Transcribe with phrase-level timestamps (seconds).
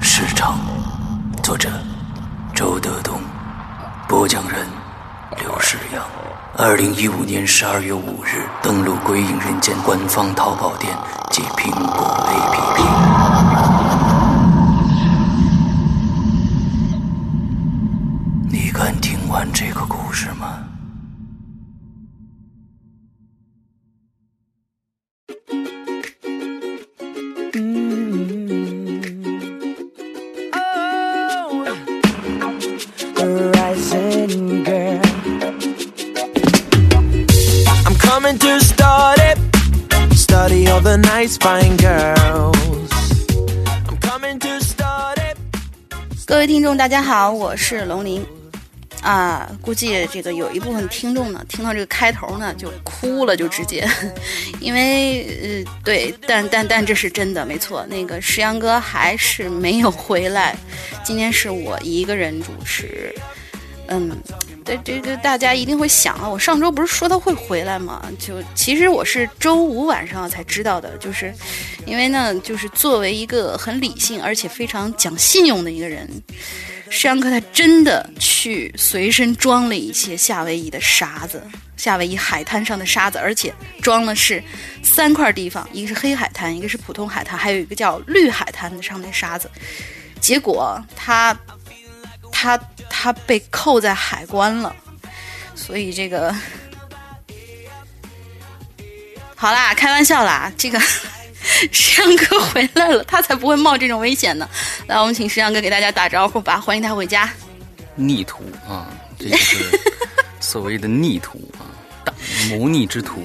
[0.00, 0.58] 市场》，
[1.42, 1.70] 作者
[2.54, 3.20] 周德东，
[4.08, 4.66] 播讲人
[5.40, 6.02] 刘世阳。
[6.56, 10.96] 二零一五年十二月五日登录《鬼影人间》官方淘宝店
[11.30, 12.82] 及苹果 APP。
[18.50, 20.57] 你敢听完这个故事吗？
[38.28, 38.34] 各
[46.36, 48.22] 位听众，大家好，我是龙鳞。
[49.00, 49.50] 啊。
[49.62, 53.88] 估计这个有一部分听众呢，听到这个开头呢就哭了，就直接，
[54.60, 57.86] 因为呃，对，但但但这是真的，没错。
[57.86, 60.54] 那个石阳哥还是没有回来，
[61.02, 63.10] 今天是我一个人主持，
[63.88, 64.16] 嗯。
[64.64, 68.06] 这这个大家一定会想啊，我上周不是说他会回来吗？
[68.18, 71.32] 就其实我是周五晚上才知道的，就是
[71.86, 76.06] 因为呢，就是作为一个很理性而且非常讲信用的一个人，
[76.90, 81.42] 石阳哥他真的去随身装了一些夏威夷的沙子，
[81.78, 83.50] 夏威夷海滩上的沙子，而且
[83.80, 84.42] 装的是
[84.82, 89.50] 三块地方，一个是黑海滩，一个是普通海滩，还有一个叫绿海滩的上面沙子，
[90.20, 91.34] 结果他。
[92.40, 92.56] 他
[92.88, 94.72] 他被扣在海关了，
[95.56, 96.32] 所以这个
[99.34, 100.78] 好啦，开玩笑啦，这个
[101.72, 104.48] 石阳哥回来了，他才不会冒这种危险呢。
[104.86, 107.28] 来，我们请石阳哥给大家打招呼吧，欢迎他回家。
[107.96, 108.86] 逆徒啊，
[109.18, 109.80] 这就是
[110.38, 111.67] 所谓的逆徒啊。
[112.50, 113.22] 谋逆之徒，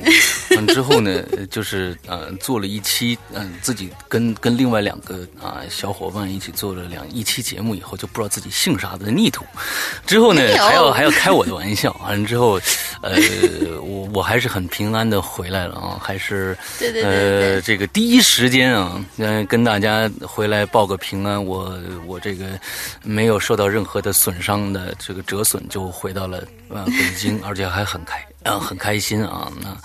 [0.56, 9.46] 完之后呢， 就是呃做了一期，嗯，自己跟跟另外两个啊小伙伴一起做了两一期节目以后，就不知道自己姓啥的逆徒，
[10.06, 12.60] 之后呢还要还要开我的玩笑，完了之后，
[13.02, 13.16] 呃，
[13.82, 22.46] 我我还是很平安的回来了啊，还是对对对呃，这个第一时间啊，呃，跟大家回来报个平安，我我这个
[23.04, 28.24] 没有受到任何的损伤的这个折损，就回到了呃北京，而且还很开。
[28.46, 29.52] 嗯，很开心啊。
[29.62, 29.76] 那，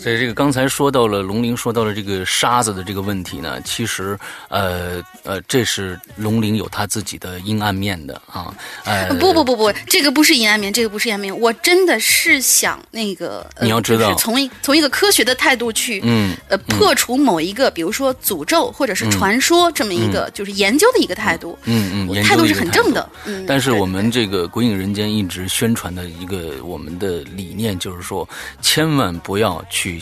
[0.00, 4.18] 所以这个刚才说到了龙鳞，说到了这个沙子的这个问题呢，其实，
[4.48, 8.54] 呃呃，这是龙鳞有他自己的阴暗面的啊。
[8.84, 11.38] 呃，不不不不，这个不是阴暗面，这个不是阴暗面。
[11.38, 21.58] 我真的是想那个，你要知道，从一从一个科学的态度去，嗯，呃，破除某一个，比如说诅咒或者是传说这么一个，就是研究的一个态度。
[21.64, 23.06] 嗯嗯，态度是很正的。
[23.26, 28.05] 嗯，但是我们这个《鬼影人间》一直宣传的一个我们的理念就是。
[28.06, 28.28] 说
[28.62, 30.00] 千万不要去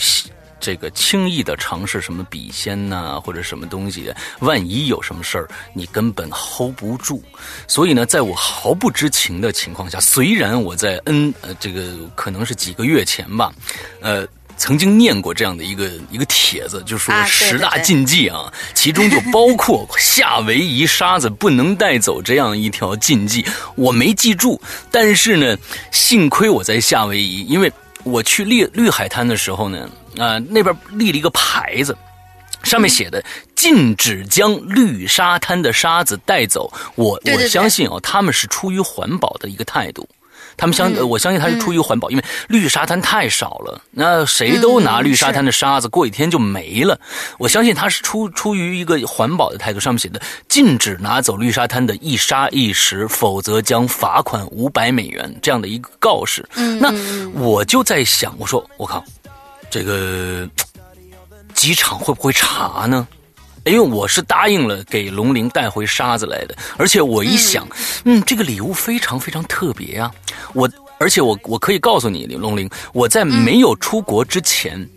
[0.60, 7.22] 这个轻易的尝试什么笔仙呐，或者什么东西，万一有什么事儿，你根本 hold 不住。
[7.66, 13.52] 所以呢，在我毫不知情的情况下，虽然我在 N 呃这个可能是几个月前吧，
[14.00, 14.26] 呃。
[14.56, 23.44] 曾经念过这样的一个一个帖子，就说十大禁忌啊，其中就包括夏威夷沙子不能带走这样一条禁忌。
[23.74, 24.62] 我没记住，
[24.92, 25.58] 但是呢，
[25.90, 27.70] 幸亏我在夏威夷，因为
[28.04, 31.96] 我去绿绿海滩的时候呢，啊，那边立了一个牌子，
[32.62, 33.24] 上面写的
[33.56, 36.72] 禁止将绿沙滩的沙子带走。
[36.94, 40.08] 我我相信啊，他们是出于环保的一个态度。
[40.56, 46.98] 他们相，我相信他是出于环保，因为绿沙滩太少了，那谁都拿绿沙滩的沙子，过几天就没了。
[47.38, 56.48] 我相信他是出出于一个环保的态度，上面写的禁止拿走绿沙滩的一沙一石，否则将罚款五百美元这样的一个告示。
[56.80, 56.92] 那
[57.32, 59.04] 我就在想，我说我靠，
[59.70, 60.48] 这个
[61.54, 63.06] 机场会不会查呢？
[63.64, 67.66] 因为我是答应了给龙鳞带回沙子来的，而且我一想，
[68.04, 70.10] 嗯，这个礼物非常非常特别啊！
[70.52, 74.88] 我而且我我可以告诉你，龙鳞，我在没有出国之前，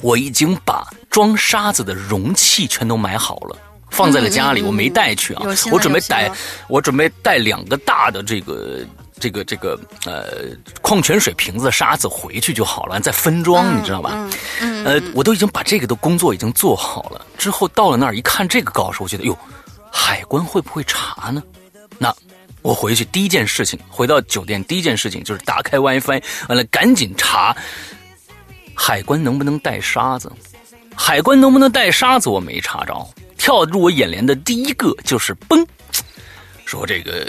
[0.00, 3.56] 我已经把装沙子的容器全都买好了，
[3.90, 5.42] 放在了家里，我没带去啊。
[5.72, 6.30] 我准备带，
[6.68, 8.80] 我准备带两个大的这个。
[9.18, 10.48] 这个这个呃，
[10.82, 14.28] 矿泉水瓶子的沙子回去就好了，再分装，你知道吧？
[14.60, 17.24] 呃，我都已经把这个的工作已经做好了。
[17.38, 19.36] 之后到了那儿一看这个告示，我觉得哟，
[19.90, 21.42] 海关会不会查呢？
[21.98, 22.14] 那
[22.60, 27.56] 我回去第一件事情，回到酒店第一件事情就是打开 WiFi，完了赶紧查
[28.74, 30.30] 海关能不能带沙子。
[30.94, 33.08] 海关能不能带沙子我没查着，
[33.38, 35.66] 跳入我眼帘的第一个就是嘣，
[36.66, 37.26] 说这个。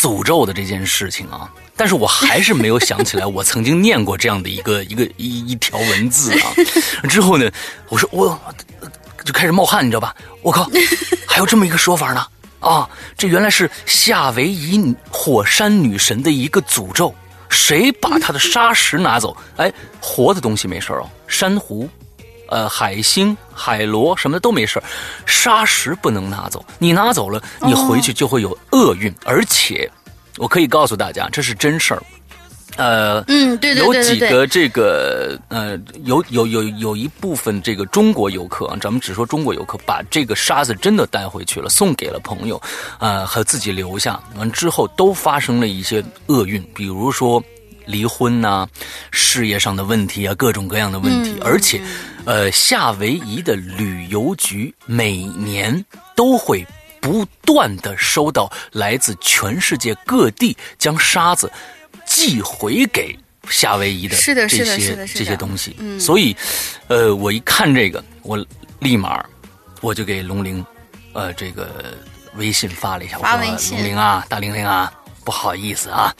[0.00, 6.52] 诅咒的这件事情啊，但是我还是没有想起来，我曾经念过这样的一个 一个一一条文字啊。
[7.08, 7.50] 之后呢，
[7.88, 8.38] 我说我
[9.24, 10.14] 就开始冒汗，你知道吧？
[10.42, 10.70] 我靠，
[11.26, 12.24] 还有这么一个说法呢
[12.60, 12.88] 啊！
[13.16, 17.12] 这原来是夏威夷火山女神的一个诅咒，
[17.48, 21.88] 谁把她的沙石拿走，哎，活的东西没事哦，珊瑚。
[22.48, 24.82] 呃，海星、海螺什么的都没事
[25.26, 26.64] 沙石不能拿走。
[26.78, 29.14] 你拿走了，你回去就会有厄运。
[29.24, 29.90] 而且，
[30.36, 32.02] 我可以告诉大家，这是真事儿。
[32.76, 42.60] 呃，嗯，对对对有几个这个呃，有有有有一部分这个中国游客，咱们只说中国游客，把这个沙子真的带回去了，送给了朋友，
[42.98, 44.20] 啊，和自己留下。
[44.36, 47.42] 完之后都发生了一些厄运，比如说。
[47.88, 48.68] 离婚呐，
[49.10, 51.80] 事业上的问题啊，各种各样的问题，而且，
[52.26, 56.64] 呃，夏威夷的旅游局每年都会
[57.00, 61.50] 不断的收到来自全世界各地将沙子
[62.04, 63.18] 寄回给
[63.48, 66.36] 夏威夷的这些这些东西，所以，
[66.88, 68.36] 呃，我一看这个，我
[68.80, 69.24] 立马
[69.80, 70.64] 我就给龙玲，
[71.14, 71.96] 呃，这个
[72.34, 73.38] 微信发了一下，我说
[73.76, 74.92] 龙玲啊，大玲玲啊。
[75.28, 76.10] 不好意思啊，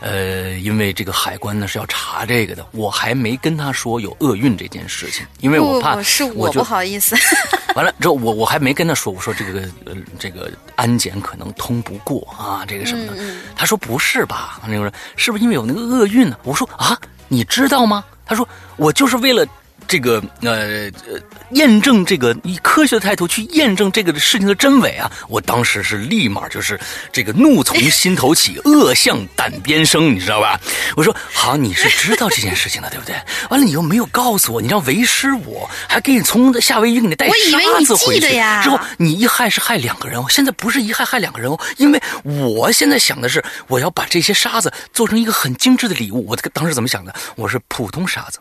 [0.00, 7.14] 呃，因为这个海关呢是要查这个的，我还没跟他说有厄运这件事情，因为我怕是我不好意思。
[7.76, 13.12] 完了之后，我我还没跟他说，我说这个呃这个安检可能通不过啊，这个什么的。
[13.54, 14.60] 他说不是吧？
[14.66, 16.36] 那个人是不是因为有那个厄运呢？
[16.42, 18.04] 我说啊，你知道吗？
[18.26, 19.46] 他说我就是为了。
[19.88, 25.10] 这个呃呃，验证这个以科学的态度去验证这个事情的真伪啊！
[25.28, 26.78] 我当时是立马就是
[27.12, 30.60] 这个怒从心头起，恶向胆边生，你知道吧？
[30.96, 33.14] 我说好，你是知道这件事情的，对不对？
[33.50, 38.28] 完了，你又没有告诉我，你让为师我还给你从夏威夷给你带沙子回去，
[38.62, 40.26] 之后你一害是害两个人哦。
[40.28, 46.26] 现在不是一害害两个人哦，因为我现在想的是我要把这些沙子做成一个很精致的礼物。
[46.26, 47.14] 我当时怎么想的？
[47.36, 48.38] 我是普通沙子，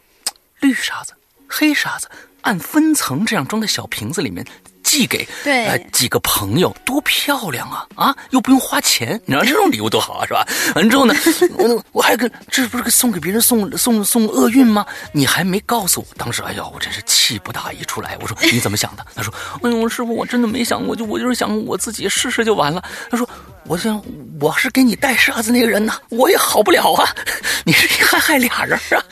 [0.60, 1.14] 绿沙子。
[1.58, 2.10] 黑沙子
[2.42, 4.46] 按分层这样装在小瓶子里面，
[4.84, 10.46] 寄给对呃几个朋友，多漂亮啊啊，又不用花钱，你知道这种礼物多好啊，是吧？
[10.76, 11.16] 完了之后呢，
[11.58, 14.86] 我我还跟这不是送给别人送送送厄运吗？
[15.14, 18.18] 你还没告诉我，当时哎呦，我真是气不打一处来。
[18.22, 19.06] 我说你怎么想的？
[19.16, 19.34] 他说，
[19.64, 22.84] 哎呦，师傅，我真的没想我，就我就是想我自己试试就完了。
[23.10, 23.28] 他说，
[23.68, 24.02] 我想
[24.40, 27.10] 我是给你带沙子那个人呢，我也好不了啊，
[27.66, 29.04] 你是还害俩人啊？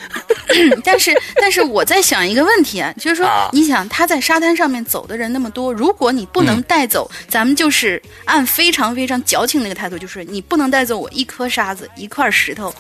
[0.84, 12.74] 但是，但是我在想一个问题啊， 就是说啊，你想他在沙滩上面走的人那么多，如果你不能嗯带走，咱们就是按非常非常矫情那个态度，就是你不能带走我一颗沙子、一块石头。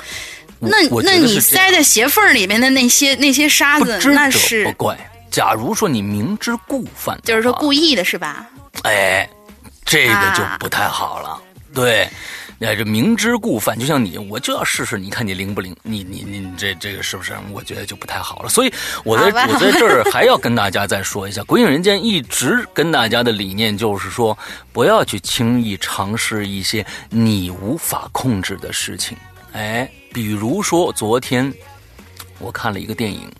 [0.59, 4.97] 那那你塞在鞋缝里面的那些那些沙子，那是不怪。
[5.29, 8.45] 假如说你明知故犯，就是说故意的是吧？
[8.83, 9.27] 哎，
[9.83, 11.41] 这个就啊不太好了。
[11.73, 12.07] 对，
[12.59, 15.75] 哎，这明知故犯，就像你，我就要试试，你看你灵不灵？
[15.81, 17.33] 你你你这这个是不是？
[17.51, 18.49] 我觉得就不太好了。
[18.49, 18.71] 所以
[19.03, 24.37] 我在我在这儿还要跟大家再说一下，《鬼影人间》一直跟大家的理念就是说，
[24.71, 29.17] 不要去轻易尝试一些你无法控制的事情。
[29.53, 31.51] 哎，比如说昨天
[32.39, 33.31] 我看了一个电影，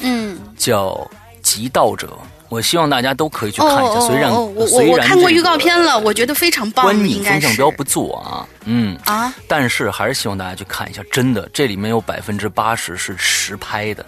[0.00, 0.88] 嗯，叫
[1.40, 2.08] 《极道者》，
[2.48, 3.94] 我希望大家都可以去哦看一下。
[3.98, 14.04] 哦虽然哦，我我虽然我看过预告片了，我觉得非常棒，观影应该是风向标不做啊，嗯啊，但是还是希望大家去看一下，真的，这里面有百分之八十是实拍的，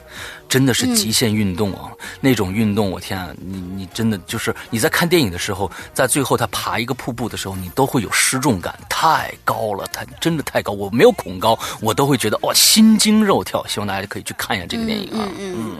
[0.48, 1.90] 真的是极限运动啊！
[2.20, 13.66] 那种运动，我天啊，你你真的就是你在看电影的时候，在最后他爬一个瀑布的时候，你都会有失重感，太高了，太真的太高，我没有恐高，我都会觉得哇心惊肉跳。
[13.66, 15.76] 希望大家可以去看一下这个电影啊，嗯嗯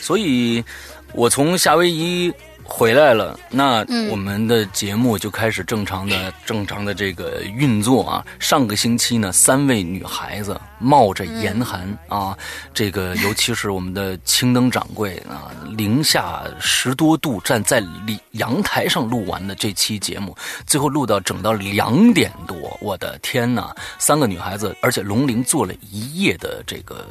[0.00, 0.64] 所以，
[1.12, 2.32] 我从夏威夷
[2.68, 8.26] 回来了，那嗯我们的节目就开始正常的、正常的这个运作啊。
[8.38, 12.36] 上个星期呢，三位女孩子冒着严寒、啊，
[12.74, 23.70] 这个尤其是我们的青灯掌柜啊，零下十多度站在里阳台上录完的这期节目，最后录到整到两点多，我的天呐！
[23.98, 27.06] 三个女孩子，而且龙玲做了一夜的这个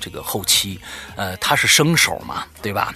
[0.00, 0.80] 这个后期，
[1.16, 2.94] 呃，她是生手嘛，对吧？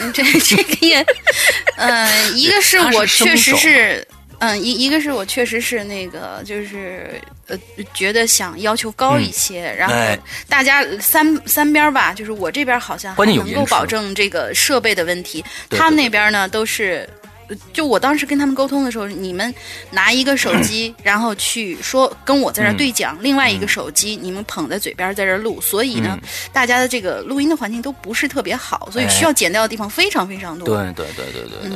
[0.00, 1.04] 嗯这这个也，
[1.76, 4.06] 呃，一个是我确实是，
[4.38, 7.58] 嗯，一一个是我确实是那个，就是呃，
[7.94, 10.18] 觉得想要求高一些，然后哎
[10.48, 17.08] 大家三三边儿吧，就是我这边好像能够保证这个设备的问题，他们那边呢都是。
[17.48, 19.52] 呃就我当时跟他们沟通的时候，你们
[19.90, 26.18] 拿一个手机， 然后去说跟我在这儿对讲，另外一个手机你们捧在嘴边在这儿录，所以呢，
[26.52, 30.66] 大家的这个录音的环境都不是特别好，所以需要剪掉的地方非常非常多。
[30.66, 31.70] 对对对对对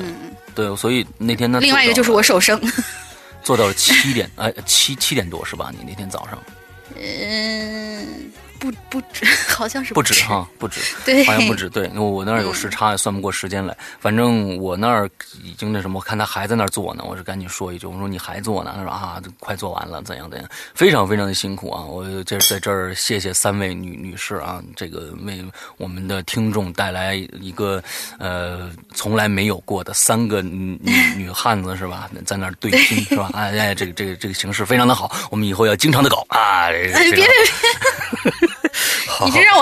[0.55, 2.61] 对，对，所以那天呢，另外一个就是我手生，
[3.43, 5.73] 做到了七点，哎，七七点多是吧？
[5.73, 6.39] 你那天早上。
[6.95, 8.31] 嗯，
[8.63, 11.69] 不不止， 好像是不止哈，不止， 对好像不止。
[11.69, 13.77] 对，我我那儿有时差，也算不过时间来。
[13.99, 15.11] 反正我那儿
[15.43, 18.73] 已经那什么，我看他还在那儿做呢，我就赶紧说一句，我说你还做呢？
[18.77, 21.83] 他说啊，快做完了，怎样怎样，非常非常的辛苦啊！
[21.83, 25.45] 我这在这儿谢谢三位女女士啊，这个为
[25.77, 27.83] 我们的听众带来一个
[28.19, 32.09] 呃从来没有过的三个女女女汉子是吧？
[32.25, 33.29] 在那儿对拼是吧？
[33.35, 36.69] 哎哎，这个这个这个形式非常的好，我们以后要经常的搞啊！
[36.71, 37.27] 别别别，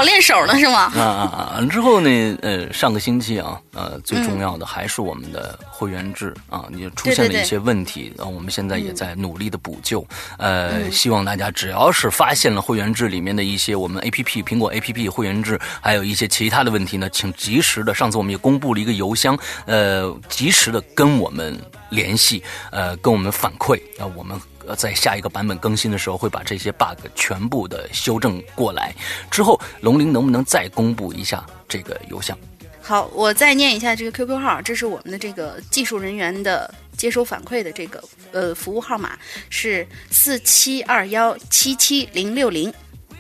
[0.00, 0.90] 我练手呢是吗？
[0.96, 1.66] 啊啊啊！
[1.70, 10.02] 之后呢，呃，上个星期啊，呃，最重要的还是我们的会员制啊，也出现了一些问题，然后我们现在也在努力的补救。
[10.38, 21.54] 呃，希望大家只要是发现了会员制里面的一些我们 A P P 苹果 A P P 会员制，还有一些其他的问题呢，请及时的，上次我们也公布了一个邮箱，呃，及时的跟我们
[21.90, 22.42] 联系，
[22.72, 24.40] 呃，跟我们反馈，啊、我们。
[24.70, 28.94] 呃，在下一个版本更新的时候，会把这些 bug 全部的修正过来。
[29.28, 32.38] 之后，龙鳞能不能再公布一下这个邮箱？
[32.80, 38.00] 好，我再念一下这个 QQ 号，这是我们的这个技术人员的接收反馈的这个
[38.30, 42.72] 呃服务号码是四七二幺七七零六零。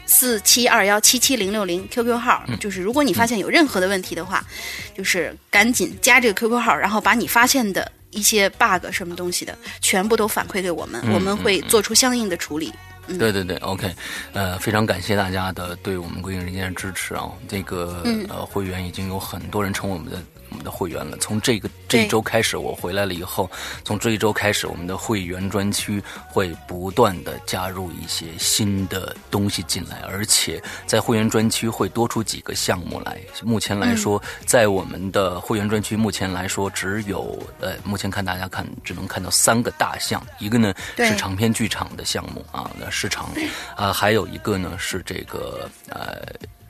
[0.06, 4.44] 四七二幺七七零六零 QQ 号，就是如果你发现有任何的问题的话，
[4.92, 12.72] 就是赶紧加这个 QQ 号，然后把你发现的一些 bug 什么东西的，全部都反馈给我们，我们会做出相应的处理。
[13.18, 13.92] 对对对，OK，
[14.32, 17.28] 呃，非常感谢大家的对我们《归隐人间》的支持啊！
[17.48, 21.16] 这个、呃会员已经有很多人成为我们的我们的会员了。
[21.18, 23.50] 从这个这一周开始，我回来了以后，
[23.84, 33.18] 从这一周开始，我们的会员专区会不断的加入一些新的东西进来，而且在会员专区会多出几个项目来。
[33.42, 43.30] 目前来说，在我们的会员专区，目前来说只有呃，目前看大家看只能看到三个大项，一个呢是长篇剧场的项目啊，那市场
[43.76, 46.22] 啊，还有一个呢是这个呃，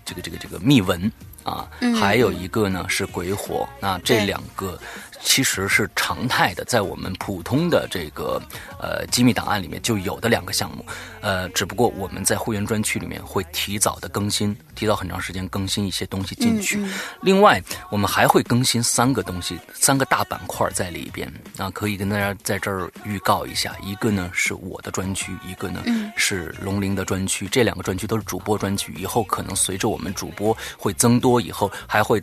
[0.04, 1.10] 这个这个这个密文
[1.42, 1.68] 啊，
[1.99, 4.78] 还有一个呢是鬼火，那这两个
[5.22, 8.40] 其实是常态的，在我们普通的这个
[8.80, 10.84] 呃机密档案里面就有的两个项目，
[11.20, 16.84] 呃，只不过我们在会员专区里面会提早的更新，提早很长时间更新一些东西进去。
[17.22, 23.76] 另外，我们还会更新三个东西，三个大板块在里边啊，可以跟大家在这儿预告一下。
[23.82, 25.82] 一个呢是我的专区，一个呢
[26.16, 28.92] 是龙鳞的专区，这两个专区都是主播专区。
[28.96, 32.20] 以后可能随着我们主播会增多，以后还会。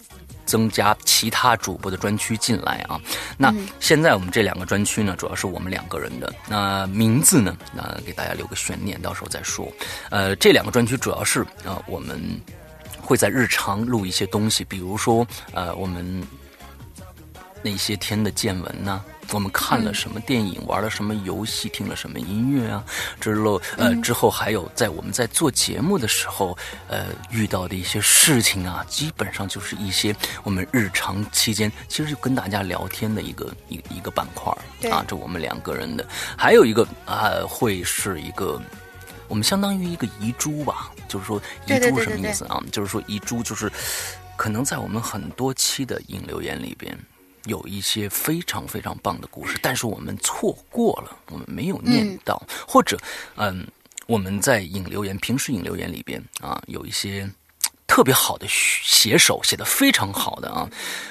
[0.48, 3.00] 增加其他主播的专区进来啊，
[3.38, 6.34] 那现在我们这两个专区呢，主要是我们两个人的。
[6.48, 9.72] 那名字呢，那给大家留个悬念，到时候再说。
[10.10, 12.20] 呃，这两个专区主要是啊，我们
[13.00, 16.26] 会在日常录一些东西，比如说呃，我们
[17.68, 19.04] 那些天的见闻呢。
[19.34, 22.82] 我们看了什么电影，玩了什么游戏，听了什么音乐啊？
[23.20, 26.58] 之后，呃，之后还有在我们在做节目的时候，
[26.88, 34.50] 呃，遇到的一些事情啊，基本上就是一些我们日常期间其实就跟大家聊天的一个一一个板块
[34.90, 36.08] 啊，这我们两个人的。
[36.38, 38.58] 还有一个啊，会是一个
[39.28, 42.64] 我们相当于一个遗珠吧，就是说遗珠什么意思啊？
[42.72, 43.70] 就是说遗珠就是
[44.38, 46.98] 可能在我们很多期的引流言里边。
[47.48, 53.00] 有一些非常非常棒的故事，但是我们错过了，我们没有念到，或者，
[53.36, 53.66] 嗯，
[54.06, 57.30] 我们在引留言、平时引留言里边啊，有一些
[57.88, 60.70] 特别好的写手写的非常好的啊，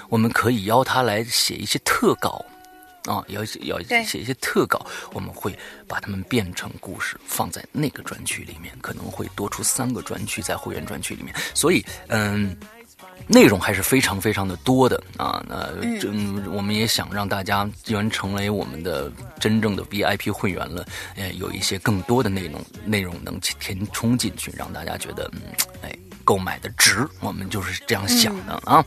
[0.08, 2.44] 我们可以邀他来写一些特稿
[3.04, 12.54] 啊，要要写一些特稿，我们会把他们变成故事，放在那个专区里面，可能会多出三个专区在会员专区里面，所以，嗯。
[13.28, 15.68] 内容还是非常非常的多的啊，那
[15.98, 16.08] 这
[16.50, 25.40] 我们也想让大家既然成为我们的真正的 VIP 会员了，呃，有一些更多的内容内容能填充进去，让大家觉得嗯，
[25.82, 25.92] 哎，
[26.24, 28.84] 购买的值，我们就是这样想的啊。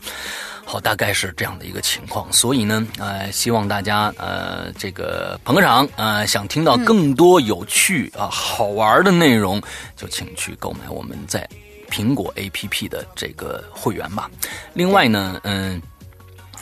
[0.64, 9.60] 好，大概是这样的一个情况，所以呢，呃，希望大家呃，这个捧个场，呃，想听到更多有趣啊好玩的内容，
[9.96, 11.46] 就请去购买我们在。
[11.90, 14.30] 苹果 A P P 的这个会员吧。
[14.72, 15.82] 另外呢，嗯，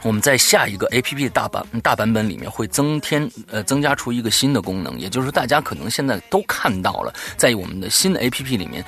[0.03, 8.85] 我们在下一个 A P P 大版大版本里面会增添呃增加出一个新的功能，也就是大家可能现在都看到了，在我们的新的 A P P 里面，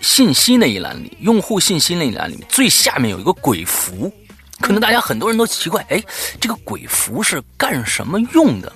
[0.00, 4.12] 信息那一栏里，用户信息那一栏里面最下面有一个鬼符，
[4.60, 6.02] 可能大家很多人都奇怪，哎，
[6.40, 8.72] 这个鬼符是干什么用的？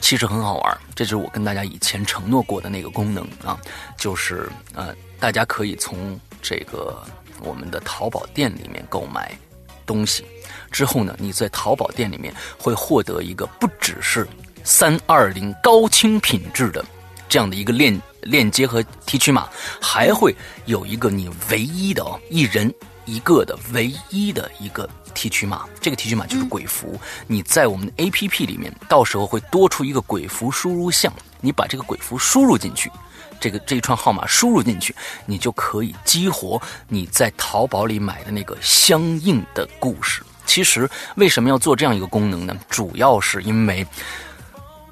[0.00, 3.58] 其实很好玩，这就是我跟大家以前承诺过的那个功能啊，
[3.96, 4.94] 就是呃。
[5.18, 7.02] 大家可以从这个
[7.40, 9.36] 我们的淘宝店里面购买
[9.84, 10.24] 东西，
[10.70, 14.26] 之后呢，你在淘宝店里面会获得一个不只是
[14.64, 16.84] 三二零高清品质的
[17.28, 19.48] 这样的一个链链接和提取码，
[19.80, 22.72] 还会有一个你唯一的哦，一人
[23.04, 26.98] 一个的唯一的一个提取码，这个提取码就是鬼符。
[27.26, 32.90] 你在我们的 APP 里面，到时候会多出一个鬼符输入项，你把这个鬼符输入进去。
[33.40, 34.94] 这个这一串号码输入进去，
[35.26, 40.22] 你就可以激活你在淘宝里买的那个相应的故事。
[40.44, 42.56] 其实为什么要做这样一个功能呢？
[42.68, 43.86] 主要是因为。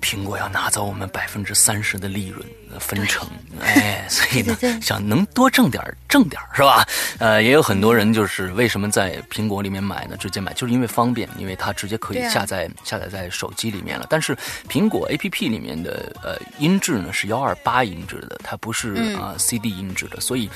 [0.04, 2.46] 苹果要拿走我们百分之三十的利润
[2.78, 3.26] 分成，
[3.62, 6.86] 哎，所以呢，想能多挣点挣点是吧？
[7.18, 10.14] 呃，也有很多人就是为什么在苹果里面买呢？
[10.18, 14.06] 直接买就是因为方便，因为它直接可以下载下载在手机里面了。
[14.10, 14.36] 但是
[14.68, 20.50] 苹果 A P P 里面的呃音质呢是幺二八音质的，它不是啊 C D 音质的，所以。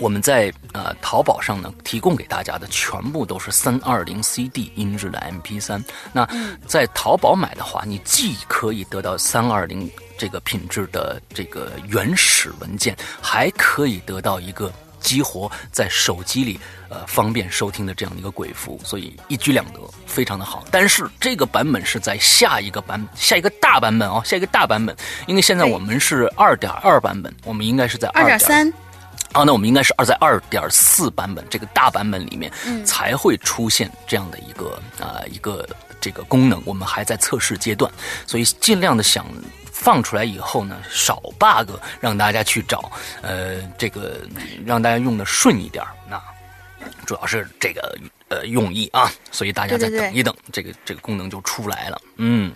[0.00, 5.84] 我们在呃淘宝上呢，提供给大家的全部都是三二零 CD 音质的 MP 三。
[6.10, 6.26] 那
[6.66, 16.58] 在淘宝买的话，你既可以得到三二零这个品质的这个原始文件，还可以得到一个激活在手机里
[16.88, 20.64] 呃方便收听的这样的一个鬼符，所以一举两得，非常的好。
[20.70, 28.72] 但是这个版本是在下一个版下一个大版本哦，下一个大版本，因为现在我们是二点二版本，我们应该是在二点三。
[29.32, 32.50] 啊，那我们应该是二在二点四版本这个大版本里面
[32.84, 35.68] 才会出现这样的一个啊一个
[36.00, 37.90] 这个功能，我们还在测试阶段，
[38.26, 39.24] 所以尽量的想
[39.70, 42.90] 放出来以后呢，少 bug，让大家去找，
[43.22, 44.20] 呃，这个
[44.66, 46.20] 让大家用的顺一点那
[47.06, 47.96] 主要是这个
[48.30, 52.50] 呃用意啊，所以大家再等一等，这个这个功能就出来了，嗯。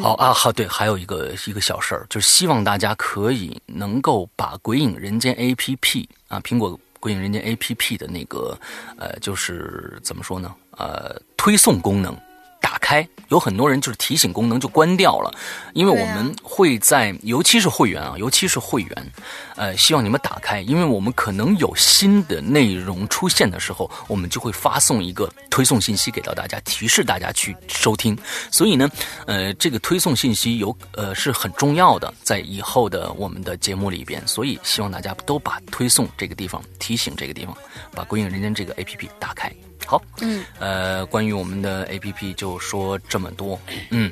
[0.00, 8.56] 好啊，好对，还有一个一个小事儿，就是希望大家可以能够把《鬼影人间》APP 啊，苹果《鬼影人间》APP 的那个
[8.96, 10.54] 呃，就是怎么说呢？
[10.78, 12.16] 呃，推送功能
[12.62, 13.06] 打开。
[13.28, 15.34] 有很多人就是提醒功能就关掉了，
[15.72, 19.12] 因为我们会在，尤其是会员啊，尤其是会员，
[19.56, 28.14] 呃，希望你们打开，因为我们可能有新的内容出现的时候，我们就会发送一个推送信息给到大家，提示大家去收听。
[28.50, 28.86] 所以呢，
[29.26, 37.56] 呃，这个推送信息有呃是很重要的，在以后的我们的节目里边，所以希望大家都把推送这个地方、提醒这个地方，
[37.94, 39.50] 把《鬼影人间》这个 APP 打开。
[39.86, 44.10] 好，嗯，呃，关于我们的 A P P 就说这么多，嗯，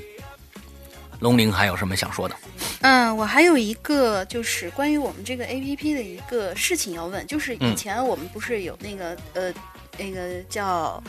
[1.20, 2.34] 龙玲还有什么想说的？
[2.82, 9.52] 嗯，我还有一个就是关于我们这个 A P P 的一个事情要问，就是以前我们不是有那个呃
[9.98, 11.02] 那个叫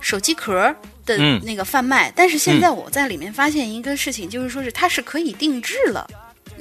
[0.00, 6.08] 手机壳的那个贩卖，但是现在我在里面发现一个事情，就是说是它是可以定制了。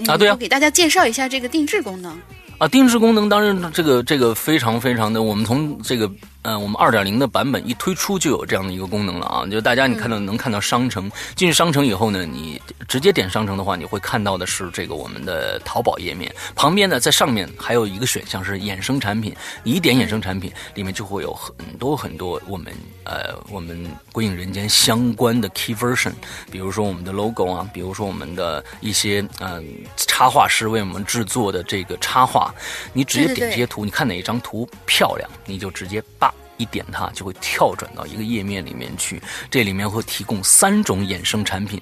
[0.08, 2.18] 啊，对啊，给大家介绍一下这个定制功能？
[2.58, 6.12] 啊，定制功能当然这个这个非常非常的，我们从这个。
[6.44, 9.46] 嗯，我们二点零的版本一推出就有这样的一个功能了啊！
[9.46, 16.34] 就大家你看到能看到商城，进去商城以后呢，你直接点商城的话，你会看到的是这个我们的淘宝页面。
[16.56, 22.74] 旁边呢，在上面还有一个选项是衍生产品，你一点衍生产品，里面就会有很多很多我们
[23.04, 26.14] 呃我们归影人间相关的 key version，
[26.50, 29.66] 比如说我们的 logo 啊，比如说我们的一些嗯
[29.98, 32.54] 插画师为我们制作的这个插画，
[32.94, 36.34] 你直接点这些图，你看哪一张图漂亮，你就直接把。
[36.58, 41.82] 一点它就会跳转到一个页面里面去，这里面会提供三种衍生产品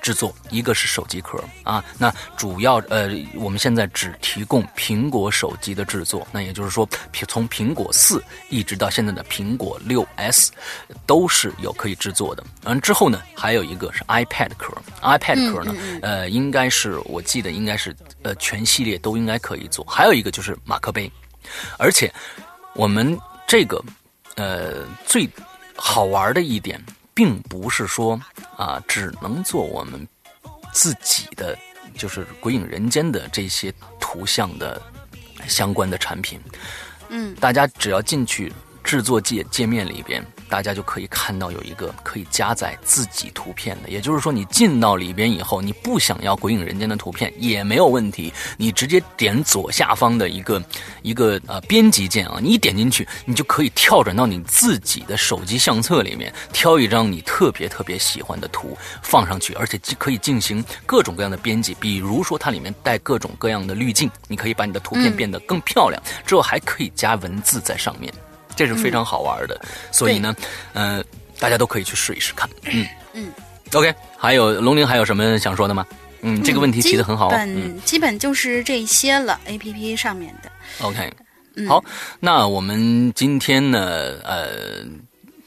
[0.00, 6.88] 制作，一个是手机壳啊，那主要呃我们现在只提供苹果手机的制作，那也就是说
[7.28, 10.50] 从苹果四一直到现在的苹果六 S
[11.06, 12.42] 都是有可以制作的。
[12.64, 21.08] 完之后呢，还有一个是 iPad 壳，iPad 壳呢呃应该是我记得应该是呃全系列都应该可以做，还有一个就是马克杯，
[21.78, 22.12] 而且
[22.74, 23.80] 我们这个。
[24.36, 25.28] 呃，最
[25.76, 28.20] 好玩的一点，并不是说
[28.56, 30.06] 啊，只能做我们
[30.72, 31.56] 自己的，
[31.96, 34.80] 就是《鬼影人间》的这些图像的
[35.46, 36.40] 相关的产品。
[37.08, 40.24] 嗯，大家只要进去制作界界面里边。
[40.52, 50.62] 大家就可以看到有一个可以加载自己图片的，也就是说，你进到里边以后，你不想要《鬼影人间》的图片也没有问题，你直接点左下方的一个
[51.00, 68.12] 一个呃编辑键啊，你一点进去，你就可以跳转到你自己的手机相册里面，挑一张你特别特别喜欢的图放上去，而且可以进行各种各样的编辑，比如说它里面带各种各样的滤镜，你可以把你的图片变得更漂亮，之后还可以加文字在上面。
[68.56, 69.60] 这是非常好玩的，
[69.90, 70.34] 所以呢，
[70.72, 71.02] 呃，
[71.38, 72.48] 大家都可以去试一试看。
[72.64, 73.32] 嗯嗯
[73.72, 75.86] ，OK，还有龙玲还有什么想说的吗？
[76.22, 77.28] 嗯，这个问题提的很好。
[77.30, 80.50] 基本基本就是这些了，APP 上面的。
[80.86, 81.12] OK，
[81.68, 81.82] 好，
[82.20, 84.84] 那我们今天呢，呃。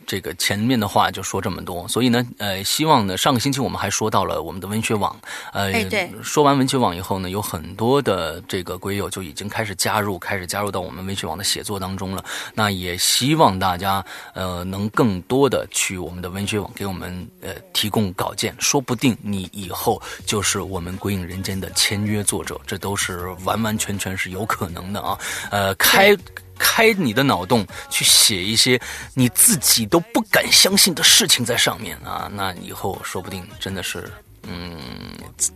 [0.05, 5.15] 这个前面的话就说这么多，所以呢，呃，希望呢，上个星期我们还说到了我们的文学网，
[5.53, 5.73] 呃，
[6.21, 12.23] 说完文学网以后呢，有很多的这个鬼友就已经开始加入，开始加入到我们文学网的写作当中了。
[12.53, 25.17] 那也希望大家呃能更多的去我们的文学网给我们呃提供稿件，说不定你以后就是我们鬼影人间的签约作者，这都是完完全全是有可能的啊，
[25.51, 26.15] 呃，开。
[26.57, 28.79] 开你的脑洞，去写一些
[29.13, 32.29] 你自己都不敢相信的事情在上面啊！
[32.33, 34.11] 那以后说不定真的是，
[34.43, 34.77] 嗯，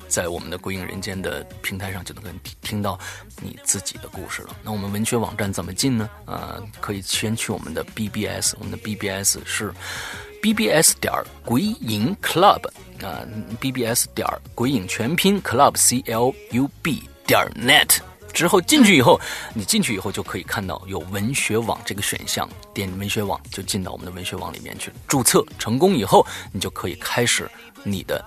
[0.08, 2.98] 在我们的《归影人间》的平台上就能听听到
[3.42, 4.56] 你自己的故事了。
[4.64, 6.10] 那我们文学网站怎么进呢？
[6.26, 9.74] 啊，可以先去我们的 BBS，我们的 BBS 是
[10.42, 12.66] BBS 点鬼影 Club
[13.04, 13.24] 啊
[13.60, 17.98] ，BBS 点鬼影全拼 Club C L U B 点 Net。
[18.34, 19.20] 之后进去以后，
[19.54, 24.92] 你进去以后就可以看到有文学网这个选项，点文学网就进到我们的文学网里面去。
[25.08, 27.50] 注册成功以后，你就可以开始
[27.84, 28.24] 你的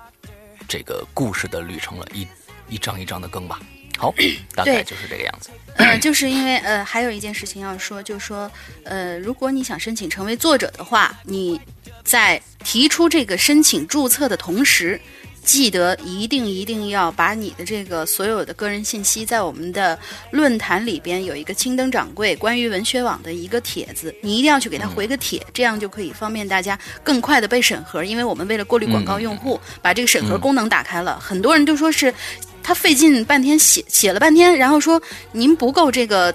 [0.68, 2.26] 这个故事的旅程了，一
[2.68, 3.60] 一张一张的更吧。
[3.98, 4.12] 好，
[4.54, 5.50] 大概就是这个样子。
[5.76, 8.50] 呃， 就是因为呃，还有一件事情要说，就是说
[8.84, 11.60] 呃，如果你想申请成为作者的话，你
[12.02, 15.00] 在提出这个申请注册的同时。
[15.44, 19.98] 记得一定一定要把你的这个所有的个人信息，在我们的
[20.30, 28.04] 论坛里边有一个青灯掌柜关于文学网的一个帖子，你一定要去给他回个帖，这样就可以方便大家更快的被审核。
[28.04, 31.18] 因为我们为了过滤广告用户，把这个审核功能打开了。
[31.20, 32.14] 很多人就说是
[32.62, 35.02] 他费劲半天写写了半天，然后说
[35.32, 36.34] 您不够这个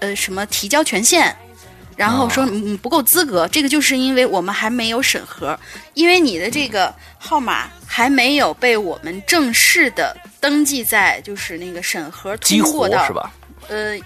[0.00, 1.36] 呃什么提交权限。
[1.96, 5.58] 然后说你不够资格，这个就是因为我们还没有审核，
[5.94, 13.32] 因为你的这个号码还没有被我们正式的登记在就是那个审核通过的，是吧？
[13.68, 13.98] 呃，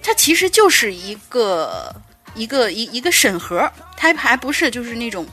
[0.00, 1.94] 它其实就是一个
[2.34, 5.26] 一个一一个审核，它还不是就是那种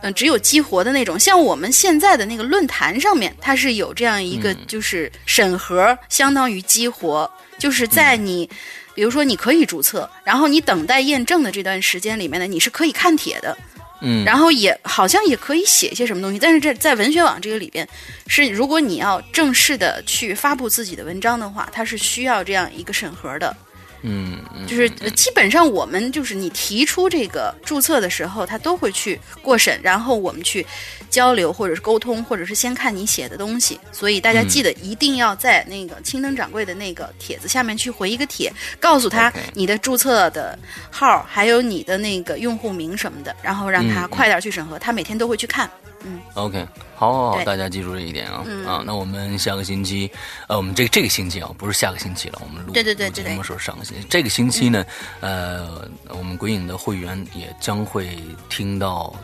[0.00, 1.20] 嗯，只有激活的那种。
[1.20, 8.48] 像我们现在的那个论坛上面，它是有这样一个，就是审核，相当于激活，就是在你，
[8.94, 13.56] 比如说你可以注册，然后你等待验证的这段时间里面呢，你是可以看帖的。
[14.04, 17.88] 嗯，然后也好像也可以写一些什么东西，但是这在文学网这个里边，
[18.26, 23.56] 是如果你要正式的去发布自己的文章的话，它是需要这样一个审核的。
[24.02, 30.66] 嗯，就是基本上我们就是你提出这个注册的时候，他都会去过审，然后我们去
[31.08, 33.78] 交流或者是沟通，或者是先看你写的东西。
[33.92, 40.58] 所以大家记得一定要在那个青灯掌柜的那个帖子下面去回一个帖，告诉他你的注册的
[40.90, 45.70] 号，还有你的那个用户名什么的，然后让他快点去审核，他每天都会去看。
[46.04, 48.44] 嗯，OK，好，好，好，大家记住这一点啊。
[48.66, 48.82] 啊！
[48.84, 50.10] 那我们下个星期，
[50.48, 54.84] 呃，我们这这个星期啊，不是下个星期了，我们录对对对节目时候上个星期，这个星期呢，
[55.20, 59.14] 呃，我们鬼影的会员也将会听到，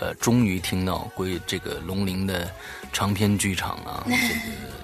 [0.00, 2.50] 呃，终于听到归这个龙鳞的
[2.92, 4.83] 长篇剧场啊， 这个。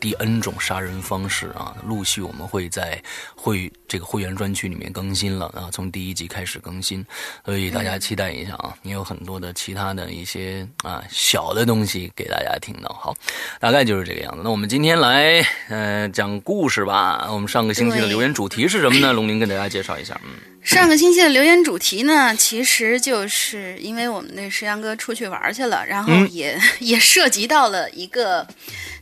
[0.00, 3.00] 第 N 种杀人方式啊，陆续我们会在
[3.34, 7.04] 会这个会员专区里面更新了啊，从第一集开始更新，
[7.44, 12.88] 所以大家期待一下啊，也有很多的其他的一些啊小的东西给大家听到。
[12.88, 13.14] 好，
[13.60, 14.40] 大概就是这个样子。
[14.42, 17.28] 那我们今天来呃讲故事吧。
[17.30, 19.12] 我们上个星期的留言主题是什么呢？
[19.14, 20.18] 龙鳞跟大家介绍一下。
[20.24, 20.30] 嗯，
[20.62, 28.46] 上个星期的留言主题呢，其实就是因为我们那石阳哥出去玩去了，然后也 也涉及到了一个。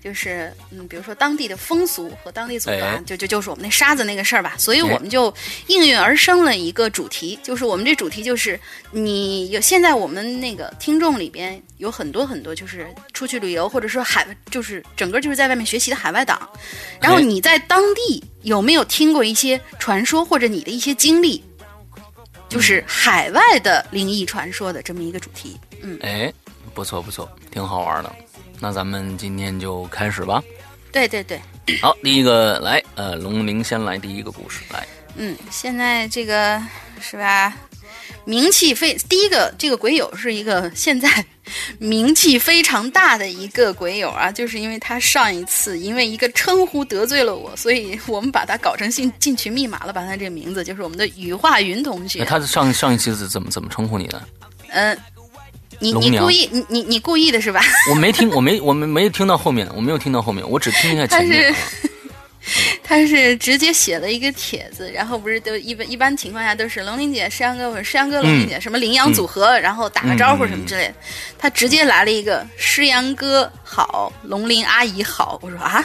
[0.03, 5.33] 就是嗯，比如说当地的风俗和当地组团，就就就是我们那沙子那个事儿吧，所以我们就
[5.67, 8.59] 应运而生了一个主题，就是我们这主题就是
[8.91, 16.49] 你有现在我们那个听众里边有很多很多就是出去旅游或者说海就是整个就是在外面学习的海外党，
[17.01, 21.43] 然后你在当地有没有听过一些传说或者你的一些经历，
[22.49, 26.33] 就是海外的灵异传说的这么一个主题，嗯，哎，
[26.73, 28.15] 不错不错，挺好玩的。
[28.61, 30.43] 那咱们今天就开始吧。
[30.91, 31.41] 对对对，
[31.83, 34.87] 好，第一个来，呃，龙鳞先来第一个故事来。
[35.17, 36.61] 嗯，现在这个
[37.01, 37.55] 是吧？
[38.25, 41.25] 名气非第一个这个鬼友是一个现在
[41.79, 52.25] 名气非常大的一个鬼友啊，就是因为他上一次因为一个称呼得罪了我，所以我们把他搞成进进群密码了，把他这个名字就是我们的羽化云同学。
[52.25, 54.23] 他上上一期是怎么怎么称呼你的？
[54.71, 54.99] 嗯。
[55.79, 57.61] 你你故意你你你故意的是吧？
[57.91, 61.55] 我没听，我没我没没听到后面，我没有听到后面，我只听一下前面。
[62.83, 70.95] 他是直接写了一个帖子，然后不是都一般一般情况下都是龙玲姐、石阳哥或者石阳哥、龙玲姐什么羚羊组合，然后打个招呼什么之类的。
[71.39, 75.39] 他直接来了一个诗阳哥好，龙鳞阿姨好。
[75.43, 75.85] 我说啊，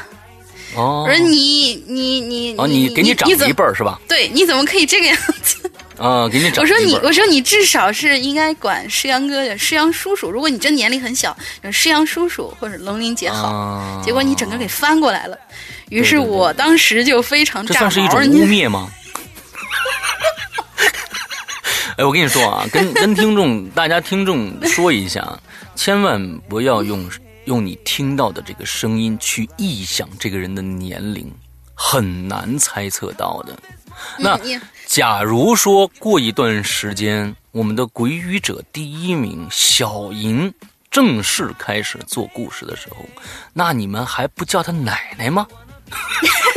[0.75, 3.99] 哦，我说你你你哦你给你长一辈儿是吧？
[4.07, 5.71] 对，你怎么可以这个样子？
[5.97, 10.29] 啊，给你我说你，我说你至少是应该管师阳哥的师阳叔叔。
[10.29, 11.35] 如果你真年龄很小，
[11.71, 14.01] 师阳叔叔或者龙鳞姐好。
[14.03, 15.37] 结果你整个给翻过来了，
[15.89, 17.73] 于是我当时就非常炸毛。
[17.73, 18.89] 这算是一种污蔑吗？
[21.95, 25.39] 哎，我跟你说啊，跟跟听众大家听众说一下，
[25.75, 27.07] 千万不要用
[27.45, 31.31] 用你听到的这个声音去臆想这个人的年龄，
[31.73, 33.57] 很难猜测到的。
[34.17, 34.39] 那。
[34.85, 40.53] 假如说过一段时间，我们的鬼语者第一名小莹
[40.91, 43.03] 正式开始做故事的时候，
[43.53, 45.47] 那你们还不叫她奶奶吗？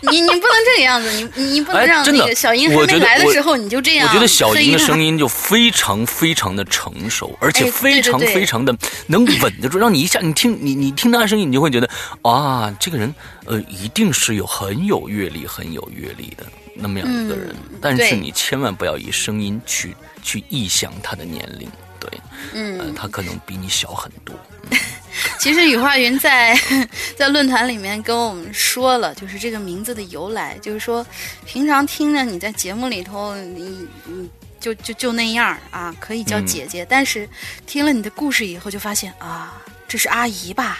[0.00, 4.08] 你你不能这个样子，你你不能让那个小莹还没来的时候你就这样。
[4.08, 8.74] 我觉得小莹的声音就非常非常的成熟，而且非常非常的
[9.06, 11.88] 能稳得住，让你一下你听你你听她的声音，你就会觉得
[12.22, 13.14] 啊，这个人
[13.46, 16.46] 呃一定是有很有阅历很有阅历的。
[16.80, 22.08] 那么样一个人，但是你千万不要以声音去去臆想他的年龄，对，
[22.54, 24.32] 嗯，他可能比你小很多。
[25.38, 26.58] 其实雨化云在
[27.16, 31.04] 在论坛里面跟我们说了，就是这个名字的由来，就是说
[31.44, 34.28] 平常听着你在节目里头，你你
[34.60, 37.28] 就就就那样啊，可以叫姐姐，但是
[37.66, 40.78] 听了你的故事以后，就发现啊，这是阿姨吧？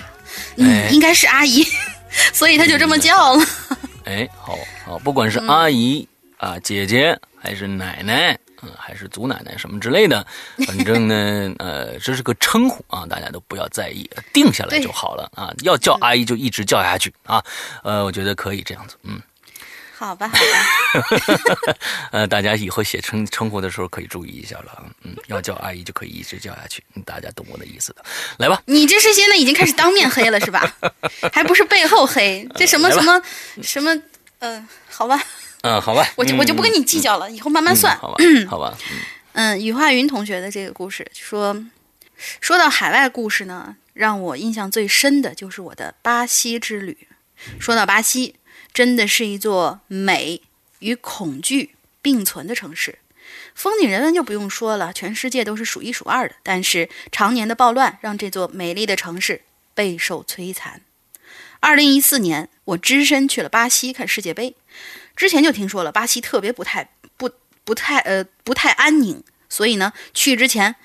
[0.56, 1.64] 嗯，应该是阿姨，
[2.32, 3.46] 所以他就这么叫了。
[4.04, 10.26] 哎，好好，不管是阿姨啊、姐姐，还是奶奶，嗯，还是祖奶奶什么之类的，
[10.66, 15.52] 反正呢，呃，这是个称呼啊，大家都不要在意，定下来就好了啊。
[15.62, 17.44] 要叫阿姨就一直叫下去啊，
[17.82, 19.20] 呃，我觉得可以这样子，嗯。
[20.00, 21.76] 好吧，好吧。
[22.12, 28.04] 呃，大家以后写称称呼的时候可以注意一下了，嗯，要叫阿姨就可以一直叫下去，大家懂我的意思的，
[28.36, 28.62] 来吧。
[28.66, 30.72] 你这是现在已经开始当面黑了是吧？
[31.34, 32.48] 还不是背后黑？
[32.54, 33.20] 这什么什么
[33.60, 33.92] 什么？
[34.38, 35.20] 嗯，好吧。
[35.62, 36.06] 嗯，好吧。
[36.16, 37.96] 我就我就不跟你计较了，以后慢慢算。
[37.98, 38.76] 好吧，好吧。
[39.32, 41.64] 嗯，羽化云同学的这个故事说，
[42.40, 47.06] 说到海外故事呢，让我印象最深的就是我的巴西之旅。
[47.60, 48.34] 说到巴西，
[48.72, 50.42] 真的是一座美
[50.80, 52.98] 与恐惧并存的城市。
[53.54, 56.34] 风景人文就不用说了，全世界都是数一数二的。
[56.42, 59.42] 但是常年的暴乱让这座美丽的城市
[59.74, 60.80] 备受摧残。
[61.60, 64.54] 二零一四年，我只身去了巴西看世界杯。
[65.18, 67.28] 之前就听说了，巴西特别不太不
[67.64, 70.76] 不太呃不太安宁，所以呢，去之前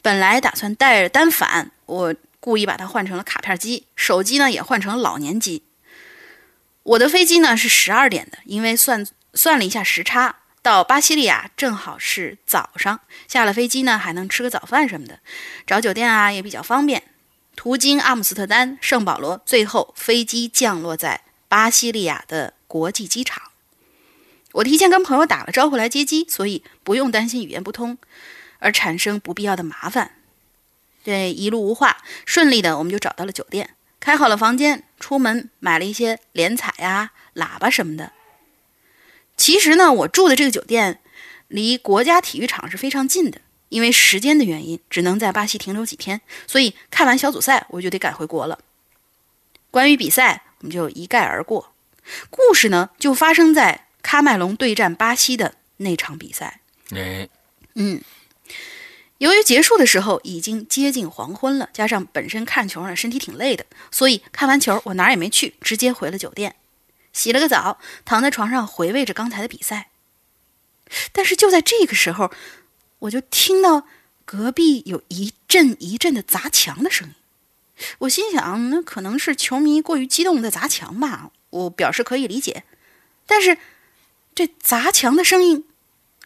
[0.00, 5.62] 本来打算带着单反，我故意把它换成了卡片机，手机呢也换成老年机。
[6.82, 13.00] 我的飞机呢是十二点的，因为算算了一下时差，到巴西利亚正好是早上。
[13.28, 15.20] 下了飞机呢还能吃个早饭什么的，
[15.66, 17.02] 找酒店啊也比较方便。
[17.54, 23.47] 途经阿姆斯特丹、圣保罗，最后飞机降落在巴西利亚的国际机场。
[24.58, 27.96] 我提前跟朋友打了招呼来接机，所以不用担心语言不通
[28.58, 30.16] 而产生不必要的麻烦。
[31.04, 38.12] 这一路无话，顺利的我们就找到了酒店，开好了房间，出门买了一些连彩呀、喇叭什么的。
[39.36, 41.00] 其实呢，我住的这个酒店
[41.46, 48.58] 离国家体育场是非常近的，因为时间的原因，只能在巴西停留几天，所以看完小组赛我就得赶回国了。
[49.70, 51.72] 关于比赛，我们就一概而过。
[52.28, 53.84] 故事呢，就发生在。
[54.08, 56.60] 喀麦隆对战巴西的那场比赛，
[56.92, 57.28] 哎，
[57.74, 58.00] 嗯，
[59.18, 66.56] 由于结束的时候已经接近黄昏了，加上本身看球呢身体挺累的，所以看完球我哪儿也没去，直接回了酒店，
[67.12, 69.90] 洗了个澡，躺在床上回味着刚才的比赛。
[71.12, 72.32] 但是就在这个时候，
[73.00, 73.86] 我就听到
[74.24, 77.14] 隔壁有一阵一阵的砸墙的声音，
[77.98, 82.64] 我心想，那可能是球迷过于激动在砸墙吧，我表示可以理解，
[83.26, 83.58] 但是。
[84.38, 85.64] 这砸墙的声音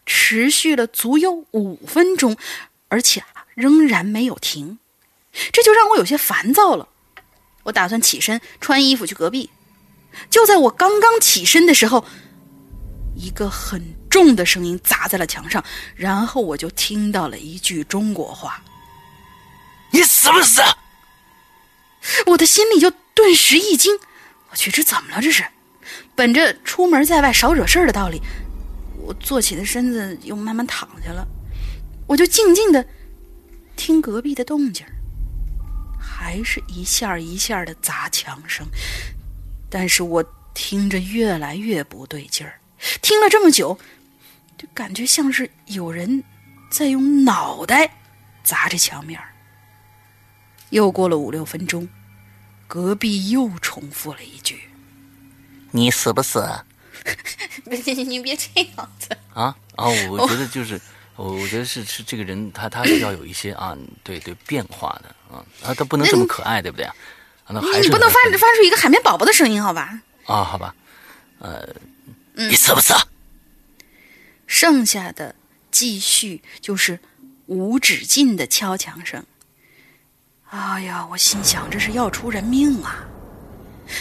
[0.04, 2.36] 持续了足有五分钟，
[2.88, 4.78] 而且仍然没有停，
[5.50, 6.90] 这就让我有些烦躁了。
[7.62, 9.48] 我打算起身穿衣服去隔壁。
[10.28, 12.04] 就在我刚刚起身的时候，
[13.16, 15.64] 一个很重的声音砸在了墙上，
[15.96, 18.62] 然后我就听到了一句中国话
[19.90, 20.60] ：“你死不死？”
[22.28, 23.98] 我的心里就顿时一惊，
[24.50, 25.22] 我去，这怎么了？
[25.22, 25.46] 这是？
[26.14, 28.20] 本着出门在外少惹事儿的道理，
[28.98, 31.26] 我坐起的身子又慢慢躺下了。
[32.06, 32.86] 我就静静的
[33.76, 34.84] 听隔壁的动静
[35.98, 38.66] 还是一下一下的砸墙声。
[39.70, 40.22] 但是我
[40.52, 42.60] 听着越来越不对劲儿，
[43.00, 43.78] 听了这么久，
[44.58, 46.22] 就感觉像是有人
[46.70, 47.90] 在用脑袋
[48.44, 49.18] 砸着墙面
[50.68, 51.88] 又过了五六分钟，
[52.66, 54.60] 隔壁又重复了一句。
[55.72, 56.48] 你死不死？
[57.64, 59.88] 你你别这样子啊啊！
[60.08, 60.80] 我觉得就是，
[61.16, 66.94] 我我觉得是是这个人，他他是要有一些啊，对对变化的啊啊，他不能这么可爱，对不对啊？
[67.48, 70.00] 你不能发发出一个海绵宝宝的声音，好吧？
[70.26, 70.74] 啊，好吧，
[71.40, 71.68] 呃，
[72.34, 72.94] 你死不死？
[74.46, 75.34] 剩下的
[75.70, 77.00] 继续就是
[77.46, 79.24] 无止境的敲墙声。
[80.50, 83.08] 哎呀，我心想这是要出人命啊！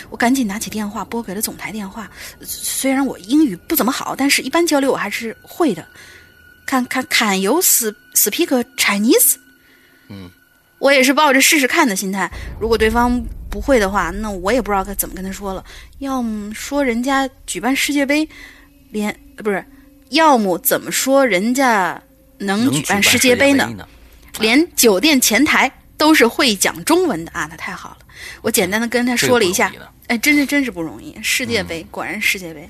[0.10, 2.10] 我赶紧拿起电话拨给了总台电话。
[2.42, 5.86] 虽然我英语不怎么好，但是一般交流我还是会的。
[6.66, 9.36] 看看看有 s speak Chinese。
[10.10, 10.30] 嗯，
[10.80, 12.32] 我也是抱着试试看的心态。
[12.60, 15.64] 如果对方不会的话，那我也不知道该怎么跟他说了。
[16.00, 18.28] 要么说人家举办世界杯，
[18.90, 19.66] 连不是，
[20.10, 22.02] 要么怎么说人家
[22.38, 23.88] 能举办世界杯呢？
[24.40, 25.70] 连酒店前台
[26.02, 27.98] 都是会讲中文的啊，那太好了。
[28.42, 29.72] 我简单的跟他说了一下，
[30.08, 32.68] 哎，真是真是不容易，世界杯果然世界杯。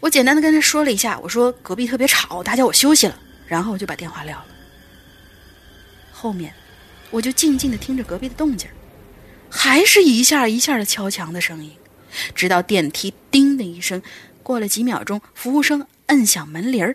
[0.00, 4.46] 我简单的跟他说了一下，我说隔壁特别吵，打搅我休息了，然后我就把电话撂了。
[6.12, 6.52] 后面
[7.10, 8.68] 我就静静的听着隔壁的动静，
[9.48, 11.72] 还是一下一下的敲墙的声音，
[12.34, 14.02] 直到电梯叮的一声，
[14.42, 16.94] 过了几秒钟，服务生摁响门铃儿，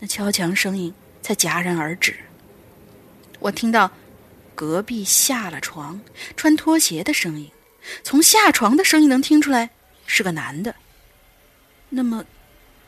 [0.00, 0.92] 那敲墙声音
[1.22, 2.14] 才戛然而止。
[3.38, 3.90] 我听到。
[4.60, 5.98] 隔壁下了床，
[6.36, 7.50] 穿拖鞋的声音，
[8.02, 9.70] 从下床的声音能听出来
[10.04, 10.74] 是个男的。
[11.88, 12.22] 那么，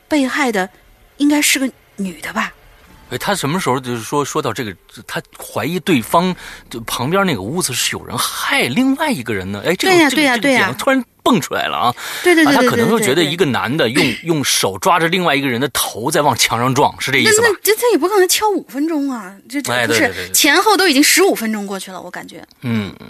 [0.07, 0.69] 被害的
[1.17, 2.53] 应该是个女的吧？
[3.13, 6.35] 哎，他什么时候就是说说到这个，他怀疑对方
[6.69, 9.61] 就旁边那个屋子是有人害另外一个人呢？
[9.63, 11.95] 哎，这个这个这个点突然蹦出来了啊！
[12.23, 17.47] 对对对，他可能就觉得一个男的用 用手抓着另外一个人的头在往墙上撞，是这意思吧？
[17.47, 19.35] 那这他也不可能敲五分钟啊！
[19.47, 22.43] 这这不是前后都已经十五分钟过去了，我感觉。
[22.61, 23.07] 嗯嗯。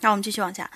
[0.00, 0.68] 那我们继续往下，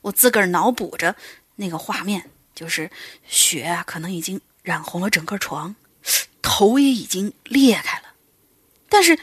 [0.00, 1.14] 我自个儿脑补着
[1.56, 2.90] 那个画面，就是
[3.28, 5.74] 血啊，可能已经染红了整个床，
[6.48, 8.14] 头也已经裂开了，
[8.88, 9.18] 但是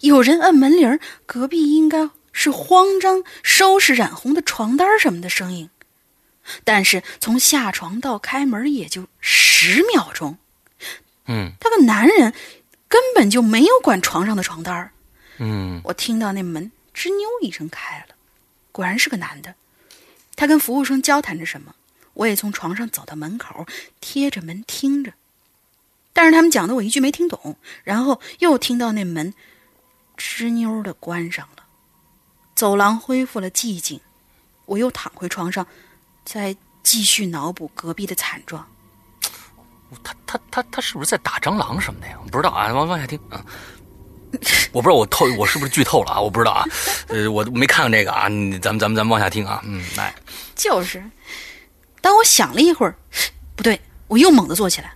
[0.00, 5.70] 有人按门铃，隔壁应该是慌张收拾染红的床单什么的声音。
[6.64, 10.36] 但是从下床到开门也就十秒钟，
[11.26, 12.34] 嗯他个男人
[12.88, 14.90] 根本就没有管床上的床单儿。
[15.38, 18.16] 嗯我听到那门吱扭一声开了，
[18.72, 19.54] 果然是个男的。
[20.34, 21.76] 他跟服务生交谈着什么，
[22.14, 23.64] 我也从床上走到门口，
[24.00, 25.12] 贴着门听着。
[26.14, 29.34] 但是他们讲的我一句没听懂，然后又听到那门
[30.16, 31.64] 吱扭的关上了，
[32.54, 34.00] 走廊恢复了寂静。
[34.66, 35.66] 我又躺回床上，
[36.24, 38.66] 再继续脑补隔壁的惨状。
[40.02, 42.16] 他他他他是不是在打蟑螂什么的呀？
[42.22, 43.44] 我不知道啊，往往下听啊。
[44.72, 46.20] 我不知道我透我是不是剧透了啊？
[46.20, 46.64] 我不知道啊，
[47.08, 48.28] 呃，我没看过这个啊。
[48.28, 49.60] 你咱们咱们咱们往下听啊。
[49.64, 50.14] 嗯，来，
[50.56, 51.04] 就是，
[52.00, 52.96] 当我想了一会儿，
[53.54, 54.94] 不对，我又猛地坐起来。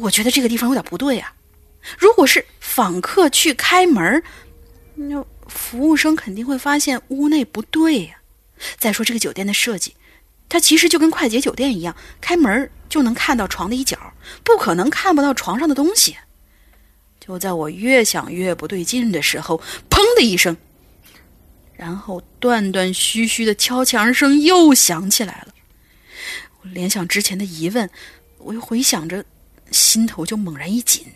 [0.00, 1.34] 我觉得这个地方有点不对啊。
[1.98, 4.22] 如果是访客去开门，
[4.94, 8.16] 那服务生肯定会发现屋内不对呀、
[8.78, 9.94] 再说这个酒店的设计，
[10.48, 13.98] 它其实就跟快捷酒店一样，开门就能看到床的一角，
[14.44, 16.16] 不可能看不到床上的东西。
[17.18, 20.56] 就在我越想越不对劲的时候，砰的一声，
[21.74, 25.54] 然后断断续续的敲墙声又响起来了。
[26.60, 27.88] 我联想之前的疑问，
[28.38, 29.24] 我又回想着，
[29.70, 31.06] 心头就猛然一紧。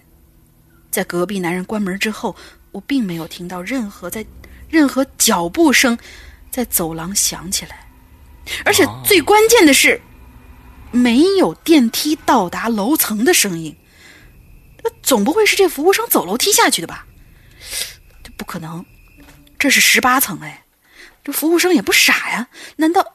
[0.90, 2.36] 在隔壁男人关门之后，
[2.70, 4.24] 我并没有听到任何在
[4.68, 5.98] 任何脚步声
[6.50, 7.88] 在走廊响起来，
[8.64, 10.00] 而且最关键的是，
[10.92, 13.76] 没有电梯到达楼层的声音。
[14.82, 17.06] 那总不会是这服务生走楼梯下去的吧？
[18.22, 18.84] 这不可能，
[19.58, 20.64] 这是十八层哎，
[21.24, 23.13] 这服务生也不傻呀，难道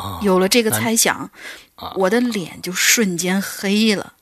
[0.00, 1.30] 啊，有了这个猜想，
[1.74, 4.14] 啊我的脸就瞬间黑了。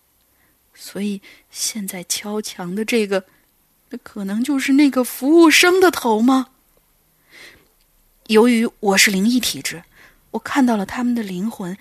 [0.74, 3.24] 所以现在敲墙的这个，
[3.90, 6.48] 那可能就是那个服务生的头吗？
[8.26, 9.84] 由于我是灵异体质，
[10.32, 11.76] 我看到了他们的灵魂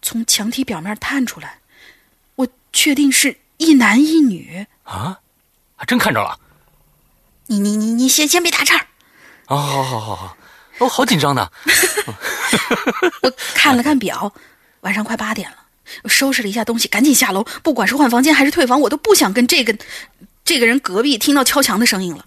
[0.00, 1.60] 从墙体表面探出来，
[2.36, 4.66] 我确定是一男一女。
[4.84, 5.20] 啊，
[5.76, 6.38] 还真看着了
[7.46, 8.86] 你你你你先先别打岔儿，
[9.46, 9.56] 啊！
[9.56, 10.36] 好好好好，
[10.82, 11.48] 我好紧张呢。
[13.22, 14.32] 我看了看表，
[14.80, 15.56] 晚上快八点了。
[16.02, 17.44] 我收拾了一下东西，赶紧下楼。
[17.62, 19.76] 不管是换房间还是退房，我都不想跟这个
[20.44, 22.26] 这个人隔壁听到敲墙的声音了。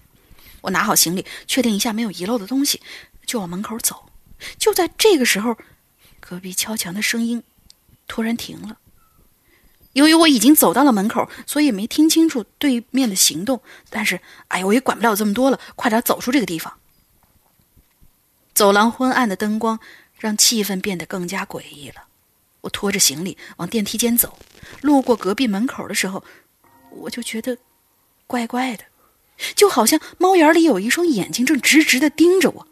[0.61, 2.81] 我拿好行李，确定一下没有遗漏的东西，
[3.25, 4.05] 就往门口走。
[4.57, 5.57] 就在这个时候，
[6.19, 7.43] 隔壁敲墙的声音
[8.07, 8.77] 突然停了。
[9.93, 13.61] 由于我已经走到了门口，所以没听清楚对面的行动。
[13.89, 16.73] 但是，哎呀，我也管不了这么多了，快点走出这个地方。
[18.55, 19.79] 走廊昏暗的灯光
[20.17, 22.05] 让气氛变得更加诡异了。
[22.61, 24.39] 我拖着行李往电梯间走，
[24.81, 26.23] 路过隔壁门口的时候，
[26.89, 27.57] 我就觉得
[28.25, 28.85] 怪怪的，
[29.55, 32.67] 就好像猫眼里有一双眼睛正直直的盯着我。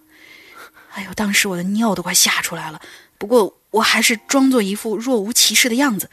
[0.93, 2.81] 哎呦，当时我的尿都快吓出来了，
[3.17, 6.09] 不过我还是装作一副若无其事的样子，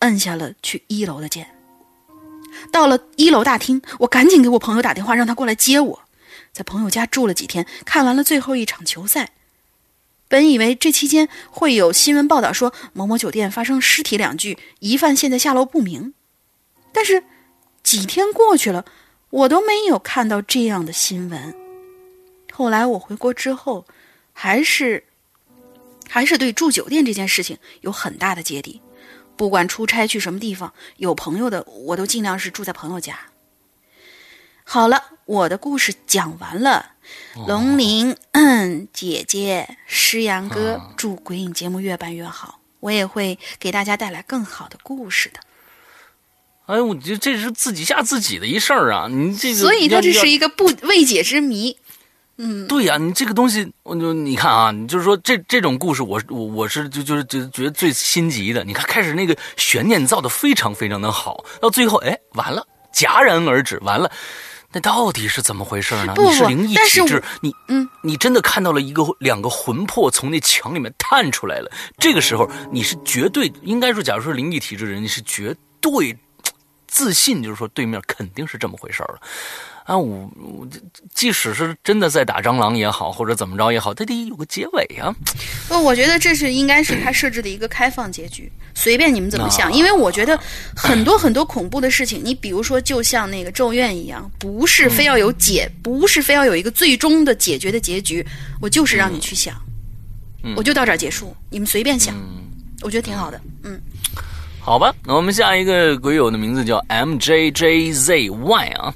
[0.00, 1.54] 摁下了去一楼的键。
[2.70, 6.02] 到了一楼大厅，我赶紧给我朋友打电话，让他过来接我。
[6.52, 9.32] 在朋友家住了几天，看完了最后一场球赛。
[10.28, 16.12] 本以为这期间会有新闻报道说某某酒店发生尸体两具，疑犯现在下落不明。
[16.92, 17.24] 但是
[17.82, 18.84] 几天过去了，
[19.30, 21.54] 我都没有看到这样的新闻。
[22.52, 23.86] 后来我回国之后，
[24.32, 25.04] 还是
[26.08, 28.82] 还是对住酒店这件事情有很大的芥蒂。
[29.36, 33.18] 不管出差去什么地方，有朋友的我都尽量是住在朋友家。
[34.64, 36.92] 好了，我的故事讲完了。
[37.46, 45.40] 龙鳞、嗯、 姐姐、诗阳哥，祝鬼影节目越办越好，我也会给大家带来更好的故事的。
[46.64, 49.06] 哎，我觉得这是自己吓自己的一事儿啊！
[49.10, 51.76] 你这个，所以他这是一个不未解之谜。
[52.38, 58.64] 嗯对呀、你这个东西，我就你看啊，你就是说这这种故事我，我我是就就是就觉得最心急的。
[58.64, 64.10] 你看开始那个悬念造的非常非常的好，到最后哎完了戛然而止，完了。
[64.78, 66.14] 那到底是怎么回事呢？
[66.14, 71.68] 不不你是灵异体质，你嗯，你真的看到了一个两个魂魄从那墙里面探出来了。
[71.98, 76.16] 这个时候你是绝对应该说，假如说灵异体质的人，你是绝对
[76.88, 79.20] 自信，就是说对面肯定是这么回事儿了。
[79.84, 80.68] 啊，我我
[81.14, 85.14] 即使是真的在打蟑螂也好，或者怎么着也好，它得有个结尾啊。
[85.66, 89.70] 不，我觉得这是应该是他设置的一个开放结局，随便你们怎么想。
[89.70, 90.38] 啊因为我觉得
[90.76, 98.22] 很多很多恐怖的事情，你比如说，就像那个《咒怨》一样，不是非要有解，不是非要有一个最终的解决的结局，
[98.60, 99.54] 我就是让你去想，
[100.42, 102.14] 嗯我就到这儿结束，你们随便想，
[102.82, 103.40] 我觉得挺好的。
[103.62, 103.80] 嗯，
[104.68, 108.92] 好吧，那我们下一个鬼友的名字叫 M J J Z Y 啊。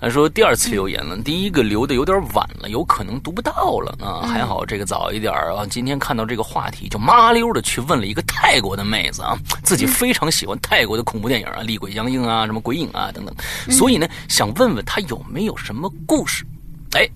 [0.00, 4.26] 他说第二次留言了，第一个留的有点晚了，有可能读不到了啊。
[4.26, 5.64] 还好这个早一点啊。
[5.70, 13.32] 今天看到这个话题，就麻溜的去问了一个泰国的妹子啊，自己非常喜欢泰国的恐怖电影啊，厉鬼僵硬啊，什么鬼影啊等等，
[13.70, 16.44] 所以呢，想问问她有没有什么故事。
[16.90, 17.08] 哎，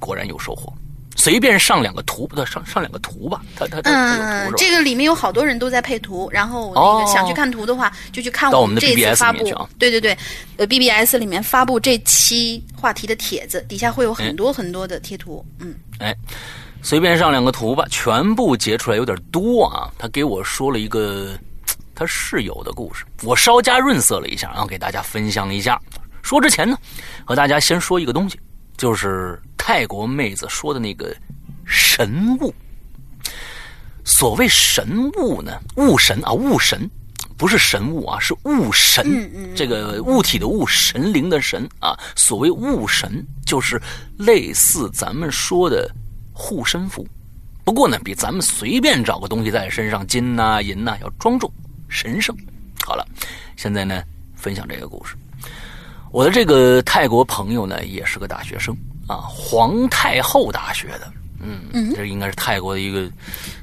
[0.00, 0.74] 果然有收获。
[1.16, 3.40] 随便上两个图，不，上上两个图吧。
[3.56, 9.44] 他他他嗯，这个里面有好多人都在配图，然后那个想去看图的话，就去看我们这次发布。
[9.78, 10.16] 对对对，
[10.56, 15.44] 呃，BBS 里面发布这期话题的帖子，底下会有很多很多的贴图。
[15.60, 16.14] 嗯，哎，
[16.82, 19.90] 随便上两个图吧，全部截出来有点多啊。
[19.98, 21.38] 他给我说了一个
[21.94, 25.80] 他室友的故事，我稍加润色了一下，然后给大家分享一下。
[26.22, 26.76] 说之前呢，
[27.24, 28.38] 和大家先说一个东西。
[28.76, 31.14] 就是泰国妹子说的那个
[31.64, 32.54] 神物。
[34.04, 36.90] 所谓神物呢，物神啊，物神
[37.38, 39.54] 不是神物啊，是物神。
[39.56, 41.98] 这个物体的物，神灵的神啊。
[42.14, 43.80] 所谓物神，就是
[44.18, 45.90] 类似咱们说的
[46.32, 47.06] 护身符，
[47.64, 51.50] 不过呢，比咱们随便找个东西在身上，金呐、银呐，要庄重、
[51.88, 52.36] 神圣。
[52.84, 53.06] 好了，
[53.56, 54.02] 现在呢，
[54.36, 55.16] 分享这个故事。
[56.14, 58.72] 我的这个泰国朋友呢，也是个大学生
[59.08, 63.10] 啊，皇太后大学的，嗯，这应该是泰国的一个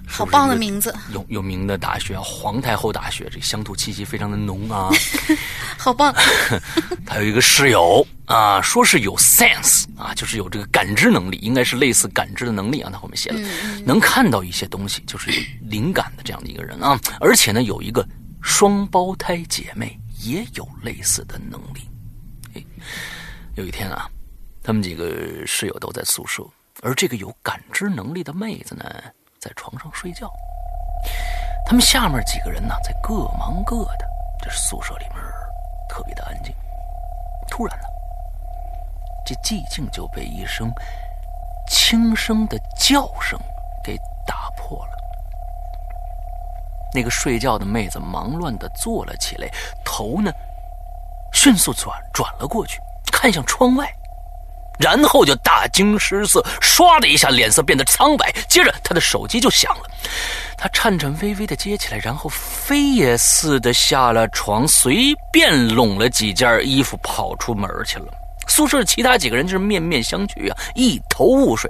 [0.05, 4.89] 好棒的名字，有有名的大学，皇太后大学，这乡土气息非常的浓啊，
[5.79, 6.13] 好棒。
[7.07, 13.39] 他有一个室友啊，说是有 sense 啊，就是有这个感知能力，应该是类似感知的能力啊，他后面写了，
[13.85, 15.37] 能看到一些东西，就是有
[15.69, 18.05] 灵感的这样的一个人啊，而且呢，有一个
[18.41, 21.79] 双胞胎姐妹也有类似的能力。
[23.55, 24.09] 有一天啊，
[24.63, 26.43] 他们几个室友都在宿舍，
[26.81, 28.85] 而这个有感知能力的妹子呢，
[29.39, 30.31] 在床上睡觉。
[31.65, 34.07] 他们下面几个人呢，在各忙各的。
[34.41, 35.17] 这宿舍里面
[35.87, 36.53] 特别的安静。
[37.49, 37.85] 突然呢，
[39.25, 40.71] 这寂静就被一声
[41.67, 43.39] 轻声的叫声
[43.83, 44.97] 给打破了。
[46.93, 49.49] 那个睡觉的妹子忙乱的坐了起来，
[49.85, 50.31] 头呢？
[51.31, 52.79] 迅速转转了过去，
[53.11, 53.91] 看向窗外，
[54.79, 58.31] 然后就大惊失色，唰的一下脸色变得苍白。
[58.47, 59.89] 接着他的手机就响了，
[60.57, 68.13] 他颤颤巍巍的接起来，然后飞也似的下了床，随便拢了几件衣服跑出门去了。
[68.47, 71.69] 宿舍其他几个人就是面面相觑啊，一头雾水。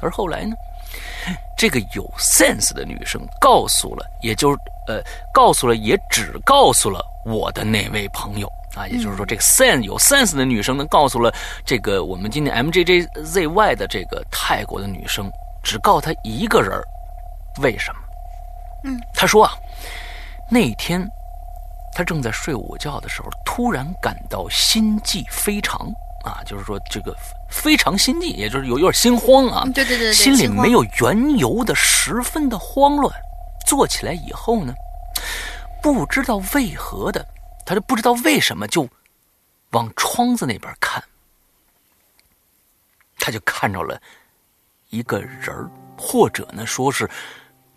[0.00, 0.54] 而后来呢，
[1.56, 4.50] 这个有 sense 的女生告诉了，也就
[4.86, 5.00] 呃
[5.32, 8.52] 告诉了，也只告诉了我的那位朋友。
[8.74, 11.32] 啊，也就是说，这个 sense 有 sense 的女生呢，告诉了
[11.64, 15.30] 这个我们今天 M J J Z Y 的这个泰国的女生，
[15.62, 16.80] 只告她一个人
[17.60, 18.00] 为什么？
[18.84, 19.52] 嗯，她说啊，
[20.50, 21.06] 那天
[21.94, 25.78] 她正在睡午觉的时候，突然感到心悸非常
[26.24, 27.14] 啊，就是说这个
[27.50, 33.14] 非常心悸，也就是有有点心慌啊，对对对，心里没有缘由的十分的慌乱，
[33.66, 34.72] 坐起来以后呢，
[35.82, 37.22] 不知道为何的。
[37.64, 38.88] 他就不知道为什么就
[39.70, 41.02] 往窗子那边看，
[43.18, 44.00] 他就看着了
[44.90, 47.08] 一个人，或者呢说是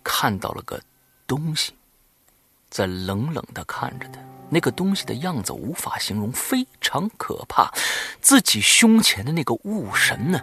[0.03, 0.81] 看到了个
[1.25, 1.73] 东西，
[2.69, 4.19] 在冷冷的看着他。
[4.47, 7.71] 那个东西的样子无法形容，非常可怕。
[8.21, 10.39] 自己胸前的那个物神呢，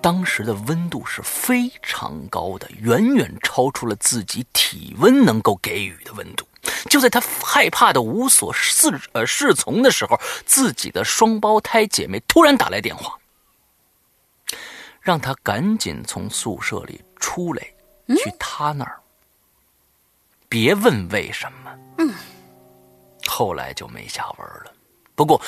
[0.00, 6.46] 当时的温度是非常高的，远远超出了自己体温能够给予的温度。
[6.88, 13.18] 就在他害怕的无所适呃适从的时候，自己的双胞胎姐妹突然打来电话，
[15.00, 17.62] 让他赶紧从宿舍里出来，
[18.16, 19.00] 去他那儿。
[20.48, 22.12] 别问为什么，嗯，
[23.26, 24.72] 后来就没下文了。
[25.14, 25.40] 不过，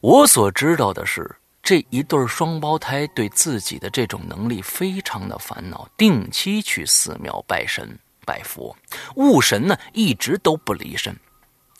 [0.00, 7.98] 我所知道的是，这一对双胞胎对自己的这种能力非常的烦恼，定期去寺庙拜神。
[8.28, 8.76] 拜佛，
[9.14, 11.16] 悟神呢一直都不离身。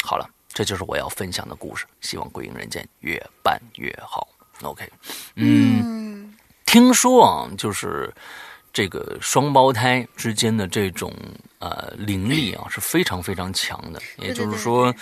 [0.02, 1.84] 好了，这就是我要分享的故事。
[2.00, 4.26] 希望鬼影人间越办越好。
[4.62, 4.90] OK，
[5.34, 6.34] 嗯，
[6.64, 8.10] 听说啊，就是
[8.72, 11.12] 这个双胞胎之间的这种
[11.58, 14.94] 呃灵力啊是非常非常强的，也就是说。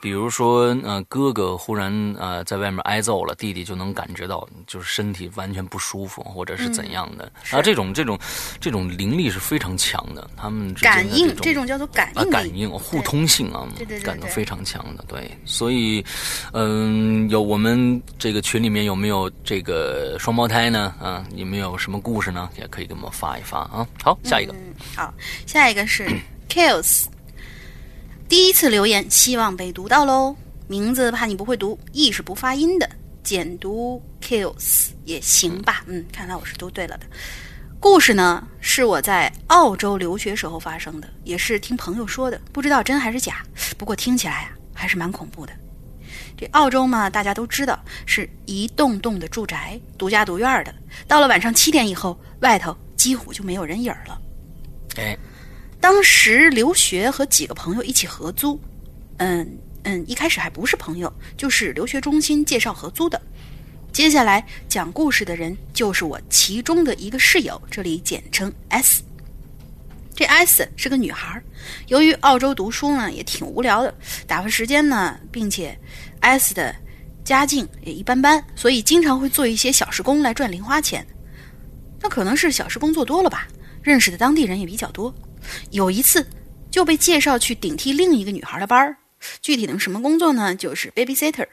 [0.00, 7.24] 比如说，呃，哥哥忽然呃在外面挨揍了，弟弟就能感觉到，就是身体完全不舒服，或者是怎样的。
[7.50, 8.18] 啊，这种这种
[8.60, 13.66] 这种灵力是非常强的，他们感应这种叫做感应，啊，感应互通性啊，
[14.04, 15.04] 感应非常强的。
[15.08, 16.04] 对，所以，
[16.52, 20.94] 嗯，有我们这个群里面有没有这个双胞胎呢？
[21.00, 22.48] 啊，你们有什么故事呢？
[22.58, 23.86] 也可以给我们发一发啊。
[24.02, 24.54] 好，下一个，
[24.94, 25.12] 好，
[25.46, 26.06] 下一个是
[26.48, 27.06] Kills。
[28.28, 30.34] 第一次留言，希望被读到喽。
[30.66, 32.88] 名字怕你不会读，，e 是不发音的。
[33.22, 35.84] 简读 kills 也行吧。
[35.86, 37.06] 嗯，看来我是读对了的。
[37.78, 43.44] 故事呢是我在澳洲留学时候发生的，也是听朋友说的，不知道真还是假。
[43.78, 45.52] 不过听起来啊还是蛮恐怖的。
[46.36, 50.74] 这澳洲嘛，大家都知道是一栋栋的住宅，独家独院的。
[51.06, 54.20] 到了晚上七点以后，外头几乎就没有人影儿了。
[54.96, 55.16] 哎，
[55.86, 58.60] 当时留学和几个朋友一起合租，
[59.18, 63.22] 嗯嗯，一开始还不是朋友，就是留学中心介绍合租的。
[63.92, 69.04] 接下来讲故事的人就是我其中的一个室友，这里简称 S。
[70.12, 71.40] 这 S 是个女孩，
[71.86, 73.94] 由于澳洲读书呢也挺无聊的，
[74.26, 75.78] 打发时间呢，并且
[76.18, 76.74] S 的
[77.22, 81.06] 家境也一般般，所以经常会做一些小时工来赚零花钱。
[82.00, 83.46] 那可能是小时工做多了吧，
[83.84, 85.14] 认识的当地人也比较多。
[85.70, 86.26] 有一次
[86.70, 88.96] 就被介绍去顶替另一个女孩的班儿，
[89.40, 90.54] 具体的什么工作呢？
[90.54, 91.46] 就是 babysitter。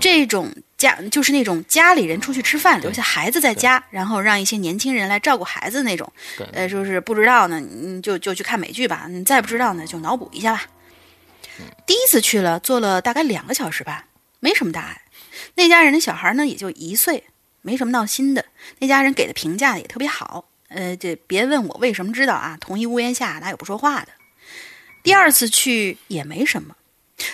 [0.00, 6.10] 这种家就是那种家里人出去吃饭，留下孩子在家，然后让一些年轻人来照顾孩子那种。
[6.54, 10.62] 呃，就是不知道呢，你就就去看美剧吧；你再不知道呢，就脑补一下吧。
[11.86, 14.06] 第一次去了，做了大概两个小时吧，
[14.40, 15.02] 没什么大碍。
[15.56, 17.24] 那家人的小孩呢，也就一岁，
[17.60, 18.46] 没什么闹心的。
[18.78, 20.46] 那家人给的评价也特别好。
[20.74, 24.08] 呃，这别问我为什么知道啊，同一屋檐下哪有不说话的。
[25.02, 26.74] 第二次去也没什么。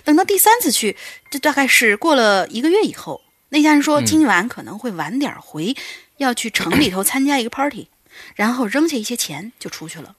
[0.05, 0.97] 等到第三次去，
[1.30, 5.74] 这大概是过了一个月以后，那家人说今晚可能会晚点回，
[6.18, 7.88] 要去城里头参加一个 party，
[8.34, 10.16] 然后扔下一些钱就出去了。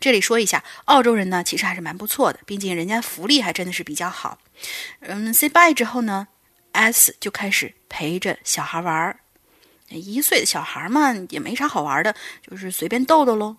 [0.00, 4.38] 这里说一下，澳洲人呢其实还是蛮不错的，毕竟人家福利还真的是比较好。
[5.00, 6.26] 嗯，say bye 之后呢
[6.72, 9.20] ，S 就开始陪着小孩玩儿。
[9.88, 12.14] 一岁的小孩嘛，也没啥好玩的，
[12.48, 13.56] 就是随便逗逗喽。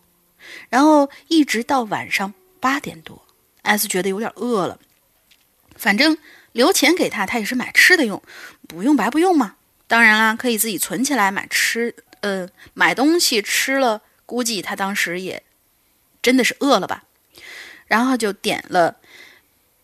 [0.70, 3.26] 然后一直到晚上八点多
[3.64, 4.80] ，S 觉得有点饿了。
[5.76, 6.18] 反正
[6.52, 8.22] 留钱给他，他也是买吃的用，
[8.68, 9.56] 不用白不用嘛。
[9.88, 14.02] 当然啦，可以自己存起来买吃，呃，买东西吃了。
[14.26, 15.42] 估计他当时也
[16.22, 17.06] 真的是饿了吧，
[17.86, 18.98] 然后就点了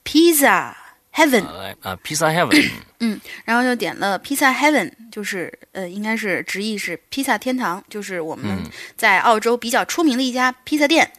[0.04, 0.74] Pizza
[1.14, 1.46] Heaven
[1.82, 8.58] 啊，Pizza Heaven， 嗯，然后就点了 Pizza Heaven，就是呃，应该是直译是披萨天堂，就是我们
[8.98, 11.12] 在澳洲比较出名的一家披萨店。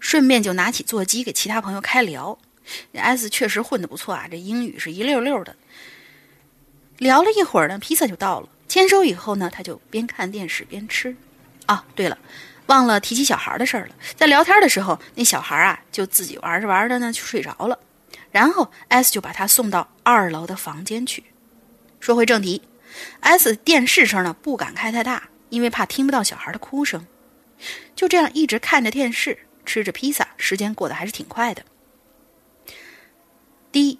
[0.00, 2.36] 顺便就拿起座机给其他朋友开聊。
[2.94, 5.54] S 确实混得不错啊，这英语是一溜溜的。
[6.98, 8.48] 聊了一会儿呢，披萨就到了。
[8.68, 11.14] 签收以后呢，他就边看电视边吃。
[11.66, 12.18] 啊，对了，
[12.66, 13.94] 忘了提起小孩的事儿了。
[14.16, 17.78] 在聊天的时候，那小孩啊就自己玩着玩着呢就睡着了。
[18.32, 21.22] 然后 S 就把他送到二楼的房间去。
[22.00, 22.60] 说回正题
[23.20, 27.06] ，S 电视声呢不敢开太大，因为怕听不到小孩的哭声。
[27.94, 31.62] 就这样一直看着电视，吃着披萨，时间过得还是挺快的。
[33.70, 33.98] 滴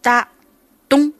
[0.00, 0.28] 答
[0.88, 1.12] 咚，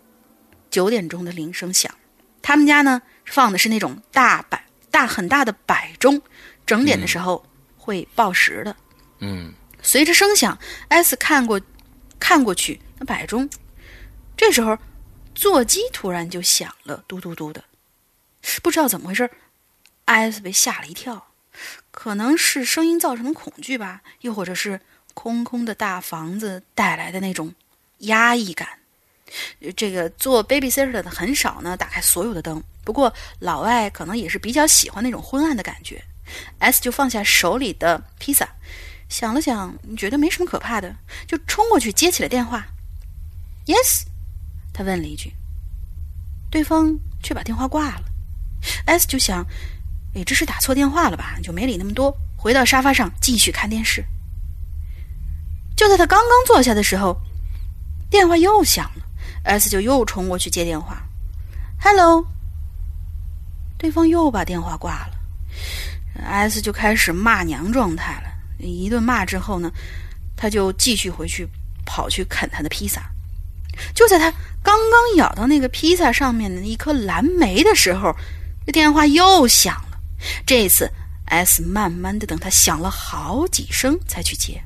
[0.71, 1.93] 九点钟的铃声响。
[2.41, 6.23] 他们家呢放的是那种大摆大很大的摆钟，
[6.65, 7.45] 整点的时候
[7.77, 8.77] 会报时的。
[9.19, 9.53] 嗯，
[9.83, 10.57] 随着声响
[10.89, 11.61] ，S 看过
[12.19, 13.49] 看过去那摆钟，
[14.37, 14.79] 这时候
[15.35, 17.65] 座机突然就响了，嘟嘟嘟的，
[18.63, 19.31] 不知道怎么回事
[20.05, 21.29] ，S 被吓了一跳，
[21.91, 24.81] 可能是声音造成的恐惧吧，又或者是。
[25.15, 27.53] 空空的大房子带来的那种
[27.99, 28.69] 压抑感，
[29.77, 32.63] 这个做 babysitter 的很少呢，打开所有的灯。
[32.85, 36.01] 不过老外可能也是比较喜欢那种昏暗的感觉。
[36.61, 38.49] S 就放下手里的披萨，
[39.09, 40.95] 想了想，觉得没什么可怕的，
[41.27, 42.67] 就冲过去接起了电话。
[43.67, 44.05] Yes，
[44.73, 45.33] 他问了一句，
[46.51, 48.05] 对方却把电话挂了。
[48.87, 49.47] S 就想，
[50.15, 51.39] 哎，这是打错电话了吧？
[51.43, 54.05] 就没理那么多，回到沙发上继续看电视。
[55.77, 57.17] 就在他刚刚坐下的时候，
[58.11, 59.05] 电话又响了。
[59.45, 61.03] S 就又冲过去接电话
[61.81, 62.27] ，“Hello。”
[63.79, 65.15] 对方又把电话挂了。
[66.23, 68.28] S 就开始骂娘状态了。
[68.59, 69.71] 一顿骂之后呢，
[70.37, 71.49] 他就继续回去
[71.87, 73.11] 跑去啃他的披萨。
[73.95, 74.31] 就在他
[74.63, 78.15] 刚刚咬到那个披萨上面的一颗蓝莓的时候，
[78.67, 80.01] 这电话又响了。
[80.45, 80.91] 这次
[81.27, 84.61] S 慢慢的等他响了好几声才去接。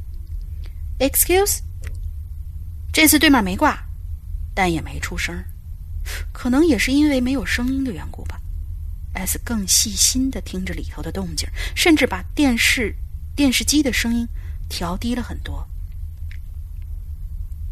[0.98, 1.58] Excuse，
[2.92, 3.78] 这次对面没挂，
[4.54, 5.44] 但也没出声，
[6.32, 8.40] 可能也是因为没有声音的缘故吧。
[9.14, 12.94] S 更细心的听着里头的动静，甚至把电视
[13.34, 14.26] 电视机的声音
[14.68, 15.66] 调低了很多。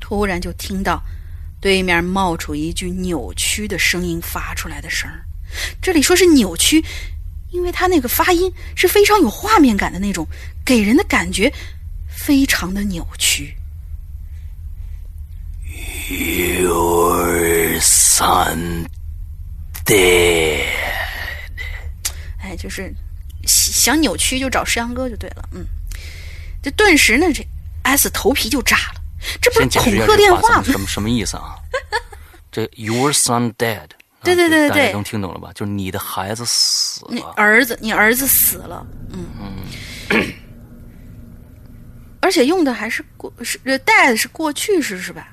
[0.01, 1.03] 突然就听到
[1.61, 5.25] 对面冒出一句扭曲的声音发出来的声儿，
[5.81, 6.85] 这里说是扭曲，
[7.51, 10.27] 因为他那个发音是非常有画面感的那种，
[10.65, 11.53] 给人的感觉。
[12.13, 13.57] 非常的扭曲。
[16.11, 18.87] Your son
[19.87, 20.67] dead。
[22.43, 22.95] 哎，就是
[23.81, 25.49] 想扭曲就找石阳哥就对了。
[25.53, 25.65] 嗯，
[26.63, 27.45] 这顿时呢，这
[27.83, 29.01] S 头皮就炸了。
[29.41, 30.63] 这不是恐吓电话吗？
[30.65, 31.57] 什么什么意思啊？
[32.53, 33.89] 这 Your son dead。
[34.23, 35.51] 对对对对，对能听懂了吧？
[35.55, 38.87] 就是你的孩子死了，你儿子，你儿子死了。
[39.13, 40.33] 嗯嗯。
[42.21, 45.29] 而且用的还是过是 dead 是过去式是吧？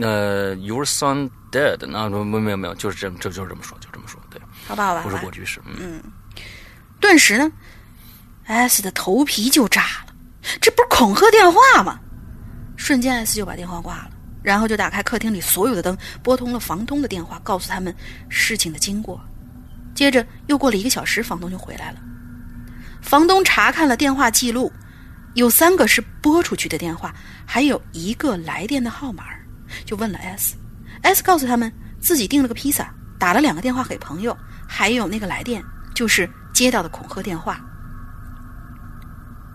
[0.00, 5.60] 呃，Your son dead，那没没有没有，就是这这就是这么说，就这么说，对，好吧好吧，不是过去式。
[5.66, 6.02] 嗯，
[7.00, 7.50] 顿时呢
[8.44, 10.14] ，S 的头皮就炸了，
[10.60, 11.98] 这不是恐吓电话吗？
[12.76, 14.10] 瞬间 S 就把电话挂了，
[14.42, 17.94] 然后就打开客厅里所有的灯，拨通了房东的电话，告诉他们
[18.28, 19.20] 事情的经过。
[19.94, 21.98] 接着又过了一个小时，房东就回来了。
[23.02, 24.72] 房东查看了电话记录，
[25.34, 27.14] 有三个是拨出去的电话，
[27.46, 29.24] 还有一个来电的号码。
[29.84, 34.36] 就问了 S，S 告诉他们自己订了个披萨，打了两个电话给朋友，
[34.66, 35.62] 还有那个来电
[35.94, 36.28] 就是
[36.60, 37.58] 接到的恐吓电话。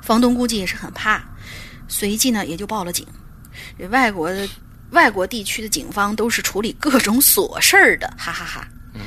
[0.02, 1.24] 房东估计也是很怕，
[1.88, 3.06] 随即呢也就报了警。
[3.78, 4.50] 这外国的
[4.90, 8.68] 外国地区的警方都是处理各种琐事儿的，哈哈哈。
[8.96, 9.02] 嗯，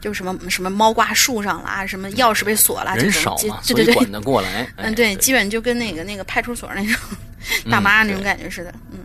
[0.00, 4.72] 就什么什么猫挂树上了啊，什么钥匙被锁了，人少嘛，对对对，管得过来。
[4.76, 6.94] 嗯，对，基本就跟那个那个派出所那种
[7.68, 8.98] 大妈那种感觉似的，嗯。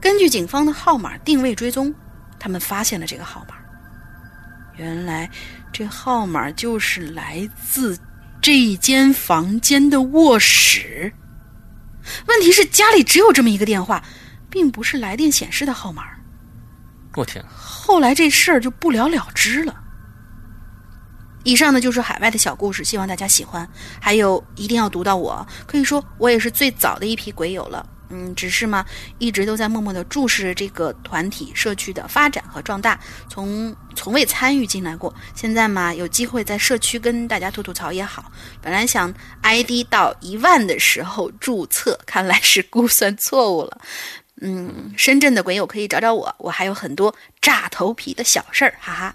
[0.00, 1.94] 根据警方的号码定位追踪，
[2.40, 3.54] 他们发现了这个号码。
[4.76, 5.28] 原来，
[5.72, 7.98] 这号码就是来自
[8.40, 11.12] 这间房间的卧室。
[12.26, 14.02] 问题是家里只有这么一个电话，
[14.50, 16.04] 并不是来电显示的号码。
[17.14, 17.44] 我天！
[17.48, 19.74] 后来这事儿就不了了之了。
[21.44, 23.68] 以上呢就是海外的小故事，希望大家喜欢。
[24.00, 27.88] 还有一定要读到我，可以说我也是最早的一批鬼友了。
[28.10, 28.84] 嗯，只是嘛，
[29.18, 32.98] 一直都在默默的注视这个团体社区的发展和壮大，
[33.28, 35.14] 从从未参与进来过。
[35.34, 38.32] 现在嘛，有机会在社区跟大家吐吐槽也好。
[38.62, 43.78] 本来想 ID 到一万的时候注册，看来是估算错误了。
[44.40, 49.14] 嗯，深圳的鬼友可以找找我，我还有很多炸头皮的小事儿，哈哈。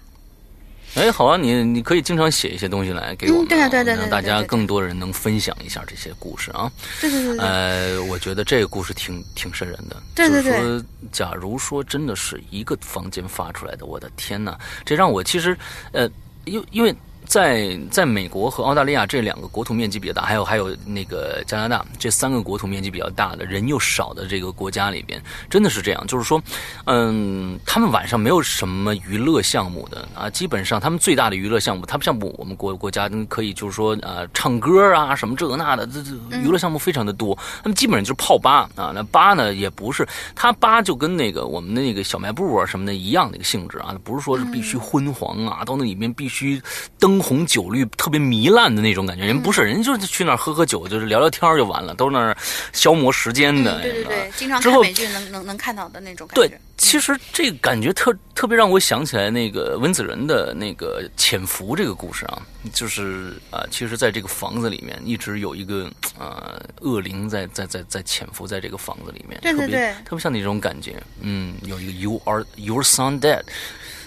[0.94, 6.70] 哎，好啊，你你可以经常写一些东西来给我们，对啊，对对对，让大家更多人能分享一下这些故事啊。
[7.00, 7.38] 对对对。
[7.38, 10.00] 呃，我觉得这个故事挺挺瘆人的。
[10.14, 10.52] 对对对。
[10.52, 15.56] 就是说，假如说真的是一个房间发出来的，我的天哪，这让我其实，
[15.92, 16.08] 呃，
[16.44, 16.94] 因因为。
[17.26, 26.06] 在在美国和澳大利亚这两个国土面积比较大，还有还有那个加拿大这三个国土面积比较大的人又少的这个国家里边，真的是这样。
[26.06, 26.40] 就是说，
[26.84, 37.34] 嗯，他们晚上没有什么娱乐项目的啊，基本上他们最大的娱乐项目，他们像我们国国家可以就是说啊，唱歌啊什么这个那的，这这娱乐项目非常的多。
[37.62, 40.06] 他们基本上就是泡吧啊，那吧呢也不是，
[40.36, 46.60] 他吧就跟那个我们的那个小卖部啊什么的一样的一个性质啊，不是说是必须昏黄啊，到那里面必须
[46.98, 47.13] 灯。
[47.14, 49.24] 灯红酒绿，特别糜烂的那种感觉。
[49.24, 52.36] 人不是，人就是去那儿喝喝酒，就是聊聊天就完了，都是那儿
[52.72, 53.80] 消磨时间的。
[53.82, 56.48] 对对对，经常看美剧能能能看到的那种感觉。
[56.48, 62.42] 对，其实这个感觉特特别让我想起来那个温子仁的那个潜伏这个故事啊，
[62.72, 65.88] 就是啊，其实在这个房子里面一直有一个
[66.18, 71.00] 呃恶灵在在在在潜伏在这个房子里面，对对对，特别像那种感觉。
[71.20, 73.42] 嗯，有一个 You are your son dead。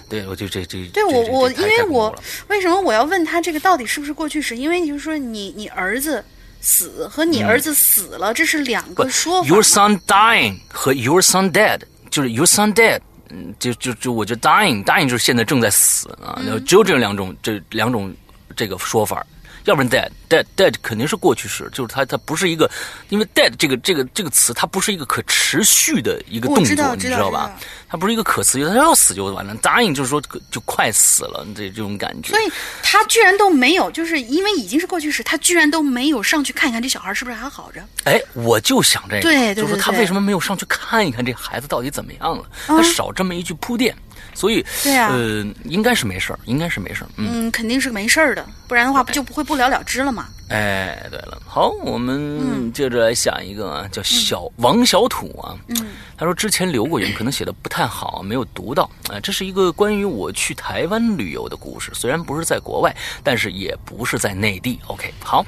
[0.09, 0.85] 对，我就这这。
[0.87, 2.15] 对我我，因为我
[2.47, 4.55] 为什么我要问他这个到底是不是过去式？
[4.55, 6.23] 因为就是说，你你儿子
[6.61, 9.49] 死和你儿子死了，这是两个说法。
[9.49, 12.99] Your son dying 和 Your son dead，就是 Your son dead，
[13.29, 18.13] 嗯，就就就我觉得 dying，dying 就是现在正在死啊，只有这两种这两种
[18.55, 19.25] 这个说法。
[19.67, 22.69] 要不然 dead dead dead 肯定是过去式，就是它它不是一个，
[23.09, 27.51] 因为 dead 这个这个这个词它不是一个可持续的一个动作，你知道吧？
[27.89, 29.53] 它不是一个可持续，它要死就完了。
[29.55, 32.29] 答应就是说就快死了，这这种感觉。
[32.29, 32.49] 所以
[32.81, 37.85] 他居然都没有，就是因为已经是过去式，他居然都没有上去看一看这小孩是不是还好着。
[38.05, 42.45] 哎，我就想这个，对，就是说他为什么没有上去看一看这孩子到底怎么样了？
[42.67, 43.93] 他少这么一句铺垫。
[44.37, 50.27] 所以，对啊，呃，应该是没事儿，应该是没事儿，嗯，肯定是没事儿的，不然的话不就不会不了了之了吗？
[50.49, 64.79] 哎，对了，好，我们接着来想一个啊，叫小王小土啊，嗯，他说之前留过言，可能写的不太好，没有读到啊，这是一个关于我去台湾旅游的故事，虽然不是在国外，但是也不是在内地。
[64.87, 65.43] OK，好，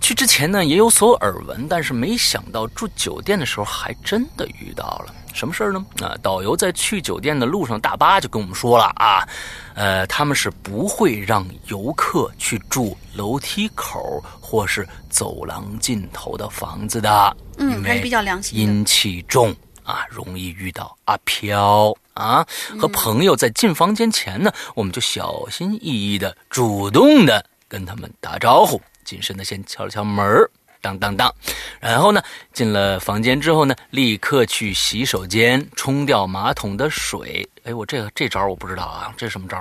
[0.00, 5.14] 去之前呢也有所耳闻，但是没想到住酒店的时候还真的遇到了。
[5.38, 5.86] 什么事儿呢？
[6.02, 9.22] 啊，导游在去酒店的路上，大巴就跟我们说了啊，
[9.74, 22.44] 呃，他们是不会让游客去住楼梯口或是走廊尽头的房子的，嗯，还是比较良心，阴气重啊，容易遇到阿飘啊。
[22.76, 30.50] 和朋友在进房间前呢，我们就小心翼翼的、主动的跟他们打招呼，谨慎的先敲了敲门儿。
[30.80, 31.34] 当当当，
[31.80, 32.22] 然后呢，
[32.52, 37.48] 进了房间之后呢，立刻去洗手间冲掉马桶的水。
[37.64, 39.58] 哎，我这个这招我不知道啊，这什么招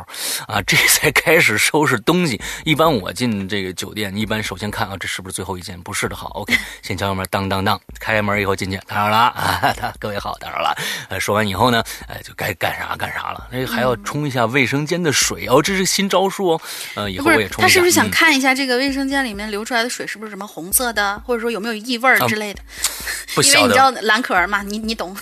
[0.48, 0.62] 啊？
[0.66, 2.40] 这 才开始收拾东西。
[2.64, 5.80] 一般我进这个酒店，一般首先看啊，这是不是最后一间？
[5.82, 10.76] 不是的，好，OK，先敲敲门，当当当，开门以后进去，打扰了啊， 各位好，打扰了。
[11.10, 13.48] 呃，说完以后呢，哎，就该干啥干啥了。
[13.52, 16.62] 那还要冲一下卫生间的水哦，这是新招数哦。
[16.96, 17.68] 呃，以后我也冲一下。
[17.68, 22.62] 他是不是想看一下这个卫生间里面流出来的水是不是什么红色的，或者说有没有异味之类的？
[23.36, 25.16] 不因为你知道蓝可儿嘛，你你懂。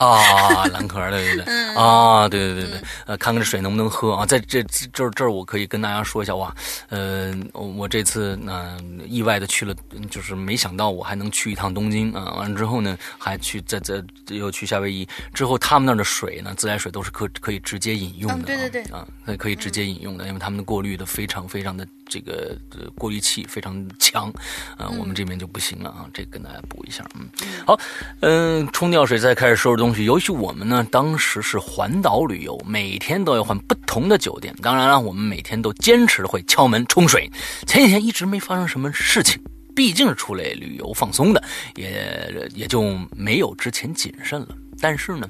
[0.00, 4.24] 啊， 蓝壳的，对对对，啊，对对对对，呃，看看这水能不能喝啊？
[4.24, 6.54] 在这这儿这儿，我可以跟大家说一下哇，
[6.88, 9.74] 呃，我这次呢意外的去了，
[10.10, 12.32] 就是没想到我还能去一趟东京啊。
[12.38, 19.06] 完了之后呢，还去在在又去夏威夷，之后他们那儿的水呢，自来水都是可可以直接饮用的，对对对，啊，
[19.38, 21.86] 可以直接饮用的，因为他们的过滤的非常非常的。
[22.10, 22.58] 这个
[22.96, 24.28] 过滤器非常强，
[24.76, 27.28] 啊，我们这边就不行了啊，这跟大家补一下，嗯，
[27.64, 27.78] 好，
[28.20, 30.04] 嗯，冲掉水再开始收拾东西。
[30.04, 37.30] 尤其我们呢，当时是环岛旅游，每天都要换不同的酒店，当然了，我们每天都坚持会敲门冲水。
[37.66, 39.40] 前几天一直没发生什么事情，
[39.74, 41.42] 毕竟是出来旅游放松的，
[41.76, 44.48] 也也就没有之前谨慎了。
[44.80, 45.28] 但是呢，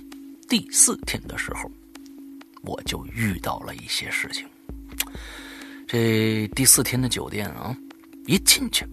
[0.49, 1.70] 第四天的时候，
[2.62, 4.47] 我就遇到了一些事情。
[5.93, 7.76] 这第四天的酒店啊，
[8.24, 8.86] 一进去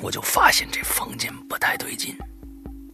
[0.00, 2.16] 我就发现这房间不太对劲。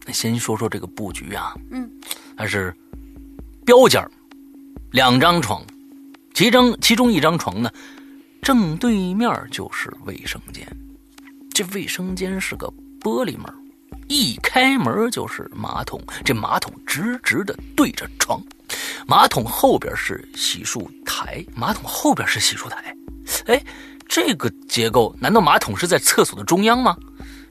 [0.05, 1.89] 那先说说这个布局啊，嗯，
[2.35, 2.75] 它是
[3.65, 4.05] 标间
[4.91, 5.65] 两张床，
[6.33, 7.71] 其中其中一张床呢，
[8.41, 10.67] 正对面就是卫生间。
[11.53, 12.67] 这卫生间是个
[12.99, 13.45] 玻璃门，
[14.09, 18.43] 一开门就是马桶，这马桶直直的对着床，
[19.07, 22.93] 马桶后边是洗漱台，马桶后边是洗漱台。
[23.45, 23.61] 哎，
[24.07, 26.95] 这个结构难道马桶是在厕所的中央吗？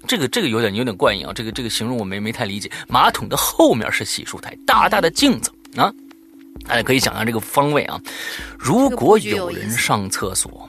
[0.07, 1.33] 这个这个有点有点怪异啊！
[1.35, 2.71] 这个这个形容我没没太理解。
[2.89, 5.91] 马桶的后面是洗漱台，大大的镜子啊，
[6.67, 7.99] 大家可以想象这个方位啊。
[8.59, 10.69] 如果有人上厕所，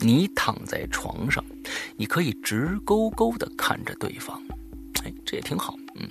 [0.00, 1.44] 你躺在床上，
[1.96, 4.36] 你可以直勾勾的看着对方。
[5.04, 6.08] 哎，这也挺好，嗯。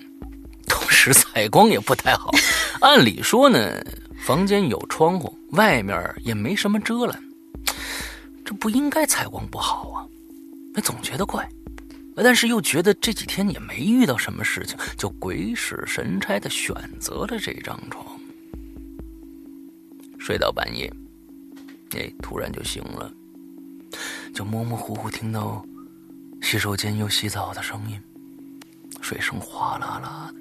[0.67, 2.31] 同时采光也不太好。
[2.79, 3.83] 按理说呢，
[4.17, 7.21] 房间有窗户，外面也没什么遮拦。
[8.53, 10.07] 不应该采光不好啊，
[10.73, 11.47] 那总觉得怪，
[12.15, 18.19] 但是又觉得这几天也没遇到什么事情，就鬼使神差的选择了这张床。
[20.19, 20.93] 睡到半夜，
[21.95, 23.11] 哎，突然就醒了，
[24.33, 25.65] 就模模糊糊听到
[26.41, 27.99] 洗手间有洗澡的声音，
[29.01, 30.33] 水声哗啦啦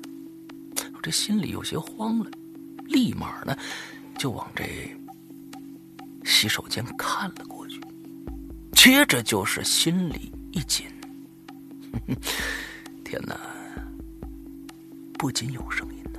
[0.74, 2.30] 的，我这心里有些慌了，
[2.88, 3.56] 立马呢
[4.18, 4.64] 就往这
[6.24, 7.59] 洗手间看了过。
[8.82, 10.86] 接着就是心里一紧，
[13.04, 13.38] 天哪！
[15.18, 16.18] 不仅有声音呢，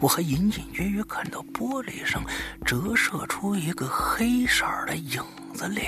[0.00, 2.24] 我还隐隐约约看到玻璃上
[2.66, 5.22] 折射出一个黑色的影
[5.54, 5.82] 子里，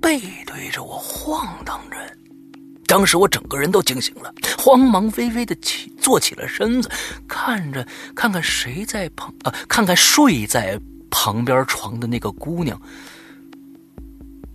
[0.00, 1.98] 背对着我晃荡着。
[2.86, 6.90] 当时我整个人都惊醒了，慌忙微微的起坐起了身子，
[7.28, 12.80] 看着看看谁在旁啊，看看睡在旁边床的那个姑娘。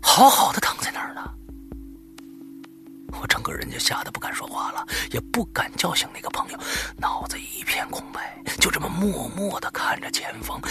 [0.05, 1.21] 好好的躺在那儿呢，
[3.19, 6.59] 我整个人就吓得不敢说话了，也不敢叫醒那个朋友，
[6.95, 10.61] 脑子一片空白，就这么默默的看着前方。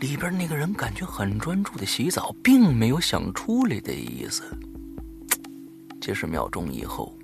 [0.00, 4.42] 里边那个人感觉很专注的洗澡，并没有想出来的意思。
[6.00, 7.16] 几十秒钟以后，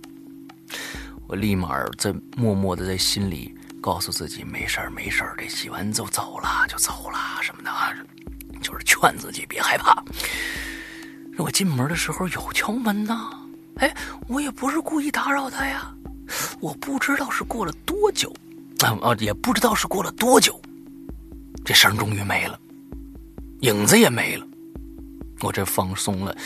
[1.27, 7.71] 我立马在默默的在心里告诉自己：没事儿，没事儿，这洗完就走了，就走了什么的，
[8.63, 10.03] 就是劝自己别害怕。
[11.39, 13.31] 我进门的时候有敲门呐，
[13.77, 13.95] 哎，
[14.29, 15.95] 我也不是故意打扰他呀，
[16.61, 18.33] 我不知道是过了多久，
[18.81, 20.61] 啊啊，也不知道是过了多久，
[21.65, 22.59] 这声终于没了，
[23.61, 24.47] 影子也没了，
[25.41, 26.37] 我这放松了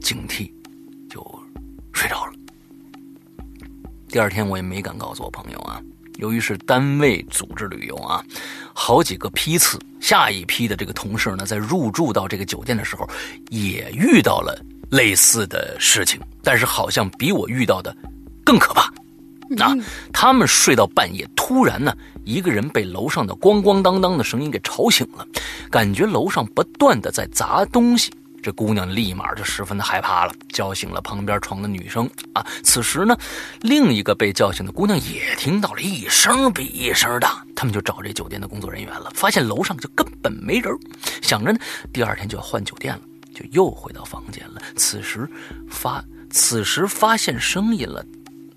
[0.00, 0.50] 警惕，
[1.10, 1.22] 就
[1.92, 2.32] 睡着了。
[4.08, 5.82] 第二天我也没敢告诉我朋友啊。
[6.16, 8.24] 由于是单位组织旅游啊，
[8.72, 13.08] 好几个批次，下一批的这个同事呢，在入住到这个酒店的时候，
[13.50, 14.58] 也遇到了
[14.90, 17.94] 类似的事情，但是好像比我遇到的
[18.44, 18.92] 更可怕。
[19.58, 19.72] 啊，
[20.12, 25.24] 他们睡到半夜，突然呢，一个人被楼上的咣咣当当的声音给吵醒了，
[25.70, 28.10] 感觉楼上不断的在砸东西，
[28.46, 32.46] 这姑娘立马就十分的害怕了，叫醒了旁边床的女生啊。
[32.62, 33.18] 此时呢，
[33.62, 40.72] 另一个被叫醒的姑娘也听到了一声比一声大，他们就找这酒店的工作人员了，发现楼上就根本没人，
[41.20, 41.58] 想着呢，
[41.92, 43.00] 第二天就要换酒店了，
[43.34, 44.62] 就又回到房间了。
[44.76, 45.28] 此时
[45.68, 48.06] 发，此时发现声音了，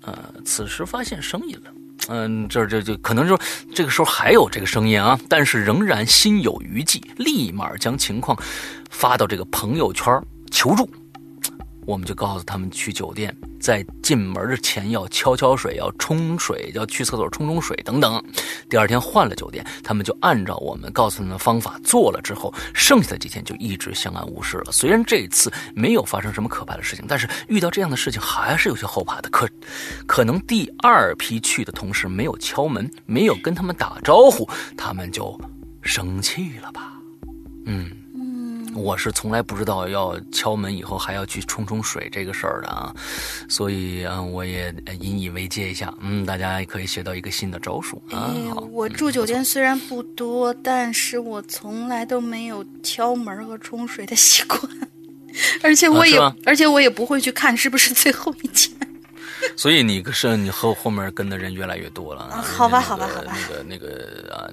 [0.02, 1.79] 呃，此时发现声音了。
[2.08, 3.38] 嗯，这这这可能就
[3.74, 8.36] 这个时候还有这个声音啊，但是仍然心有余悸，立马将情况
[8.90, 10.20] 发到这个朋友圈
[10.50, 10.88] 求助。
[11.86, 18.22] 我们就告诉他们去酒店，在进门的前要敲敲水，要冲水，要去厕所冲冲水等等。
[18.68, 24.72] 第二天换了酒店，他们就按照我们告诉他们的方法做了之后，剩下的几天就一直相安无事了。
[24.72, 29.28] 虽然这次没有发生什么可怕的事情，但是遇到这样的事情还是有些后怕的。
[29.30, 29.48] 可
[30.06, 35.38] 可能第二批去的同事没有敲门，没有跟他们打招呼，他们就
[35.82, 36.92] 生气了吧？
[37.66, 37.90] 嗯。
[38.74, 42.94] 我是从来不知道要敲门以后还要去冲冲水这个事儿的啊，
[43.48, 45.92] 所以啊，我也引以为戒一下。
[46.00, 48.32] 嗯，大家也可以学到一个新的招数啊。
[48.70, 54.60] 我住酒店虽然不多，但是我从来都没有敲门和冲水的习惯，
[55.62, 58.70] 而且我也而且我也不会去看是不是最后一间。
[59.56, 62.42] 所以你是你和后面跟的人越来越多了。
[62.42, 63.36] 好吧，好吧，好吧。
[63.36, 64.48] 那个那个啊，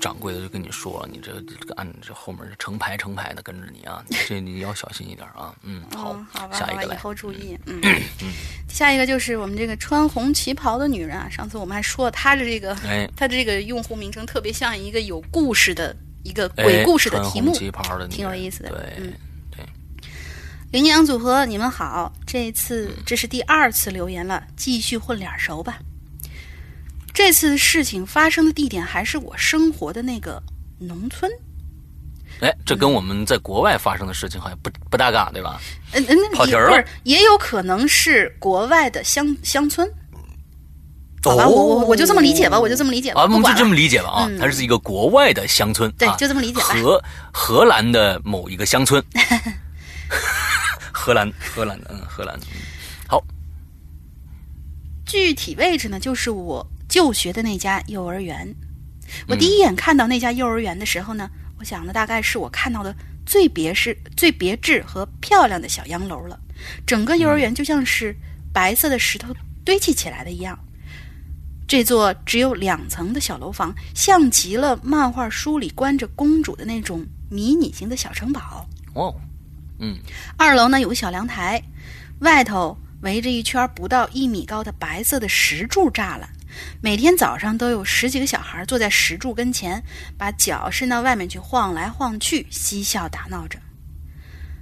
[0.00, 1.32] 掌柜的就跟你说了，你这
[1.76, 5.54] 按这后面成排成排的跟着你啊， 这你要小心一点啊。
[5.62, 7.58] 嗯，好，好吧，下一个以后注意。
[7.66, 7.80] 嗯
[8.22, 8.32] 嗯，
[8.68, 11.28] 下一个就是我们这个穿红旗袍的女人啊。
[11.28, 18.70] 上次我们还说了她的这个，哎，她的这个用户名称特别像一个有故事的一个鬼故事的题目，旗袍的，挺有意思的。
[18.70, 19.12] 对，嗯。
[20.70, 22.12] 羚羊组合，你们好！
[22.24, 25.78] 这次这是第二次留言了，继续混脸熟吧。
[27.12, 30.40] 这次事情发生的地点还是我生活的那个
[30.78, 31.28] 农村。
[32.40, 35.60] 哎，这跟我们在国外发生的事情好像不不大嘎，对吧？
[35.92, 36.84] 嗯嗯，跑题了。
[37.02, 39.92] 也有可能是国外的乡乡村。
[41.24, 43.22] 好吧，我我我就这么理解吧，我就这么理解吧。
[43.22, 45.90] 啊，我们就这么理解吧啊，它是一个国外的乡村。
[45.98, 46.68] 对，就这么理解吧。
[46.68, 47.02] 荷
[47.32, 49.02] 荷兰的某一个乡村。
[50.92, 52.46] 荷兰，荷兰的，嗯，荷兰的，
[53.08, 53.24] 好。
[55.06, 58.54] 具体位置呢，就是我就学的那家幼儿园。
[59.26, 62.94] 我第一眼看到那家幼儿园的时候呢，我想的大概是我看到的
[63.26, 66.38] 最别是最别致和漂亮的小洋楼了。
[66.86, 68.14] 整个幼儿园就像是
[68.52, 69.34] 白色的石头
[69.64, 70.58] 堆砌起来的一样。
[71.66, 78.68] 这座只有两层的小楼房，像极了漫画书里关着公主的那种迷你型的小城堡。
[78.94, 79.14] 哦。
[79.80, 79.98] 嗯，
[80.36, 81.62] 二楼呢有个小凉台，
[82.20, 86.28] 外头围着一圈不到一米高的白色的石柱栅栏。
[86.82, 89.82] 每天早上都有十几个小孩坐在石柱跟前，
[90.18, 93.58] 把脚伸到外面去晃来晃去，嬉笑打闹着。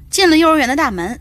[0.08, 1.20] 进了幼儿园的大门，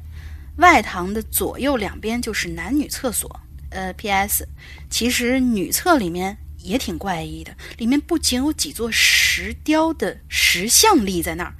[0.57, 3.39] 外堂的左右两边就是男女厕所。
[3.69, 4.47] 呃，P.S.
[4.89, 11.55] 其实女厕里面也挺怪异的，里面不仅有几座石雕的石像立在那儿。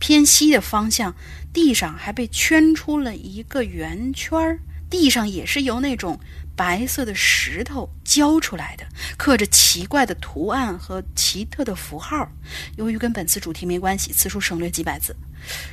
[0.00, 1.14] 偏西的方向，
[1.52, 4.58] 地上还被圈出了一个圆圈儿，
[4.90, 6.18] 地上也是由那种
[6.56, 8.84] 白色的石头浇出来的，
[9.16, 12.28] 刻着奇怪的图案和奇特的符号。
[12.76, 15.14] 由于跟本次主题没关系，此处省略几百字。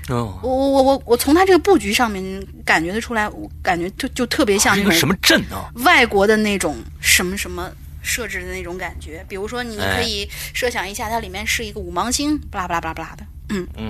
[0.10, 7.70] 哦，我我我我从它这个布局上面感觉得出来，我感觉就就特别像那个什么镇啊，外国的那种什么什么
[8.02, 9.26] 设置的那种感觉。
[9.28, 13.26] 比如说，你可以设想一下，它里面是一个五芒星，巴拉巴拉巴拉巴拉的。
[13.50, 13.90] 嗯嗯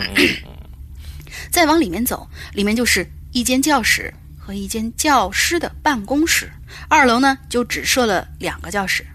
[1.52, 6.52] 再往里面走，里面就是一间教室和一间教师的办公室。
[6.90, 9.06] 二楼呢，就只设了两个教室。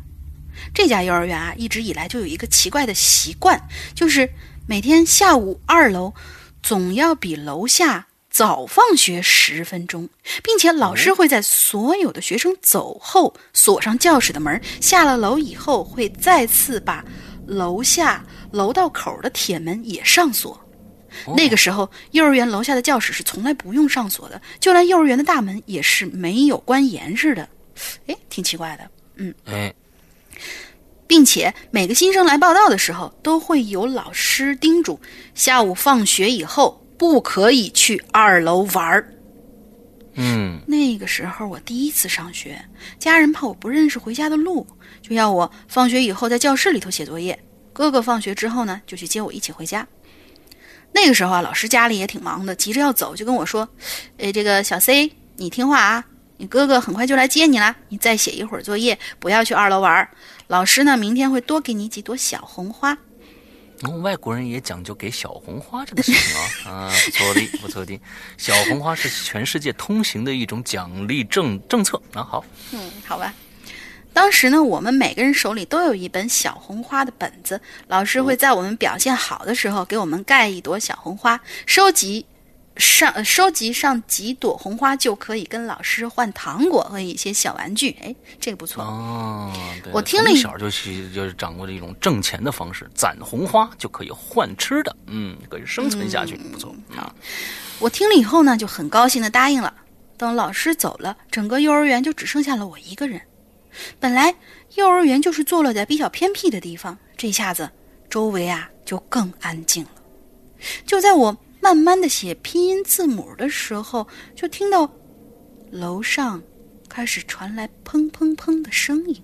[0.74, 3.61] 这家幼儿园啊，一直以来就有一个奇怪的习惯，
[3.95, 4.28] 就是
[4.66, 6.12] 每天下午二楼
[6.62, 10.09] 总要比楼下早放学十分钟，
[10.43, 14.61] 并且老师会在所有的学生走后锁上教室的门。
[14.80, 17.05] 下了楼以后，会再次把
[17.47, 18.24] 楼下。
[18.53, 20.61] 楼道口的铁门也上锁，
[21.36, 27.48] 那个时候幼儿园楼下的教室是从来不用上锁的，就连幼儿园的大门也是没有关严实的。
[28.07, 29.74] 哎，挺奇怪的，嗯，哎，
[31.07, 35.00] 并且每个新生来报道的时候，都会有老师叮嘱，
[35.34, 39.12] 下午放学以后不可以去二楼玩儿。
[40.14, 42.62] 嗯，那个时候我第一次上学，
[42.98, 44.66] 家人怕我不认识回家的路，
[45.00, 47.38] 就要我放学以后在教室里头写作业。
[47.73, 49.87] 哥哥放学之后呢，就去接我一起回家。
[50.93, 53.68] 那个时候啊，老师家里也挺忙的，急着要走，就跟我说
[54.18, 56.05] ：“哎，这个小 C，你听话啊，
[56.37, 60.07] 你哥哥很快就来接你了，你再写一会儿作业，不要去二楼玩。
[60.49, 62.97] 老师呢，明天会多给你几朵小红花。”
[63.85, 68.01] 哦，外国人也讲究给小红花这个事情啊， 啊，不错的，不错的。
[68.37, 72.23] 小红花是全世界通行的一种奖励政政策啊。
[72.23, 73.35] 好，嗯，好吧。
[74.13, 82.27] 当时呢，我们每个人手里都有一本小红花的本子，老师会在我们表现好的时候给我们盖一朵小红花，收集。
[82.79, 89.53] 上收集上几朵红花就可以跟老师换糖果和一些小玩具，哎，这个不错哦。
[89.93, 97.15] 我听了一小就是就是掌握了一种挣钱的方式，攒红花就可以换吃的，嗯，可以生存下去，不错啊。
[97.79, 99.75] 我听了以后呢，就很高兴的答应了。
[100.17, 103.21] 等老师走了，整个幼儿园就只剩下了我一个人。
[103.99, 104.35] 本来
[104.75, 107.70] 幼儿园就是坐落在比较偏僻的地方，这下子
[108.09, 109.91] 周围啊就更安静了。
[110.87, 111.37] 就在我。
[111.64, 114.93] 慢慢的写拼音字母的时候，就听到
[115.70, 116.43] 楼上
[116.89, 119.23] 开始传来砰砰砰的声音，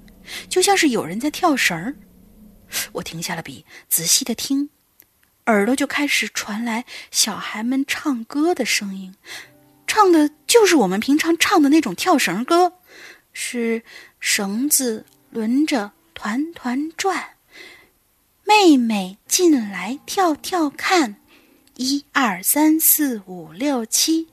[0.49, 1.97] 就像是有人在跳绳儿。
[2.93, 4.71] 我停下了笔，仔细的听，
[5.47, 9.13] 耳朵就开始传来小孩们唱歌的声音，
[9.89, 12.75] 唱的就是我们平常唱的那种跳绳歌，
[13.33, 13.83] 是
[14.21, 17.37] 绳子轮着团团转，
[18.45, 21.17] 妹妹进来跳跳看。
[21.77, 24.27] 一二三四五六七，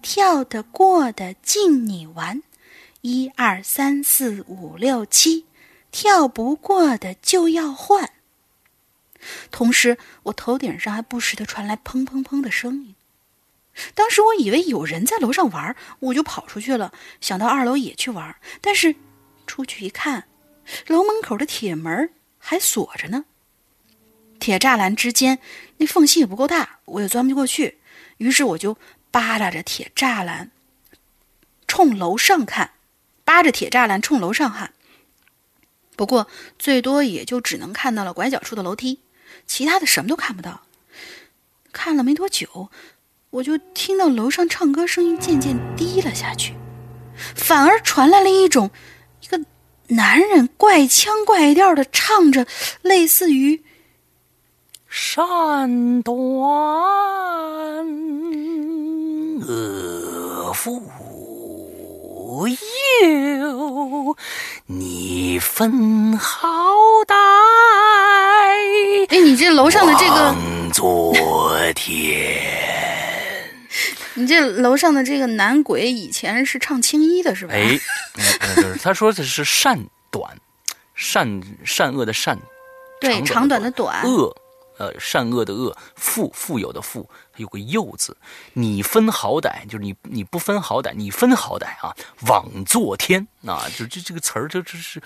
[0.00, 2.40] 跳得过的进你玩；
[3.02, 5.44] 一二三四五六七，
[5.90, 8.12] 跳不过的就要换。
[9.50, 12.94] 同时，我头顶上还不时的传来砰砰砰的声音。
[13.94, 18.34] 当时我以为有人在楼上玩，我就跑出去了，想到二楼也去玩。
[18.62, 18.96] 但是
[19.46, 20.28] 出去一看，
[20.86, 23.24] 楼门口的铁门还锁着呢。
[24.38, 25.38] 铁栅栏之间
[25.78, 27.78] 那缝隙也不够大，我也钻不过去。
[28.18, 28.76] 于是我就
[29.10, 30.50] 扒拉着铁栅栏，
[31.66, 32.72] 冲楼上看，
[33.24, 34.72] 扒着铁栅栏冲楼上看。
[35.96, 36.28] 不过
[36.58, 39.00] 最多也就只能看到了拐角处的楼梯，
[39.46, 40.62] 其他的什么都看不到。
[41.72, 42.70] 看了没多久，
[43.30, 46.54] 我就听到楼上唱歌声音渐渐低了下去，
[47.34, 48.70] 反而传来了一种
[49.26, 49.40] 一个
[49.88, 52.46] 男人怪腔怪调的唱着，
[52.82, 53.60] 类似于。
[54.88, 56.16] 善短
[59.42, 60.80] 恶妇
[63.02, 64.16] 有，
[64.66, 66.48] 你分好
[67.06, 67.14] 歹。
[69.08, 70.34] 哎，你这楼上的这个，
[70.72, 71.12] 昨
[71.74, 72.40] 天，
[74.16, 77.52] 你这楼上的这个男鬼以前是唱青衣的，是吧？
[77.54, 77.78] 哎，
[78.82, 79.78] 他说的是善
[80.10, 80.36] 短，
[80.94, 82.38] 善善恶的善，
[83.00, 84.34] 对，长短的短，恶。
[84.78, 88.16] 呃，善恶的恶，富富有的富，有个幼字，
[88.52, 91.94] 你分好歹，就是你你不分好歹，你分好歹啊，
[92.28, 95.00] 枉作天啊，就这这个词儿，这这是，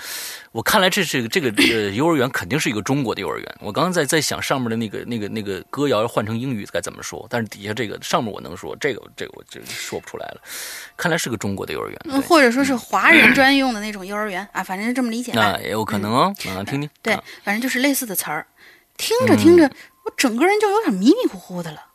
[0.53, 3.57] 我看来这是这个呃幼儿园肯定是一个中国的幼儿园。
[3.61, 10.41] 我刚刚在在想上面的那个那个那个歌谣换成英语该怎么说，但是底下这个上面我能说，这个这个我就说不出来了。
[10.97, 15.33] 看来是个中国的幼儿园，或者说是华人专用的那种幼儿园啊，反正是这么理解。
[15.35, 16.91] 那也有可能哦，啊，听听。
[17.03, 17.15] 对，
[17.45, 18.47] 反正就是类似的词儿。
[19.01, 19.71] 听着听着，
[20.05, 21.87] 我整个人就有点迷迷糊糊的了。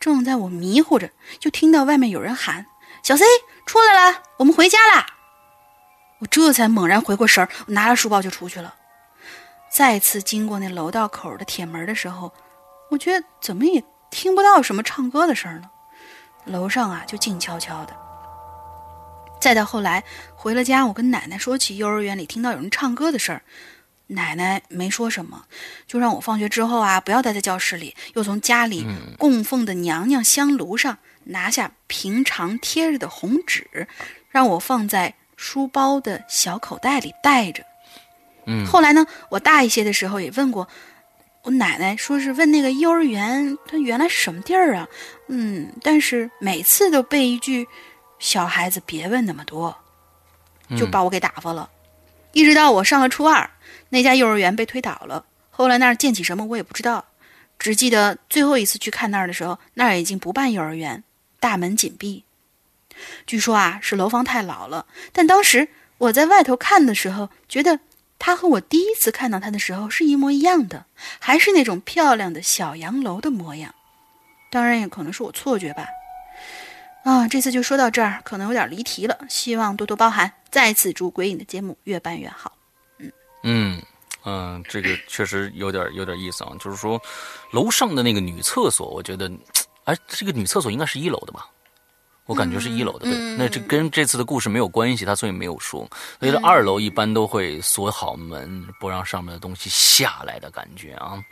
[0.00, 2.64] 正在我迷糊着，就听到外面有人喊
[3.04, 3.24] ：“小 C
[3.66, 5.06] 出来了，我们回家啦！”
[6.20, 8.74] 我这才猛然回过神儿，我拿着书包就出去了。
[9.70, 12.32] 再次经过那楼道口的铁门的时候，
[12.90, 15.70] 我觉得怎么也听不到什么唱歌的声儿了。
[16.46, 17.94] 楼上啊，就静悄悄的。
[19.38, 20.02] 再到后来
[20.34, 23.42] 回了家，我跟奶奶说起幼儿园里听到有人唱歌的事儿。
[24.08, 25.44] 奶奶没说什么，
[25.86, 28.86] 就让我放学之后啊，不要待在教室里，又从家里
[29.18, 33.88] 供奉的娘娘香炉上拿下平常贴着的红纸，
[34.30, 37.64] 让我放在书包的小口袋里带着。
[38.46, 40.68] 嗯，后来呢，我大一些的时候也问过
[41.42, 44.88] 我奶奶，说是问那个幼儿园它原来是什么地儿啊？
[45.26, 47.66] 嗯，但是每次都被一句
[48.20, 49.76] “小孩子别问那么多”，
[50.78, 51.68] 就把我给打发了。
[52.32, 53.50] 一直到我上了初二。
[53.90, 57.06] 那家幼儿园被推倒了，后来那儿建起什么我也不知道，
[57.58, 61.04] 只记得最后一次去看那儿的时候，那儿已经不办幼儿园，
[61.40, 62.24] 大门紧闭。
[63.26, 65.68] 据说啊是楼房太老了，但当时
[65.98, 67.80] 我在外头看的时候，觉得
[68.18, 70.86] 它和我第一次看到它的时候是一模一样的，
[71.18, 73.74] 还是那种漂亮的小洋楼的模样。
[74.50, 75.86] 当然也可能是我错觉吧。
[77.04, 80.32] 啊，这次就说到这儿，可能有点离题了，希望多多包涵。
[80.50, 82.55] 再次祝鬼影的节目越办越好。
[83.48, 83.80] 嗯
[84.24, 86.50] 嗯，这个确实有点有点意思啊。
[86.58, 87.00] 就是说，
[87.52, 89.30] 楼上的那个女厕所，我觉得，
[89.84, 91.46] 哎，这个女厕所应该是一楼的吧？
[92.24, 93.08] 我感觉是一楼的。
[93.08, 95.88] 对，那这跟这次的故事没有关系，他所以没有说。
[96.18, 101.22] 所以二楼一般都会锁好门，不让上面的东西下来的感觉啊。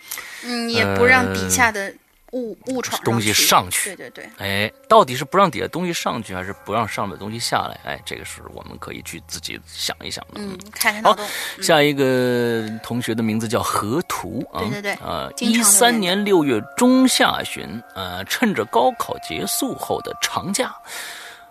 [0.45, 1.93] 嗯，也不让底下的。
[2.35, 7.81] 误误闯东西上去，对对对，哎，到底是不让底下东西上去，还是不让上面的东西下来？
[7.85, 10.40] 哎，这个是我们可以去自己想一想的。
[10.40, 11.16] 嗯，看看好，
[11.62, 20.74] 下一个同学的名字叫河图啊，对对对，呃，一三年六月中下旬，呃，趁着高考结束后的长假，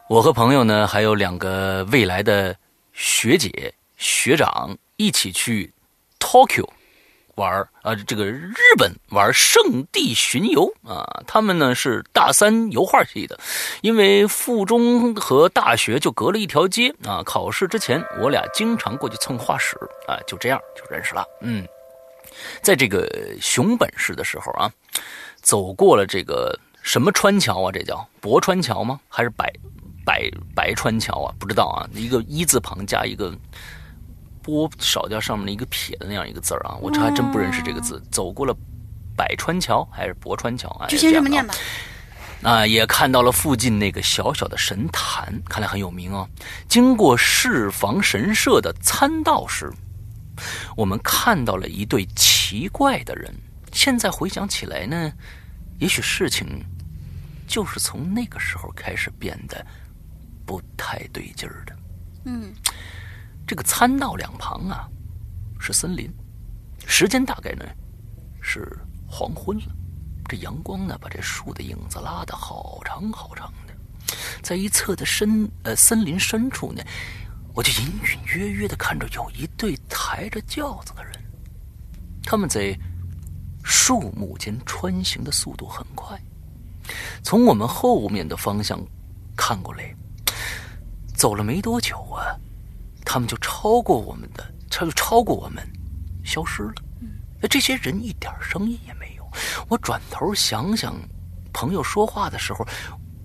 [0.10, 2.54] 我和朋友呢，还有两个未来的
[2.92, 5.74] 学姐学长一起去
[6.20, 6.68] Tokyo。
[7.36, 13.40] 玩啊，这个日本玩圣地巡游啊，他们呢是大三油画系的，
[13.82, 17.24] 因为附中和大学就隔了一条街啊。
[17.26, 19.76] 考试之前，我俩经常过去蹭画室
[20.08, 21.26] 啊，就这样就认识了。
[21.42, 21.68] 嗯，
[22.62, 23.10] 在这个
[23.42, 24.72] 熊本市的时候啊，
[25.42, 27.72] 走过了这个什么川桥啊？
[27.72, 29.00] 这叫博川桥吗？
[29.10, 29.52] 还是白
[30.06, 31.34] 白白川桥啊？
[31.40, 33.36] 不知道啊，一个一字旁加一个。
[34.44, 38.00] 波少掉上面的一个撇的那样一个字儿啊，我这还真不认识这个字。
[38.12, 38.54] 走过了
[39.16, 40.88] 百川桥还是博川桥啊？
[40.88, 41.56] 就先这么念吧。
[42.44, 46.28] 啊，也看到了附近那个小小的神坛，看来很有名哦。
[46.68, 49.72] 经过市房神社的参道时，
[50.76, 53.34] 我们看到了一对奇怪的人。
[53.72, 55.10] 现在回想起来呢，
[55.80, 56.46] 也许事情
[57.48, 59.66] 就是从那个时候开始变得
[60.46, 61.76] 不太对劲儿的。
[62.26, 62.54] 嗯。
[63.46, 64.88] 这个参道两旁啊，
[65.60, 66.12] 是森林，
[66.86, 67.66] 时间大概呢
[68.42, 69.66] 是黄昏了。
[70.30, 73.74] 这阳光呢，把这树的影子拉得好长好长的。
[74.42, 76.82] 在一侧的深呃森林深处呢，
[77.54, 81.14] 我就隐隐约约的看着有一对抬着轿子的人，
[82.24, 82.78] 他们在
[83.64, 86.20] 树木间穿行的速度很快，
[87.22, 88.80] 从我们后面的方向
[89.36, 89.94] 看过来，
[91.14, 92.36] 走了没多久啊。
[93.06, 95.68] 他们就超过我们的，他就超过我们，
[96.24, 96.74] 消失了。
[97.42, 99.30] 那这些人一点声音也没有。
[99.68, 100.96] 我转头想想，
[101.52, 102.66] 朋友说话的时候，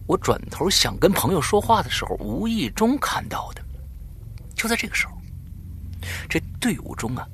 [0.06, 3.62] 我转头想跟朋友说话的时候，无意中看到的。
[4.54, 5.12] 就在这个时候，
[6.28, 7.26] 这队伍中啊，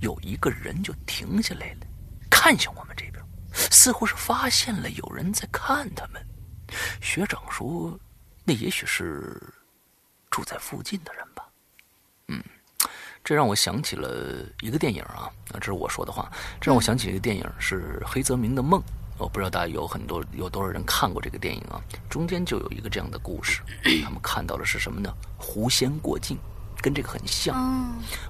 [0.00, 1.86] 有一个人就停下来了，
[2.28, 3.24] 看向我们这边，
[3.70, 6.22] 似乎是发现了有人在看他们。
[7.00, 7.98] 学长说，
[8.44, 9.40] 那也许是
[10.30, 11.24] 住在附近的人。
[12.28, 12.42] 嗯，
[13.24, 16.30] 这让我想起了一个电影啊，啊，这是我说的话。
[16.60, 18.80] 这让我想起一个电影，是黑泽明的《梦》。
[19.18, 21.82] 我不知道大家有很多有多少人看过这个电影啊？
[22.08, 23.62] 中间就有一个这样的故事，
[24.04, 25.12] 他们看到的是什么呢？
[25.36, 26.38] 狐仙过境，
[26.80, 27.54] 跟这个很像。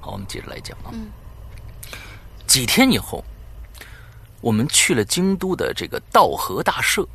[0.00, 0.88] 好，我们接着来讲啊。
[2.46, 3.22] 几天以后，
[4.40, 7.06] 我们去了京都的这个道和大社，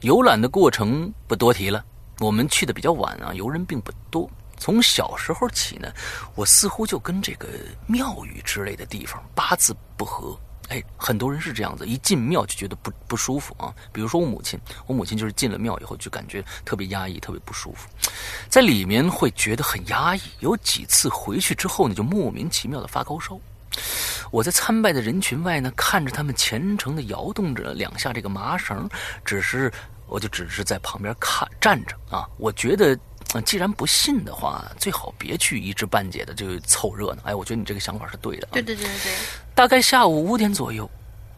[0.00, 1.84] 游览的过程不多提了。
[2.20, 4.30] 我们去的比较晚啊，游人并不多。
[4.58, 5.92] 从小时候起呢，
[6.34, 7.48] 我似乎就跟这个
[7.86, 10.38] 庙宇之类的地方八字不合。
[10.68, 13.72] 哎，很多人是这样子，一进庙就觉得不不舒服啊。
[13.90, 17.88] 比如说我母亲，我母亲就是进了庙以后就感觉特别压抑，特别不舒服，
[18.50, 20.20] 在里面会觉得很压抑。
[20.40, 23.40] 有几次回去之后呢，就莫名其妙的发高烧。
[24.30, 28.86] 我在参拜的人群外呢，看着他们虔诚的摇动着两下这个麻绳，
[29.24, 29.72] 只是
[30.06, 32.28] 我就只是在旁边看站着啊。
[32.36, 32.98] 我觉得。
[33.44, 37.22] 既然不信的话，最好别去一知半解的就凑热闹。
[37.24, 38.48] 哎，我觉得你这个想法是对的。
[38.52, 39.12] 对对对对对。
[39.54, 40.90] 大概下午五点左右，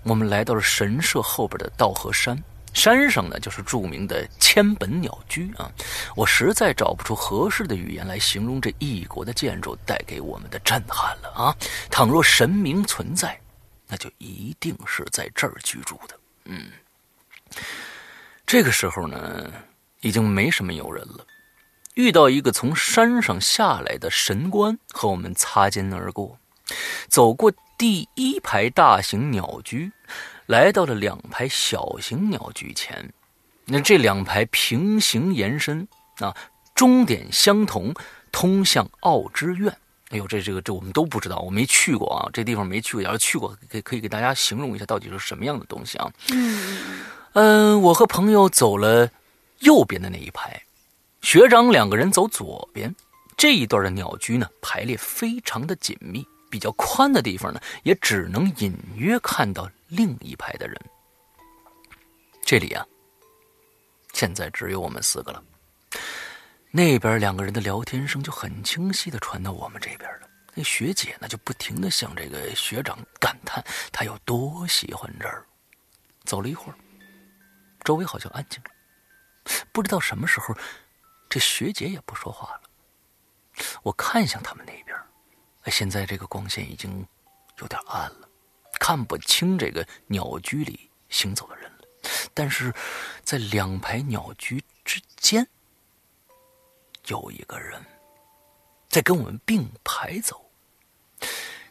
[0.05, 2.41] 我们来到了神社后边的道和山，
[2.73, 5.71] 山上呢就是著名的千本鸟居啊。
[6.15, 11.57] 我实在找不出合适的语言来形容这异国的建筑带给我们的震撼了啊！
[11.91, 13.39] 倘若神明存在，
[13.89, 16.17] 那就一定是在这儿居住的。
[16.45, 16.71] 嗯，
[18.47, 19.53] 这个时候呢，
[20.03, 21.27] 已经没什么游人了。
[22.01, 26.39] 遇到一个从山上下来的神官，和我们擦肩而过，
[27.09, 29.93] 走过第一排大型鸟居，
[30.47, 33.13] 来到了两排小型鸟居前。
[33.67, 35.87] 那这两排平行延伸
[36.21, 36.35] 啊，
[36.75, 37.95] 终点相同，
[38.33, 39.71] 通向奥之院。
[40.09, 43.03] 哎呦，这这个这我们都不知道，我没去过啊，这地方没去过。
[43.03, 46.11] 要是去过，可可以给大家形容一下到底是什么样的东西啊？
[46.33, 46.81] 嗯
[47.35, 49.09] 嗯，我和朋友走了
[49.59, 50.61] 右边的那一排。
[51.21, 52.95] 学长两个人走左边，
[53.37, 60.77] 这一段的鸟居呢排列非常的紧密，比较宽的地方呢也只能隐约看到另一排的人。
[62.43, 62.85] 这里啊，
[64.13, 65.43] 现在只有我们四个了。
[66.71, 70.29] 那边两个人的聊天声就很清晰的传到我们这边了。
[70.55, 75.45] 那学姐呢就不停的向这个学长感叹他有多喜欢这儿。
[76.25, 76.75] 走了一会儿，
[77.85, 78.71] 周围好像安静了，
[79.71, 80.57] 不知道什么时候。
[81.31, 82.63] 这学姐也不说话了。
[83.83, 84.95] 我看向他们那边，
[85.67, 87.07] 现在这个光线已经
[87.61, 88.29] 有点暗了，
[88.81, 91.79] 看不清这个鸟居里行走的人了。
[92.35, 92.75] 但是
[93.23, 95.47] 在两排鸟居之间，
[97.07, 97.81] 有一个人
[98.89, 100.51] 在跟我们并排走。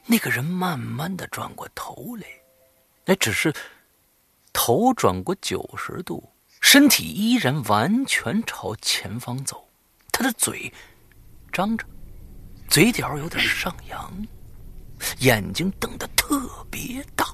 [0.06, 2.28] 那个人慢慢的转过头来，
[3.06, 3.54] 那只是
[4.54, 9.68] 头转过九十度，身体依然完全朝前方走。
[10.12, 10.72] 他的嘴
[11.52, 11.86] 张着，
[12.68, 14.14] 嘴角有点上扬，
[15.20, 17.26] 眼睛瞪得特别大，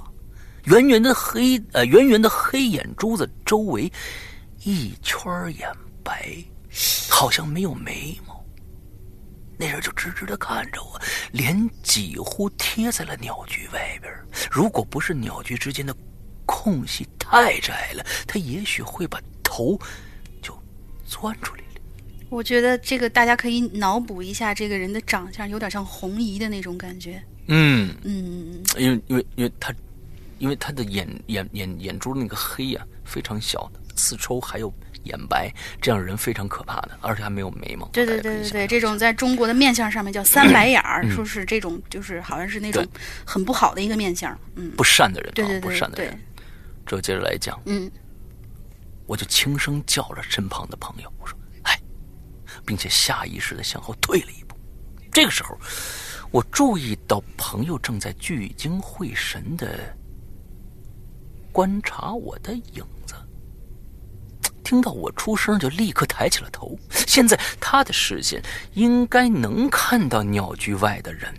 [0.66, 3.92] 圆圆的黑呃圆圆的黑眼珠子周围
[4.64, 5.28] 一圈
[5.58, 5.70] 眼
[6.04, 6.36] 白，
[7.10, 8.36] 好像没有眉毛。
[9.58, 14.14] 那人就直直的看着我，脸几乎贴在了鸟居外边。
[14.52, 15.96] 如果不是鸟居之间的
[16.46, 19.80] 空隙太窄了，他也许会把头
[20.42, 20.58] 就
[21.06, 21.82] 钻出来了。
[22.30, 27.22] 我觉得这个大家可以脑补一下，这个人的长相有点像红姨的那种感觉。
[27.48, 29.74] 嗯嗯，因为因为因为他，
[30.40, 34.74] 因为他的眼眼眼眼珠那个黑呀非常小的，四周还有。
[35.06, 37.88] 眼白，这样人非常可怕的，而且还没有眉毛。
[37.94, 42.84] 对对对对对，这种在中国的面相上面叫 三白眼儿，说是这种就是好像是那种
[43.24, 46.20] 很不好的一个面相，嗯，不善的人，对对对，不善的人。
[46.86, 47.92] 这接着来讲，嗯，
[49.06, 51.82] 我就轻声叫了身旁的朋友，我说：“哎，
[52.66, 54.56] 并且下意识的向后退了一步。
[55.12, 55.58] 这个时候，
[56.32, 59.96] 我注意到朋友正在聚精会神的
[61.52, 63.16] 观察我的影子。”
[64.64, 66.76] 听到我出声，就立刻抬起了头。
[66.90, 68.42] 现在他的视线
[68.74, 71.32] 应该能看到鸟居外的人，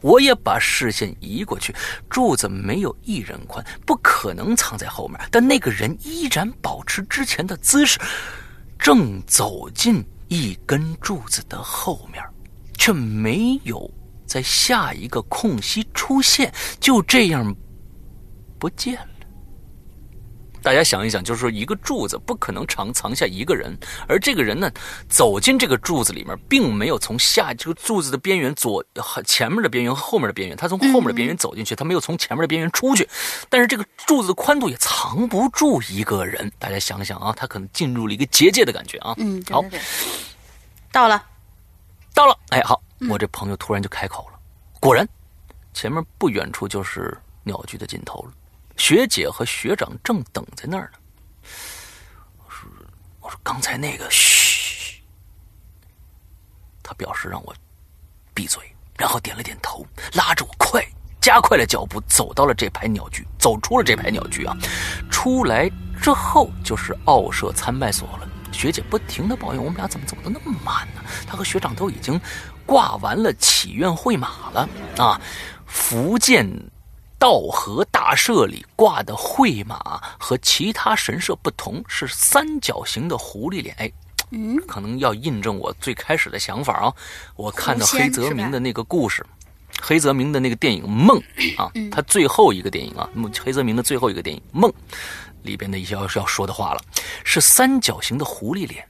[0.00, 1.74] 我也把视线移过去。
[2.08, 5.20] 柱子没有一人宽，不可能藏在后面。
[5.30, 7.98] 但那个人依然保持之前的姿势，
[8.78, 12.22] 正走进一根柱子的后面，
[12.78, 13.90] 却没有
[14.26, 17.54] 在下一个空隙出现，就这样
[18.58, 19.09] 不见了。
[20.62, 23.76] 大家想一想，就是说，一个柱子不可能藏藏下一个人，
[24.06, 24.70] 而这个人呢，
[25.08, 28.84] 走进这个柱子里面，并没有从下这个柱子的边缘左
[29.24, 33.08] 前面的边缘和后面的边缘，他从后面的边缘走进去，他没有从前面的边缘出去。
[33.48, 36.50] 但是这个柱子的宽度也藏不住一个人。
[36.58, 39.14] 大家想想啊，他可能进入了一个结界的感觉啊。
[39.18, 39.64] 嗯，好，
[40.92, 41.22] 到了，
[42.14, 44.38] 到了，哎，好，我这朋友突然就开口了，
[44.78, 45.08] 果然，
[45.72, 48.32] 前面不远处就是鸟居的尽头了。
[48.80, 50.98] 学姐和学长正等在那儿呢。
[52.38, 52.66] 我说
[53.20, 55.02] ：“我说刚才那个，嘘。”
[56.82, 57.54] 他表示让我
[58.32, 60.82] 闭嘴，然后点了点头，拉着我快
[61.20, 64.56] 加快了脚步，走到了这排鸟居，走出了这排鸟居啊。
[65.10, 65.70] 出来
[66.00, 68.26] 之后就是奥社参拜所了。
[68.50, 71.02] 学姐不停的抱怨我们俩怎么走的那么慢呢？
[71.26, 72.18] 他和学长都已经
[72.64, 74.66] 挂完了祈愿会马了
[74.96, 75.20] 啊，
[75.66, 76.50] 福建。
[77.20, 79.78] 道和大社里挂的绘马
[80.18, 83.76] 和其他神社不同，是三角形的狐狸脸。
[83.78, 83.92] 哎，
[84.30, 86.92] 嗯，可能要印证我最开始的想法啊。
[87.36, 89.24] 我看到黑泽明的那个故事，
[89.82, 91.22] 黑泽明的那个电影《梦》
[91.62, 93.06] 啊，他最后一个电影啊，
[93.44, 94.70] 黑泽明的最后一个电影《梦》
[95.42, 96.80] 里边的一些要要说的话了，
[97.22, 98.82] 是三角形的狐狸脸，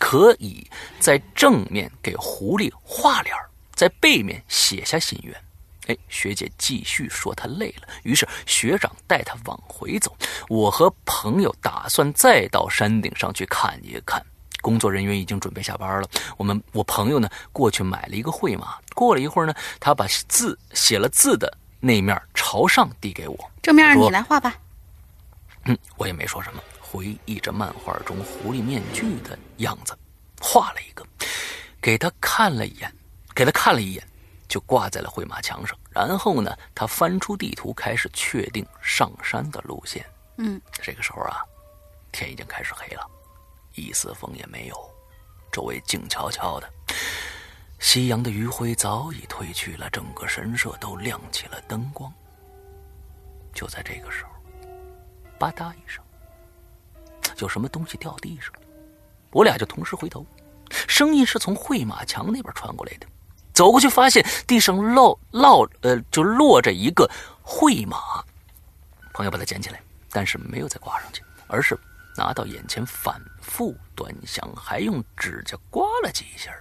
[0.00, 0.68] 可以
[0.98, 3.32] 在正面给狐狸画脸，
[3.76, 5.32] 在背面写下心愿。
[5.86, 10.16] 哎，学姐继续说她累了，于是学长带她往回走。
[10.48, 14.24] 我和朋友打算再到山顶上去看一看。
[14.62, 16.08] 工作人员已经准备下班了。
[16.36, 18.76] 我们我朋友呢过去买了一个绘马。
[18.94, 24.56] 过了一会儿呢，他把字写了字的那面朝上递给我，正面你来画吧。
[25.66, 29.96] 嗯，我也没说什么，回忆着漫画中狐狸面具的样子，
[30.40, 31.06] 画了一个，
[31.80, 32.92] 给他看了一眼，
[33.34, 34.02] 给他看了一眼。
[34.48, 40.04] 就挂在了会马墙上，然后呢，他翻出地图，开始确定上山的路线。
[40.38, 41.40] 嗯，这个时候啊，
[42.12, 43.04] 天已经开始黑了，
[43.74, 44.90] 一丝风也没有，
[45.50, 46.72] 周围静悄悄的。
[47.78, 52.12] 夕阳的余晖早已褪去了，整个神社都亮起了灯光。
[53.52, 54.30] 就在这个时候，
[55.38, 56.02] 吧嗒一声，
[57.38, 58.60] 有什么东西掉地上了。
[59.30, 60.24] 我俩就同时回头，
[60.70, 63.06] 声音是从会马墙那边传过来的。
[63.56, 67.10] 走过去，发现地上落落呃，就落着一个
[67.40, 68.22] 会马。
[69.14, 69.80] 朋友把它捡起来，
[70.10, 71.74] 但是没有再挂上去，而是
[72.14, 76.54] 拿到眼前反复端详，还用指甲刮了几下。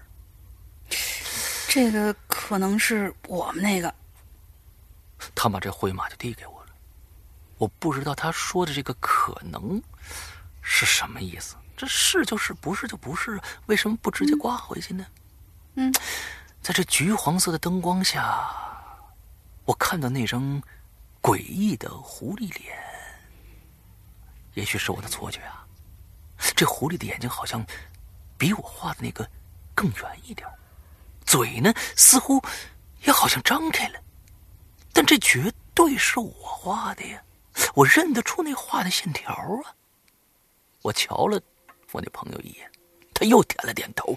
[1.68, 3.94] 这个可能是我们那个。
[5.36, 6.68] 他把这灰马就递给我了，
[7.58, 9.82] 我不知道他说的这个可能
[10.62, 11.58] 是什么意思。
[11.76, 15.06] 这是就是，不是就不是，为什么不直接刮回去呢？
[15.76, 15.94] 嗯，
[16.66, 18.50] 在这橘黄色的灯光下，
[19.66, 20.60] 我看到那张
[21.22, 22.76] 诡异的狐狸脸。
[24.56, 25.64] 也许是我的错觉啊，
[26.56, 27.64] 这狐狸的眼睛好像
[28.36, 29.30] 比我画的那个
[29.76, 30.50] 更圆一点，
[31.24, 32.42] 嘴呢似乎
[33.04, 34.00] 也好像张开了，
[34.92, 37.22] 但这绝对是我画的呀，
[37.76, 39.70] 我认得出那画的线条啊。
[40.82, 41.40] 我瞧了
[41.92, 42.68] 我那朋友一眼，
[43.26, 44.16] 又点了点头，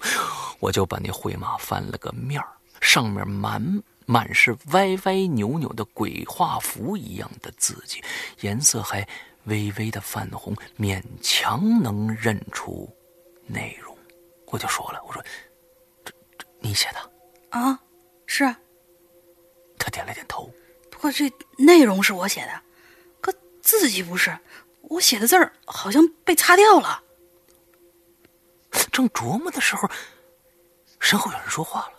[0.61, 2.49] 我就把那绘马翻了个面儿
[2.81, 8.03] 上面满满是歪歪扭扭的鬼画符一样的字迹，
[8.41, 9.07] 颜色还。
[9.45, 12.87] 微微的泛红，勉强能认出
[13.47, 13.97] 内容。
[14.49, 15.25] 我就说了：“我说，
[16.05, 17.11] 这这你写的
[17.49, 17.81] 啊？
[18.27, 18.45] 是。”
[19.79, 20.53] 他点了点头。
[20.91, 22.61] 不过这内容是我写的，
[23.23, 23.33] 可
[23.63, 24.37] 字迹不是。
[24.83, 27.03] 我写的字儿好像被擦掉了。
[28.99, 29.89] 正琢磨的时候，
[30.99, 31.93] 身后有人说话了。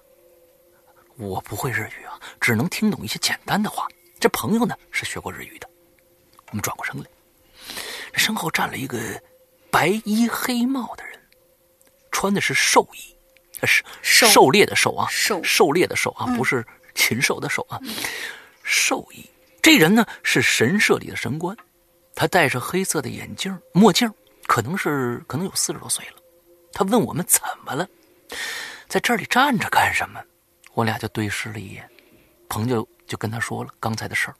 [1.16, 3.88] 我不会日语啊，只能听懂一些简单的话。
[4.20, 5.70] 这朋友呢是学过日语的。
[6.50, 7.06] 我们转过身来。
[8.16, 9.00] 身后站了一个
[9.72, 11.18] 白衣黑帽的人，
[12.12, 13.16] 穿的是兽衣，
[13.64, 16.66] 是狩猎的兽啊，狩狩猎的兽啊，不是
[16.96, 17.80] 禽兽的兽啊，
[18.62, 19.26] 兽衣。
[19.62, 21.56] 这人呢是神社里的神官，
[22.14, 24.14] 他戴着黑色的眼镜墨镜，
[24.48, 26.19] 可能是可能有四十多岁了。
[26.72, 27.88] 他问我们怎么了，
[28.88, 30.24] 在这里站着干什么？
[30.74, 31.90] 我俩就对视了一眼，
[32.48, 34.36] 朋友就跟他说了刚才的事儿，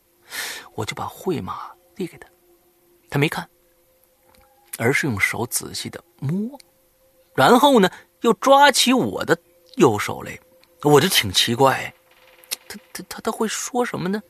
[0.76, 2.28] 我就把绘马递给他，
[3.10, 3.48] 他没看。
[4.78, 6.58] 而是用手仔细的摸，
[7.36, 7.92] 然后呢，
[8.22, 9.38] 又抓起我的
[9.76, 10.40] 右手来，
[10.84, 11.94] 我就挺奇怪，
[12.70, 14.24] 他他他他会说什么呢？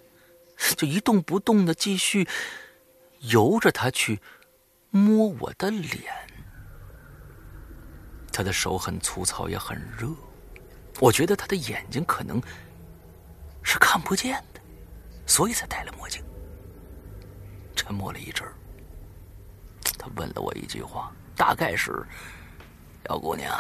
[0.76, 2.28] 就一动不动的继续
[3.20, 4.20] 由着他去
[4.90, 6.12] 摸我的脸，
[8.40, 10.08] 他的手很粗糙也很热，
[11.02, 12.42] 我觉得他的眼睛可能
[13.62, 14.62] 是看不见的，
[15.28, 16.24] 所以才戴了墨镜。
[17.76, 18.54] 沉默了一阵儿。
[19.98, 22.02] 他问了我一句话，大概是
[23.10, 23.54] ：“小姑娘，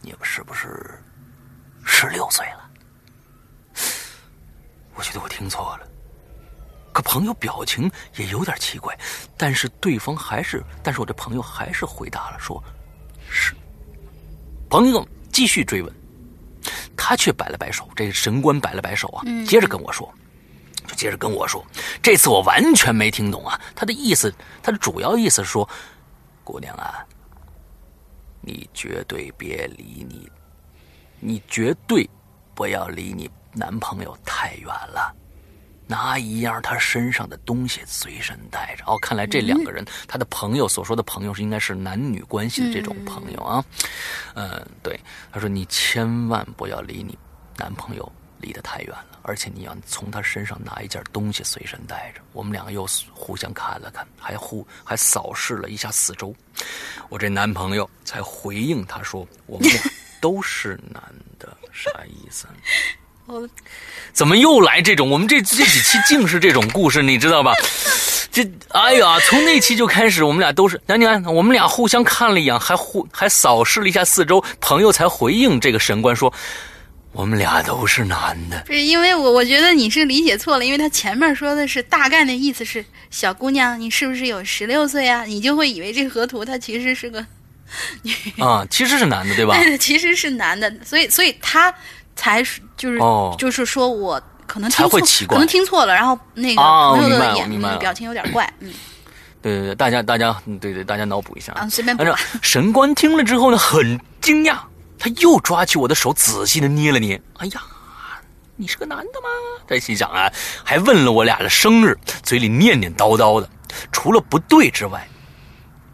[0.00, 0.98] 你们是不是
[1.84, 2.70] 十六岁了？”
[4.96, 5.86] 我觉得我听错了，
[6.90, 8.98] 可朋友表情也有点奇怪，
[9.36, 12.64] 但是对方还是，但是我这朋友还是回答了，说
[13.36, 13.54] ：“是。”
[14.68, 15.94] 朋友继续追问，
[16.96, 20.12] 他却摆了摆手，这个神官摆了摆手啊，接着跟我说。
[20.88, 21.66] 就接着跟我说，
[22.00, 23.60] 这次我完全没听懂啊！
[23.74, 24.32] 他的意思，
[24.62, 25.68] 他的主要意思是说，
[26.44, 27.04] 姑娘啊，
[28.40, 30.30] 你绝对别离你，
[31.18, 32.08] 你绝对
[32.54, 35.12] 不要离你男朋友太远了，
[35.86, 38.84] 拿一样他身上的东西随身带着。
[38.86, 43.64] 哦，看来这两个人，他的朋友所说的朋友是应该是男女关系的这种朋友啊。
[44.34, 44.98] 嗯，对，
[45.32, 47.18] 他说你千万不要离你
[47.56, 48.12] 男朋友。
[48.38, 52.20] 离得太远了，而且你要从他身上拿一件东西随身带着。
[52.34, 56.34] 我们两个又互相看了看，还互还扫视了一下四周。
[57.08, 59.80] 我这男朋友才回应他说：“我们俩
[60.20, 61.02] 都是男
[61.38, 62.46] 的，啥意思？”
[63.26, 63.48] 我
[64.12, 65.10] 怎么又来这种？
[65.10, 67.52] 我们这这几期尽是这种故事，你知道吧？
[68.32, 70.80] 这哎呀，从那期就开始，我们俩都是。
[70.86, 76.32] 那你看，我们俩互相看了一眼，还互还扫视了一下四周，朋友才回应这个神官说。
[77.12, 85.24] 我们俩都是男的， 不是因为我，我觉得你是理解错了，因为他前面说的是大概的意思是小姑娘，你是不是有十六岁啊？
[85.24, 87.24] 你就会以为这河图他其实是个
[88.02, 89.56] 女啊，其实是男的对吧？
[89.64, 91.74] 对，其实是男的，所以所以他
[92.16, 92.42] 才
[92.76, 92.98] 就是
[93.38, 98.72] 就是说我可能听错，可能听错了，然后那个朋友的眼表情有点怪，嗯，
[99.42, 102.04] 对对对，大家大家对对大家脑补一下啊，随便补。
[102.42, 104.58] 神官听了之后呢，很惊讶。
[104.98, 107.20] 他又抓起我的手，仔细的捏了捏。
[107.36, 107.62] 哎呀，
[108.56, 109.28] 你是个男的吗？
[109.68, 110.32] 他心想啊，
[110.64, 113.48] 还问了我俩的生日，嘴里念念叨叨的。
[113.92, 115.06] 除了不对之外，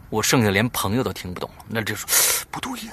[0.08, 1.64] 我剩下连朋友都听不懂了。
[1.66, 2.08] 那这说
[2.48, 2.92] 不对呀，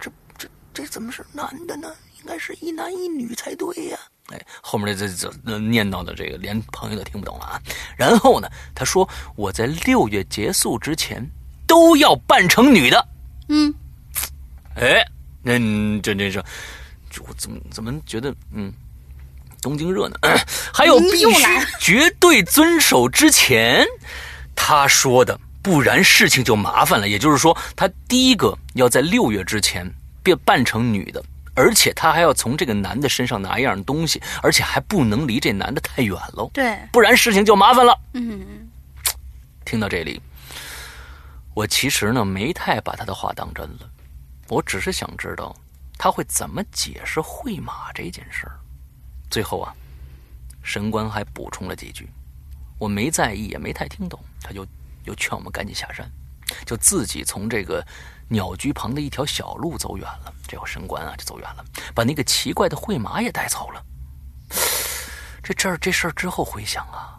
[0.00, 1.88] 这这这怎么是男的呢？
[2.26, 3.98] 应该是一男一女才对呀。
[4.32, 7.62] 哎，后面这这这念叨的这个连朋友都听不懂了啊。
[7.96, 11.24] 然后呢，他说我在六月结束之前
[11.68, 13.08] 都要扮成女的。
[13.48, 13.72] 嗯，
[14.74, 15.06] 哎。
[15.40, 15.52] 那
[16.00, 16.42] 真真是，
[17.08, 18.72] 就我怎么怎么觉得嗯，
[19.62, 20.16] 东京热呢？
[20.74, 21.26] 还有必须
[21.78, 23.86] 绝对遵守之前
[24.56, 27.08] 他说的，不然事情就麻烦了。
[27.08, 29.88] 也就是说，他第一个要在六月之前
[30.20, 31.24] 变扮成女的，
[31.56, 36.50] 而且他还要从这个男的身上拿一样东西，而且还不能离这男的太远喽。
[36.52, 37.98] 对，不然事情就麻烦了。
[38.12, 38.68] 嗯，
[39.64, 40.20] 听到这里，
[41.54, 43.90] 我其实呢没太把他的话当真了，
[44.48, 45.56] 我只是想知道
[45.98, 48.60] 他会怎么解释会马这件事儿。
[49.30, 49.74] 最后啊，
[50.62, 52.08] 神官还补充了几句，
[52.78, 54.66] 我没在意，也没太听懂，他就
[55.04, 56.06] 又劝我们赶紧下山，
[56.66, 57.82] 就自己从这个
[58.28, 60.34] 鸟居旁的一条小路走远了。
[60.46, 61.64] 这回神官啊就走远了，
[61.94, 63.82] 把那个奇怪的会马也带走了。
[65.42, 67.18] 这这儿这事儿之后回想啊，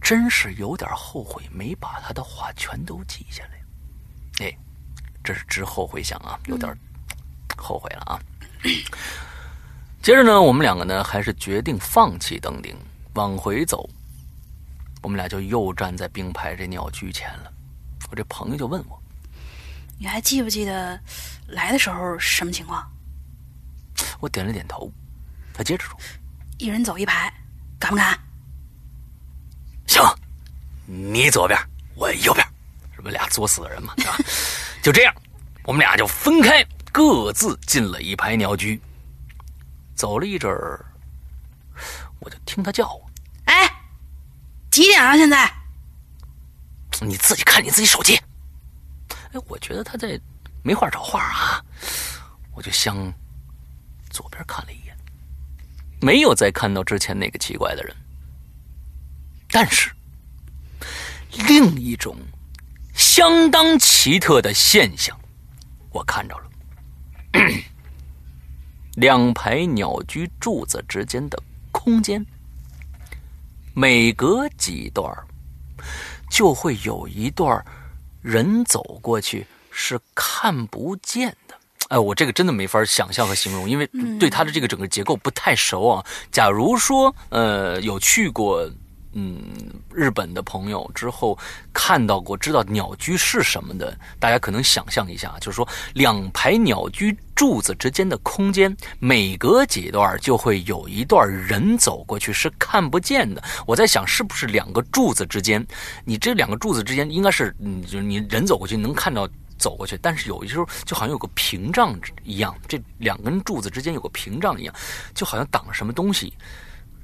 [0.00, 4.46] 真是有点后悔没把他的话全都记下来。
[4.46, 4.56] 哎，
[5.22, 6.76] 这是之后回想啊，有点
[7.56, 8.20] 后悔了啊。
[10.02, 12.76] 接着呢，我们两个呢还是决定放弃登顶，
[13.14, 13.88] 往回走。
[15.02, 17.52] 我们俩就又站在并排这鸟居前了。
[18.10, 19.00] 我这朋友就问我
[19.98, 21.00] ：“你还记不记得
[21.46, 22.84] 来的时候什么情况？”
[24.18, 24.90] 我点了点头。
[25.54, 25.96] 他接着说
[26.58, 27.32] ：“一人走一排，
[27.78, 28.18] 敢不敢？”
[29.86, 30.02] 行，
[30.86, 31.58] 你左边，
[31.94, 32.46] 我右边。
[32.96, 34.16] 这不俩作死的人嘛，是吧？
[34.82, 35.14] 就这样，
[35.64, 38.80] 我们俩就分开，各自进了一排鸟居。
[39.94, 40.84] 走了一阵儿，
[42.18, 43.10] 我就听他叫我
[43.46, 43.70] ：“哎，
[44.70, 45.16] 几点了？
[45.16, 45.52] 现在？
[47.00, 48.20] 你自己看你自己手机。”
[49.32, 50.20] 哎，我觉得他在
[50.62, 51.64] 没话找话啊，
[52.54, 52.96] 我就向
[54.10, 54.96] 左边看了一眼，
[56.00, 57.96] 没有再看到之前那个奇怪的人，
[59.50, 59.90] 但是
[61.48, 62.16] 另一种。
[62.92, 65.18] 相当奇特的现象，
[65.90, 66.50] 我看着了。
[68.96, 72.24] 两排鸟居柱子之间的空间，
[73.72, 75.10] 每隔几段
[76.30, 77.62] 就会有一段
[78.22, 81.54] 人走过去是看不见的。
[81.88, 83.86] 哎，我这个真的没法想象和形容，因为
[84.18, 86.06] 对它的这个整个结构不太熟啊。
[86.32, 88.70] 假如说，呃，有去过。
[89.12, 89.40] 嗯，
[89.92, 91.36] 日本的朋友之后
[91.72, 103.42] 看到过，知道鸟居是什么的，大家可能想象一下，就是说两排鸟居柱子之间的空间，每隔几段就会有一段人走过去是看不见的。
[103.66, 105.66] 我在想，是不是两个柱子之间，
[106.04, 109.28] 你这两个柱子之间应该是，嗯，就你人走过去能看到
[109.58, 114.74] 走过去，但是有的时候就好像有个屏障一样，这两根柱子之间有个屏障一样，
[115.14, 116.32] 就好像挡了什么东西。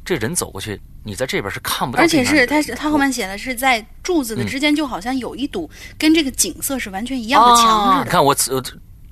[0.07, 2.03] 这人走过去，你在这边是看不到。
[2.03, 5.69] 而且是他，他后面写的是在柱子的之间，就好像有一堵
[5.99, 8.11] 跟这个景色是完全一样的墙似的。
[8.11, 8.35] 看我，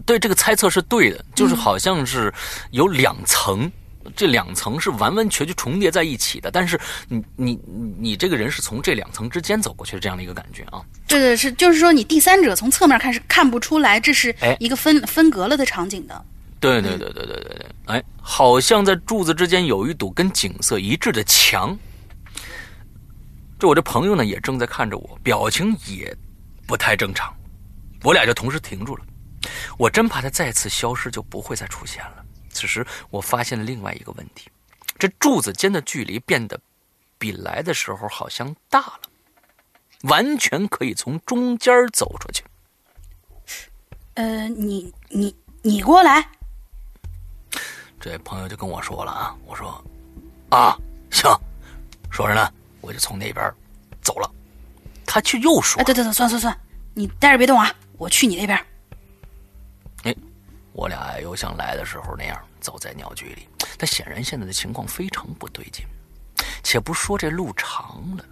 [0.07, 2.33] 对这个猜测是对的，就是好像是
[2.71, 3.71] 有两层，
[4.15, 6.51] 这两层是完完全全重叠在一起的。
[6.51, 7.59] 但是你你
[7.99, 10.81] 你这个人是从这两层之间走过去的这样的一个感觉啊。
[11.09, 16.25] 对对是，就是说你第三者从侧面看是看不出来这是一个分分隔了的场景的。
[16.65, 21.77] 对对对对对对对，哎，好像在柱子之间有一堵跟景色一致的墙。
[23.59, 26.17] 这我这朋友呢也正在看着我，表情也
[26.67, 27.35] 不太正常。
[28.03, 29.05] 我俩就同时停住了。
[29.77, 32.25] 我真怕他再次消失就不会再出现了。
[32.49, 34.49] 此时我发现了另外一个问题：
[34.99, 36.59] 这柱子间的距离变得
[37.19, 39.01] 比来的时候好像大了，
[40.05, 42.43] 完全可以从中间走出去。
[44.15, 46.27] 呃，你你你过来。
[48.05, 49.83] 这朋友就跟我说了啊，我说，
[50.51, 50.77] 啊，
[51.11, 51.35] 行，
[52.11, 52.53] 说着呢，
[52.83, 53.51] 我就从那边
[54.03, 54.31] 走了。
[55.07, 56.55] 他却又说，哎，对对对，算算算，
[56.93, 58.67] 你待着别动啊，我去你那边。
[60.03, 60.15] 哎，
[60.75, 63.49] 我俩又像来的时候那样走在鸟居里。
[63.79, 65.83] 但显然现在的情况非常不对劲。
[66.63, 68.25] 且不说这路长了，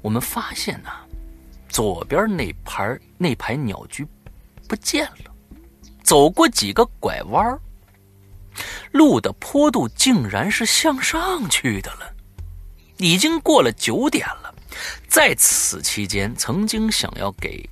[0.00, 0.90] 我们发现呢，
[1.68, 4.06] 左边那排那排鸟居
[4.68, 5.34] 不见了，
[6.04, 7.60] 走过几个拐弯儿。
[8.92, 12.12] 路的坡度竟然是向上去的了，
[12.96, 14.54] 已经过了九点了。
[15.08, 17.68] 在此期间，曾经想要给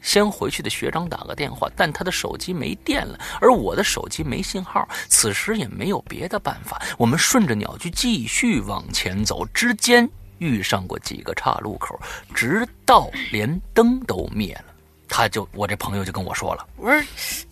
[0.00, 4.88] 先回去的学长打个电话，但他的手机没电了，而我的手机没信号。
[5.08, 10.08] 此时也没有别的办法，我们顺着鸟居继续往前走，之间
[10.38, 12.00] 遇上过几个岔路口，
[12.34, 14.74] 直到连灯都灭了。
[15.08, 17.02] 他就我这朋友就跟我说了：“我说，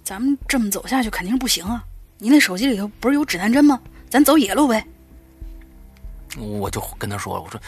[0.03, 1.85] 咱们这么走下去肯定不行啊。”
[2.19, 3.81] 你那手机里头不是有指南针吗？
[4.09, 4.87] 咱走野路呗。
[6.39, 7.61] 我就跟他说了，我说，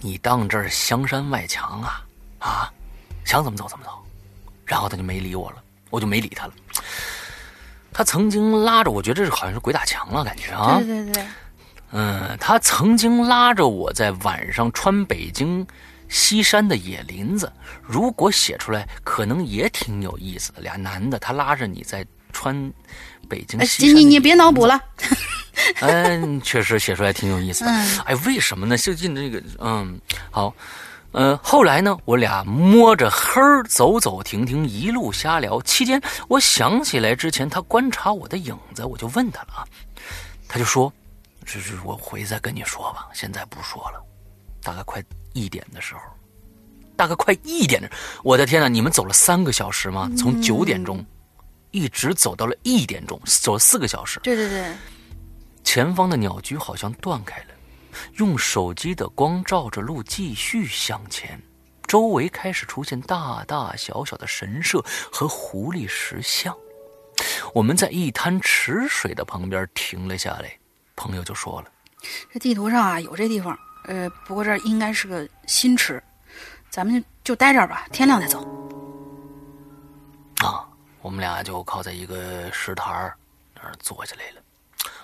[0.00, 2.06] 你当这是香山外墙啊
[2.38, 2.72] 啊，
[3.24, 3.90] 想怎么走怎么走。
[4.64, 5.56] 然后他就没理我了，
[5.90, 6.52] 我就没理他了。
[7.92, 10.78] 他曾经拉着我，觉得这是好像是鬼打墙了，感觉啊。
[10.78, 11.24] 对对对。
[11.90, 15.66] 嗯，他曾经拉着我在晚上穿北京
[16.08, 20.62] 西山的野林子，如果写出来，可能也挺有意思的。
[20.62, 22.72] 俩男的，他拉着你在穿。
[23.30, 24.78] 北京，你 你你别脑补了。
[25.80, 27.70] 嗯，确实写出来挺有意思的。
[28.04, 28.76] 哎，为什么呢？
[28.76, 30.00] 最近这个，嗯，
[30.30, 30.52] 好，
[31.12, 35.60] 呃，后来呢，我俩摸着黑儿走走停停，一路瞎聊。
[35.62, 39.64] 期间，我想起来之前他观察我的影子，我就问他了啊，
[40.48, 40.92] 他就说
[41.44, 44.02] ：“这是我回再跟你说吧，现在不说了。”
[44.62, 45.02] 大概快
[45.32, 46.00] 一点的时候，
[46.96, 47.90] 大概快一点的，
[48.22, 50.10] 我的天呐，你们走了三个小时吗？
[50.16, 51.04] 从九点钟
[51.70, 54.20] 一直走到了一点钟，走了四个小时。
[54.20, 54.72] 对对对，
[55.62, 57.46] 前方的鸟居好像断开了。
[58.16, 61.40] 用手机的光照着路，继续向前。
[61.86, 66.56] 周围开始出现大大小小的神社和狐狸石像。
[67.52, 70.56] 我们在一滩池水的旁边停了下来，
[70.94, 71.68] 朋友就说了
[72.32, 76.00] ：“这地图上啊有这地方，呃，不过这应该是个新池，
[76.70, 78.46] 咱们就就待这儿吧，天亮再走。”
[81.02, 83.16] 我们俩就靠在一个石台儿
[83.54, 84.42] 那儿坐下来了，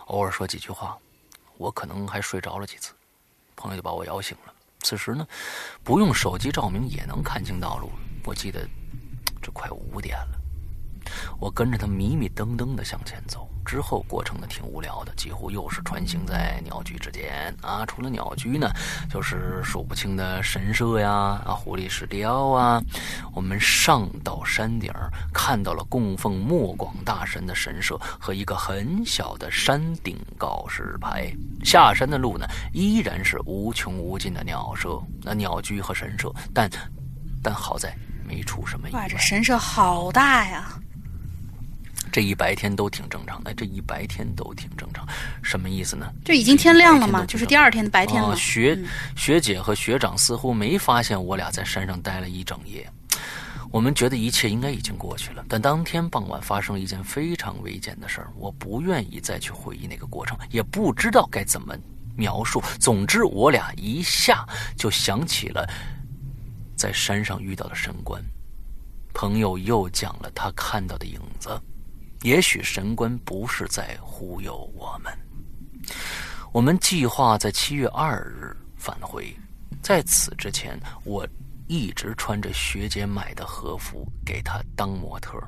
[0.06, 0.97] 偶尔说几句话。
[1.56, 2.93] 我可能还睡着了几次，
[3.55, 4.52] 朋友就把我摇醒了。
[4.81, 5.27] 此时呢，
[5.82, 7.90] 不用手机照明也能看清道路。
[8.24, 8.68] 我记得
[9.40, 10.39] 这快五点了，
[11.40, 13.48] 我跟着他迷迷瞪瞪的向前走。
[13.66, 17.84] 之后过程呢挺无聊的，几乎又是穿行在鸟居之间啊。
[17.84, 18.70] 除了鸟居呢，
[19.10, 21.10] 就是数不清的神社呀
[21.44, 22.80] 啊，狐狸石雕啊。
[23.34, 24.93] 我们上到山顶，
[25.34, 31.30] 看到了供奉莫广大神的神社和一个很小的山顶告示牌。
[31.64, 36.70] 下山的路呢，依然是无穷无尽的鸟舍、那鸟居和神社，但
[37.43, 37.93] 但好在
[38.24, 39.01] 没出什么意外。
[39.01, 40.68] 哇，这神社好大呀！
[42.12, 45.06] 这一白天都挺正常的，这一白天都挺正常，
[45.42, 46.10] 什么意思呢？
[46.24, 47.26] 就已经天亮了嘛？
[47.26, 48.34] 就是第二天的白天了。
[48.36, 48.78] 学
[49.16, 52.90] 学姐和学长似乎没发现我俩在山上待了一整夜，
[53.70, 55.44] 我们觉得一切应该已经过去了。
[55.48, 61.76] 但当天傍晚发生了一件非常危险的事儿，我不愿意再去回忆那个过程，也不知道该怎么
[62.16, 62.62] 描述。
[62.80, 64.46] 总之，我俩一下
[64.76, 65.68] 就想起了
[66.74, 68.22] 在山上遇到的神官。
[69.12, 71.50] 朋友又讲了他看到的影子。
[72.22, 75.12] 也许神官不是在忽悠我们。
[76.52, 79.34] 我们计划在七月二日返回，
[79.82, 81.26] 在此之前，我
[81.66, 85.38] 一直穿着学姐买的和服给她当模特，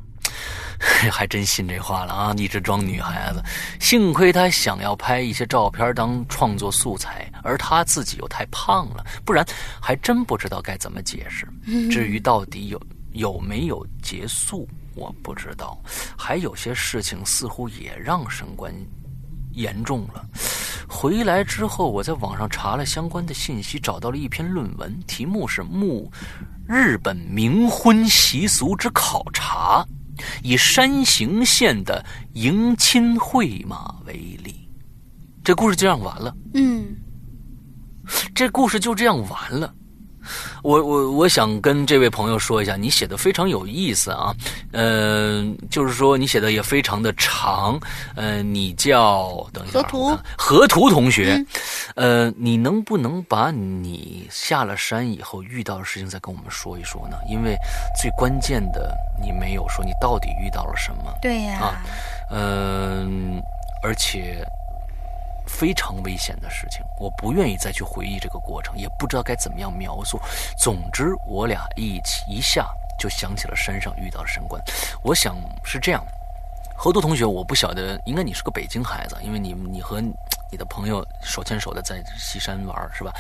[1.10, 2.34] 还真信这话了啊！
[2.36, 3.42] 一直装女孩子。
[3.80, 9.44] 幸亏她想要拍一些照片当创作素材，而她自己又太胖了，不然
[9.80, 11.48] 还真不知道该怎么解释。
[11.90, 12.80] 至于到底有
[13.12, 14.68] 有没有结束？
[14.98, 15.80] 我不知道，
[16.16, 18.74] 还有些事情似乎也让神官
[19.52, 20.24] 严重了。
[20.88, 26.10] 回来之后，我在网上查了相关的信息，找到了一篇论文，题目是《木
[26.66, 29.86] 日本冥婚习俗之考察》，
[30.42, 32.04] 以山形县的
[32.34, 34.68] 迎亲会马为例。
[35.44, 36.34] 这故事就这样完了。
[36.54, 36.96] 嗯，
[38.34, 39.74] 这故事就这样完了。
[40.62, 44.34] 我我我想跟这位朋友说一下，你写的非常有意思啊，
[44.72, 47.78] 嗯，就是说你写的也非常的长，
[48.16, 51.44] 嗯，你叫等一下，河图河图同学，
[51.94, 57.16] 呃，你能不能把你下了山以后遇到的事情再跟我们说一说呢？
[57.28, 57.56] 因为
[58.00, 61.12] 最关键的你没有说你到底遇到了什么？
[61.22, 61.82] 对呀，啊，
[62.30, 63.42] 嗯，
[63.82, 64.44] 而且。
[65.48, 70.20] 非常危险的事情，我不愿意再去回忆这个过程，也不知道该怎么样描述。
[70.56, 72.68] 总之，我俩一起一下
[72.98, 74.62] 就想起了山上遇到的神官。
[75.02, 76.04] 我想是这样，
[76.80, 83.12] 何多同学，我不晓得，应该你是个北京孩子，因为你你和你的朋友手牵手的在西山玩，是吧？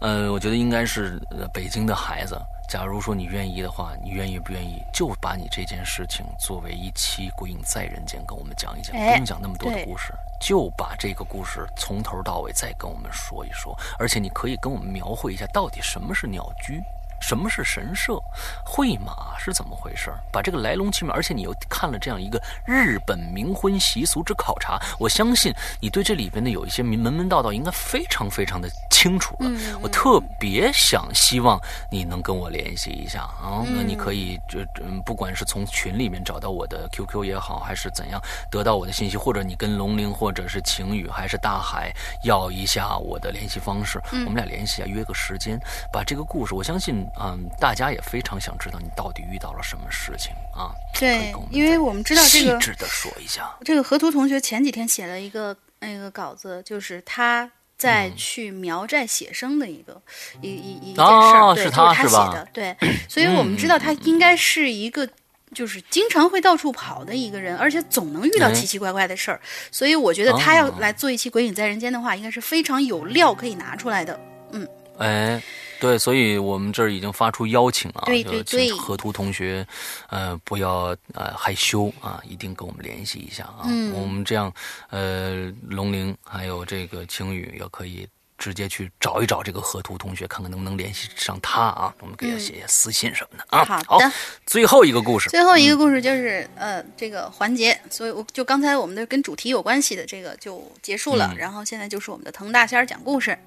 [0.00, 1.20] 呃，我觉得应该是
[1.52, 2.40] 北京的孩子。
[2.68, 16.80] 假如说你愿意的话，你愿意不愿意就把你这件事情作为一期《鬼影在人间》跟我们讲一讲，不用讲那么多的故事，就把这个故事从头到尾再跟我们说一说，而且你可以跟我们描绘一下到底什么是鸟居。
[17.20, 18.20] 什么是神社？
[18.64, 20.10] 会马是怎么回事？
[20.32, 29.50] 把这个来龙去脉，而且你又看了这样一个日本冥婚习俗之考察，我相信你对这里边的有一些门门道道应该非常非常的清楚了。
[29.82, 31.60] 我特别想希望
[31.90, 34.66] 你能跟我联系一下啊，那你可以这
[35.04, 38.20] 不管是从群里面找到我的 QQ 也好，还是怎样
[38.50, 41.92] 得到我的信息，或者你跟龙鳞或者是晴雨还是大海
[42.24, 45.60] 要一下我的联系方式，我们俩联系一下，约个时间，
[45.92, 47.06] 把这个故事，我相信。
[47.18, 50.72] 嗯，大家也非常想知道你到底遇到了什么事情啊？
[50.98, 53.50] 对，因为我们知道这个，细致的说一下。
[53.64, 60.00] 这个河图同学前几天写了一个那个稿子，就是他在去苗寨写生的一个
[60.40, 62.48] 一一一件事儿，对，就是他写的。
[62.52, 62.76] 对，
[63.08, 65.08] 所以我们知道他应该是一个
[65.52, 69.40] 就是经常会到处跑的一个人，而且总能遇到奇奇怪怪的事儿。
[69.70, 74.18] 所以我觉得他要来做一期《鬼影在人间》的话，应该是非常有料可以拿出来的。
[74.52, 74.66] 嗯。
[75.00, 75.42] 哎，
[75.80, 79.66] 对，所以我们这儿已经发出邀请啊，对对对，河图同学，
[80.08, 83.62] 呃，不要呃害羞啊，一定跟我们联系一下啊。
[83.64, 84.52] 嗯，我们这样，
[84.90, 88.08] 呃，龙玲还有这个晴雨也可以。
[88.40, 91.94] 直接去找一找这个河图同学，看看能不能联系上他啊？
[92.00, 93.62] 我们给他写写私信什么的啊。
[93.86, 94.10] 好的，
[94.46, 103.38] 最后一个故事，最后一个故事就是呃这个环节，所以我就刚才我们的跟主题有关系的这个就结束了，然后现在就是我们的滕大仙讲故事。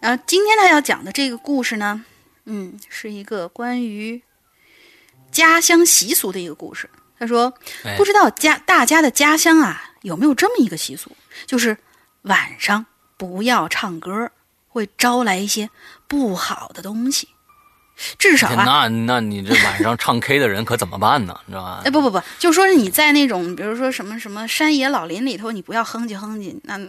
[0.00, 2.04] 然后今天他要讲的这个故事呢，
[2.46, 4.22] 嗯，是一个关于
[5.30, 6.88] 家乡习俗的一个故事。
[7.18, 7.52] 他说，
[7.96, 11.16] 不知道家大家的家乡啊有没有这么一个习俗，
[11.46, 11.76] 就是
[12.22, 12.86] 晚上。
[13.20, 14.30] 不要唱歌，
[14.66, 15.68] 会招来一些
[16.08, 17.28] 不好的东西。
[18.18, 21.38] 至少啊，那那你这晚上唱 K 的人可怎么办呢？
[21.44, 21.82] 你知道吧？
[21.84, 26.80] 哎，不不不，就说是你在那种，比如说什么什么山野老林里头，你不要哼唧哼唧，那。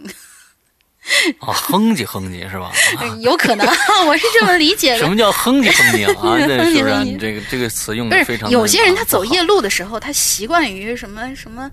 [1.40, 2.70] 啊，哼唧哼唧是吧？
[3.20, 3.66] 有可能，
[4.06, 4.98] 我是这么理解的。
[4.98, 6.38] 什么叫哼唧哼唧啊？
[6.46, 7.04] 这是不是？
[7.04, 8.48] 你这个这个词用的非常。
[8.50, 11.68] 有些人他走夜路的时候，他习惯于什么什么，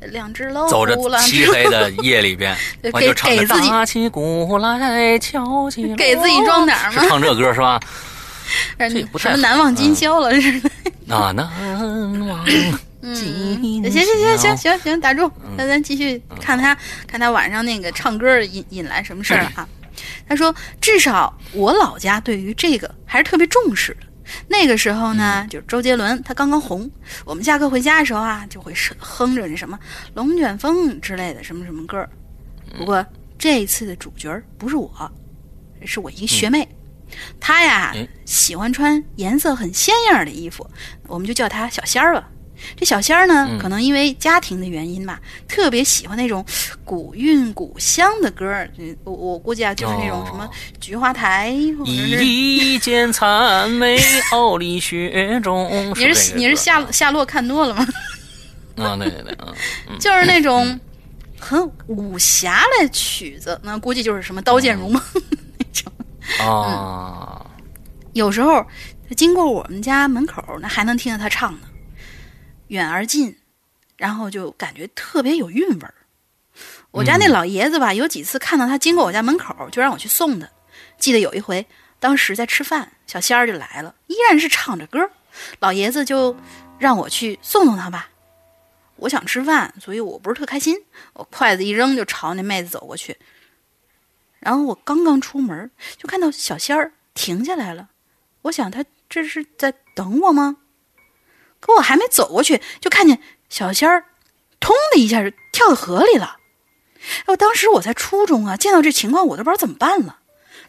[0.00, 0.70] 两只老虎。
[0.70, 7.06] 走着漆黑的夜里边，给给自己打起鼓来敲起，给自己装点嘛。
[7.08, 7.78] 唱这歌是吧？
[9.16, 10.70] 什么难忘今宵了似的。
[11.14, 11.46] 啊，难
[12.26, 12.44] 忘。
[13.02, 16.76] 嗯，行行行行行行，打住，那咱继续看他
[17.06, 19.68] 看他晚上那个唱歌引引来什么事儿了啊？
[20.26, 24.06] 他说，至少我老家对于这个还是特别重视的。
[24.48, 26.90] 那个时候呢，就是周杰伦他刚刚红，
[27.24, 29.76] 我们下课回家的时候啊，就会哼着那什么
[30.14, 32.08] 《龙卷风》之类的什么什么歌。
[32.78, 33.04] 不过
[33.36, 34.90] 这一次的主角不是我，
[35.84, 36.66] 是我一学妹，
[37.40, 37.92] 她呀
[38.24, 40.66] 喜欢穿颜色很鲜艳的衣服，
[41.08, 42.28] 我们就叫她小仙儿吧。
[42.76, 46.44] 这小仙儿呢，可能因为家庭的原因吧，特别喜欢那种
[46.84, 48.68] 古韵古香的歌儿。
[49.04, 50.48] 我我估计啊，就是那种什么
[50.80, 53.98] 《菊花台》或者是一见残梅，
[54.32, 55.92] 傲立雪中。
[55.96, 57.86] 你是你是夏夏洛看多了吗？
[58.76, 59.36] 啊，对对对，
[59.88, 60.78] 嗯，就是那种
[61.38, 65.00] 很武侠的曲子，那估计就是什么《刀剑如梦》
[65.58, 65.92] 那种
[66.46, 67.44] 啊。
[68.14, 68.64] 有时候
[69.16, 71.60] 经过我们家门口，那还能听到他唱呢。
[72.72, 73.36] 远而近，
[73.98, 75.94] 然后就感觉特别有韵味儿。
[76.90, 80.48] 我家那老爷子吧，有几次看到他经过我家门口，就让我去送他。
[80.98, 81.66] 记得有一回，
[82.00, 84.98] 当时在吃饭，小仙儿就来了，依然是唱着歌，
[85.60, 86.34] 老爷子就
[86.78, 88.08] 让我去送送他吧。
[88.96, 90.74] 我想吃饭，所以我不是特开心，
[91.12, 93.18] 我筷子一扔，就朝那妹子走过去。
[94.40, 97.90] 然后我刚刚出门，就看到小仙儿停下来了。
[98.40, 100.56] 我想他这是在等我吗？
[101.62, 103.18] 可我还没走过去，就看见
[103.48, 104.04] 小仙儿，
[104.60, 106.36] 通的一下就跳到河里了。
[107.28, 110.18] 我当时我在初中啊，见到这情况我都不知道怎么办了。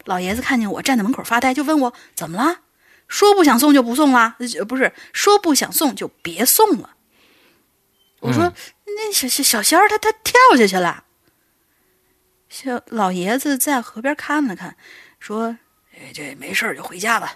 [0.04, 2.60] 老爷子看见我站在门口发呆，就问我怎么了？
[3.08, 4.36] 说不想送就不送啦？
[4.68, 6.94] 不是说不想送就别送了。
[8.20, 8.52] 我说
[8.86, 11.04] 那小小小仙儿他他跳下去了。
[12.48, 14.76] 小老爷子在河边看了看，
[15.18, 15.56] 说
[15.92, 17.34] ：“哎，这没事就回家吧。”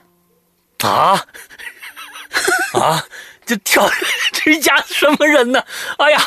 [0.81, 1.27] 啊
[2.73, 3.05] 啊！
[3.49, 3.91] 就跳，
[4.33, 5.63] 这一家什么人呢？
[5.97, 6.21] 哎呀，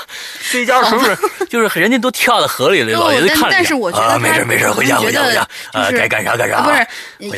[0.52, 1.15] 这一家是不 是
[1.48, 2.99] 就是人家都跳到河里了？
[2.99, 6.61] 老爷子看但是我觉得没事没事，回家回家回家，呃，该干啥干啥。
[6.61, 6.85] 不是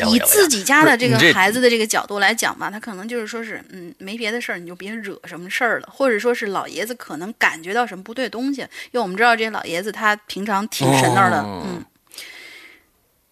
[0.09, 11.83] 以自己家的这个孩子的这个角度来讲吧，他可能就是说是嗯，没别的事儿，你就别惹什么事儿了，或者说是老爷子可能感觉到什么不对东西，因为我们知道这老爷子他平常挺神那的，嗯。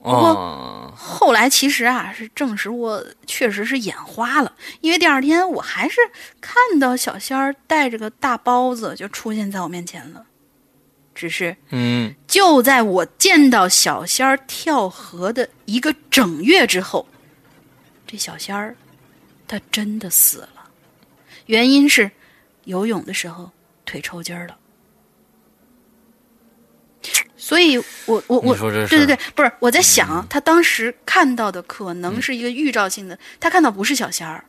[0.04, 5.98] 不过后来其实啊，是证实我确实是眼花了，因为第二天我还是
[6.40, 10.26] 看到小仙儿带着个大包子就出现在我面前了。
[11.14, 17.06] 只是，嗯，就在我见到小仙儿跳河的一个整月之后，
[18.08, 18.76] 这小仙儿
[19.48, 20.70] 他真的死了，
[21.46, 22.10] 原因是
[22.64, 23.52] 游泳的时候
[23.86, 24.58] 腿抽筋儿了。
[27.42, 34.44] 所以，我我我，对对对，不是我在想，他当时看到的可能是一个预兆性的，他看到不是小仙儿，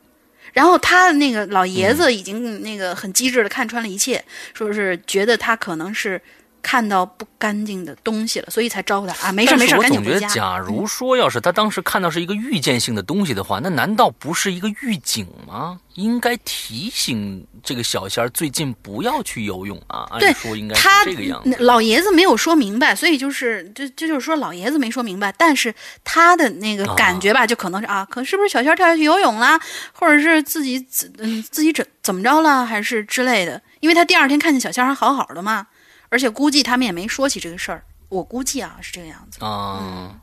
[0.53, 6.21] 然后他那个老爷子已经那个很机智的看穿了一切，说是觉得他可能是。
[6.63, 9.31] 看到不干净的东西了，所以才招呼他啊！
[9.31, 10.27] 没事没事，赶紧回家。
[10.29, 15.79] 假如说要是他当时看到是一个预见性的东西的话，那难道不是一个预警吗？
[15.95, 20.07] 应该提醒这个小仙儿最近不要去游泳啊！
[20.09, 21.55] 按说应该是这个样子。
[21.59, 29.59] 老爷子没有说明白，所以就是这这就是说老爷子没说明白，但是他的那个感觉吧，就可能是啊，可是不是小仙儿跳下去游泳啦，
[29.91, 33.61] 或者是自己自嗯自己怎怎么着了，还是之类的？
[33.81, 35.67] 因为他第二天看见小仙儿还好好的嘛。
[36.13, 39.43] 而且估计他们也没说起这个事儿，我估计啊是这个样子。
[39.43, 40.15] 啊，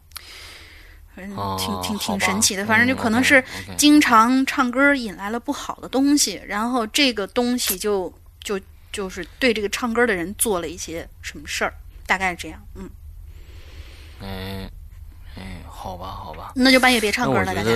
[1.17, 2.65] 反哦正挺挺挺神奇的。
[2.65, 3.43] 反正就嗯可能是
[3.77, 8.13] 经常唱歌引来了不好的东西，然后这个东西就
[8.45, 8.59] 就
[8.93, 11.75] 就是对这个唱歌的人做了一些什么事儿，
[12.07, 12.63] 大概是这样。
[12.77, 12.89] 嗯，
[14.23, 14.71] 哎
[15.37, 16.53] 哎，好吧，好吧。
[16.55, 17.71] 那就半夜别唱歌了，大家。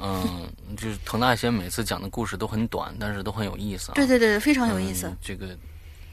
[0.00, 3.94] 嗯，就是滕大仙每次讲的故事都很短，但是都很有意思啊。
[3.94, 5.06] 对对对，非常有意思。
[5.06, 5.56] 嗯这个，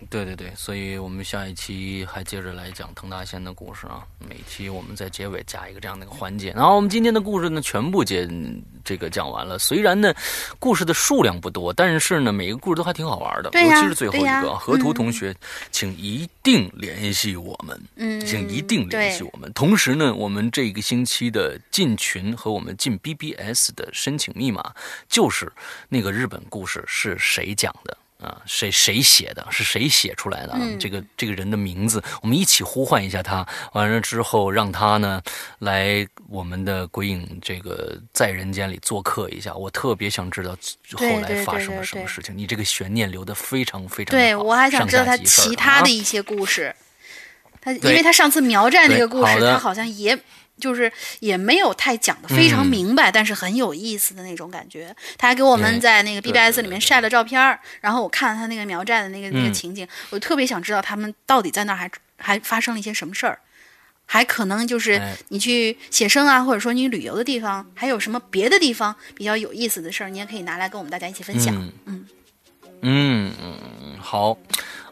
[0.10, 4.03] 对对对，所以我们下一期还接着来讲滕大仙的故事啊。
[4.19, 6.52] 每期我们在结尾加一个这样的一个环节。
[6.56, 8.28] 然后我们今天的故事呢，全部结
[8.84, 9.60] 这个讲完了。
[9.60, 10.14] 虽然呢，
[10.60, 13.49] 故事的数量不多，但是呢，每个故事都还挺好玩的。
[13.53, 15.36] 尤其是最后一个，河图嗯同学，
[15.72, 17.82] 请一定联系我们。
[17.95, 19.52] 嗯，请一定联系我们。
[19.53, 24.73] 同时呢，我们这个星期的进群和我们进 BBS 的申请密码，
[25.07, 25.52] 就是
[25.90, 27.98] 那个日本故事是谁讲的。
[28.22, 29.45] 啊，谁谁写的？
[29.49, 33.45] 是谁写出来的这个这个人的名字，我们一起呼唤一下他。
[33.73, 35.22] 完了之后，让他呢
[35.60, 39.53] 来我们的鬼影这个在人间里做客一下。
[39.56, 40.56] 我特别想知道
[40.93, 42.38] 后来发生了什么事情。
[42.38, 46.76] 你这个悬念留的非常非常对我还想知道他其他啊的一些故事。
[47.60, 50.18] 他因为他上次苗寨那个故事，好他好像也
[50.61, 50.89] 就是
[51.19, 54.95] 也没有太讲的非常嗯明白，但是很有意思的那种感觉。
[55.17, 63.39] 他还给我们在那个 BBS 里面晒了照片儿，然后我看了他那个苗寨的那个那个嗯情景，我特别想知道他们到底在那儿还还发生了一些什么事儿。
[64.05, 71.55] 还可能就是哎你去写生啊，或者说你旅游的地方，还有什么别的地方比较有意思的事儿，你也可以拿来跟我们大家一起分享。
[71.85, 72.05] 嗯
[72.81, 74.38] 嗯嗯嗯，好，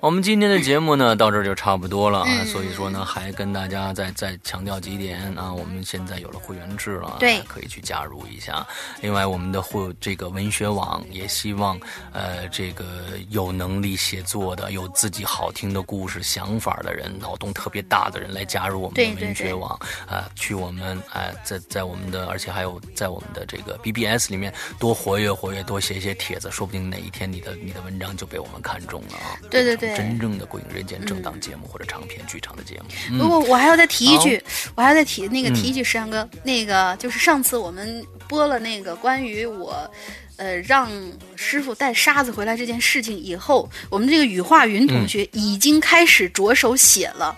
[0.01, 8.65] 我们今天的节目呢到这儿就差不多了啊，嗯所以说呢还跟大家再再强调几点啊，我们现在有了会员制了，对可以去加入一下。
[9.01, 11.77] 另外，我们的会这个文学网也希望
[12.13, 12.85] 呃这个
[13.30, 19.77] 有能力写作的、有自己好听的故事、想法的人、脑洞特别大的人来加入我们的文学网
[20.07, 29.35] 啊、去我们啊、在在我们的，而且还有在我们的这个 BBS 里面多活跃活跃，多写一些帖子，说不定哪一天你的你的文章就被我们看中了啊！
[29.51, 32.85] 对对对真正的《鬼影人间》正档节目或者长篇剧场的节目。
[33.11, 34.41] 嗯不过我还要再提一句，
[34.75, 39.89] 我还要再提那个嗯提一句，石阳哥，那个就是上次我们播了那个关于我。
[40.37, 40.89] 呃，让
[41.35, 47.37] 师傅带沙子回来这件事情以后，我们这个雨化云同学已经开始着手写了。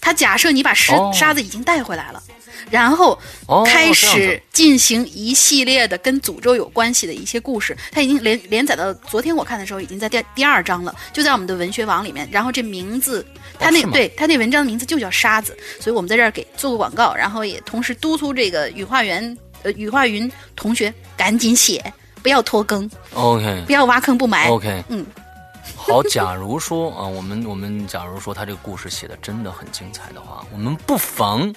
[0.00, 2.22] 他假设你把石、哦沙子已经带回来了，
[2.70, 7.76] 然后哦开始进行一系列的跟诅咒有关系的一些故事。
[7.90, 12.28] 它已经连连载到昨天我看的时候，已经在第第二章了，就在我们的文学网里面。
[12.30, 13.26] 然后这名字，
[13.58, 24.48] 他那、哦对他那文章的名字就叫沙子，所以我们在这儿给做个广告，然后也同时督促这个羽化园呃羽化云同学赶紧写，不要拖更，OK 不要挖坑不埋。
[24.48, 25.06] OK，嗯，
[25.74, 26.02] 好。
[26.04, 31.52] 假如说啊，我们我们假如说他这个故事写的真的很精彩的话，我们不妨。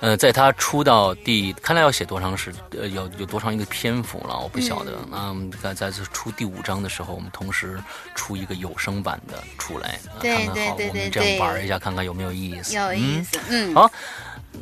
[0.00, 4.98] 呃，在他出到第，看来要写多长时，呃，有有多长一个篇幅了，我不晓得。
[5.12, 7.78] 嗯啊，我们在在这出第五章的时候，我们同时
[8.14, 12.74] 出一个有声版的出来，看看好，对对对我们这样玩一下，看看有没有意思。
[12.74, 13.90] 有意思，嗯，好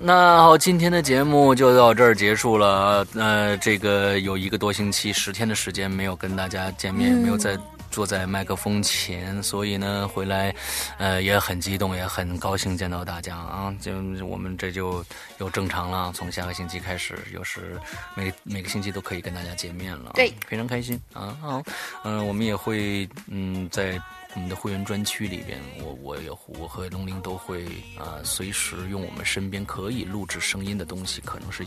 [0.01, 3.07] 那好，今天的节目就到这儿结束了。
[3.15, 7.57] 呃，这个有一个多星期，十天的时间没有跟大家见面，没有在
[7.91, 10.55] 坐在麦克风前，所以呢，回来，
[10.99, 13.75] 呃，也很激动，也很高兴见到大家啊。
[13.81, 13.93] 就
[14.27, 15.05] 我们这就
[15.39, 17.79] 又正常了，从下个星期开始，又是
[18.15, 21.37] 每每个星期都可以跟大家见面了，对，非常开心啊。
[21.41, 21.63] 好，
[22.05, 24.01] 嗯、我们也会嗯在。
[24.35, 27.65] 我们的会员专区里边，我我也我和龙鳞都会
[27.99, 31.65] 啊、呃随时用我们身边可以录制声音的东西，可能是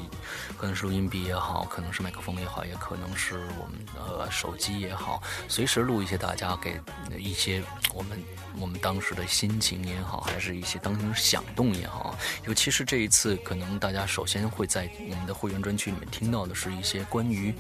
[0.58, 6.80] 可能是录音笔也好，可能是麦克风也好，也可能是我们呃手机也好，随时录一些大家给
[7.18, 7.62] 一些
[7.94, 8.24] 我们
[8.60, 12.16] 我们当时的心情也好，还是一些当时响动也好，
[12.46, 17.54] 尤其是这一次，可能大家首先会在我们的会员专区里面听到的是一些关于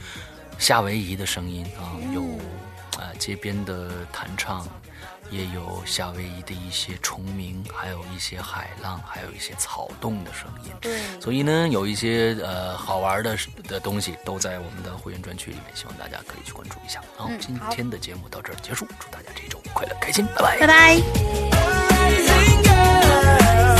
[0.57, 2.21] 夏威夷的声音啊，有
[2.97, 4.65] 啊、呃街边的弹唱。
[5.31, 10.71] 也有夏威夷的一些虫鸣，还有一些海浪，还有一些草动的声音。
[10.81, 17.01] 对，所以呢，有一些呃好玩的的东西都在我们的会员专区里面，希望大家可以去关注一下。
[17.15, 20.25] 好，今天的节目到这儿结束，祝大家这周快乐、开心。
[20.35, 20.59] 拜拜。
[20.59, 20.67] 拜
[23.65, 23.70] 拜。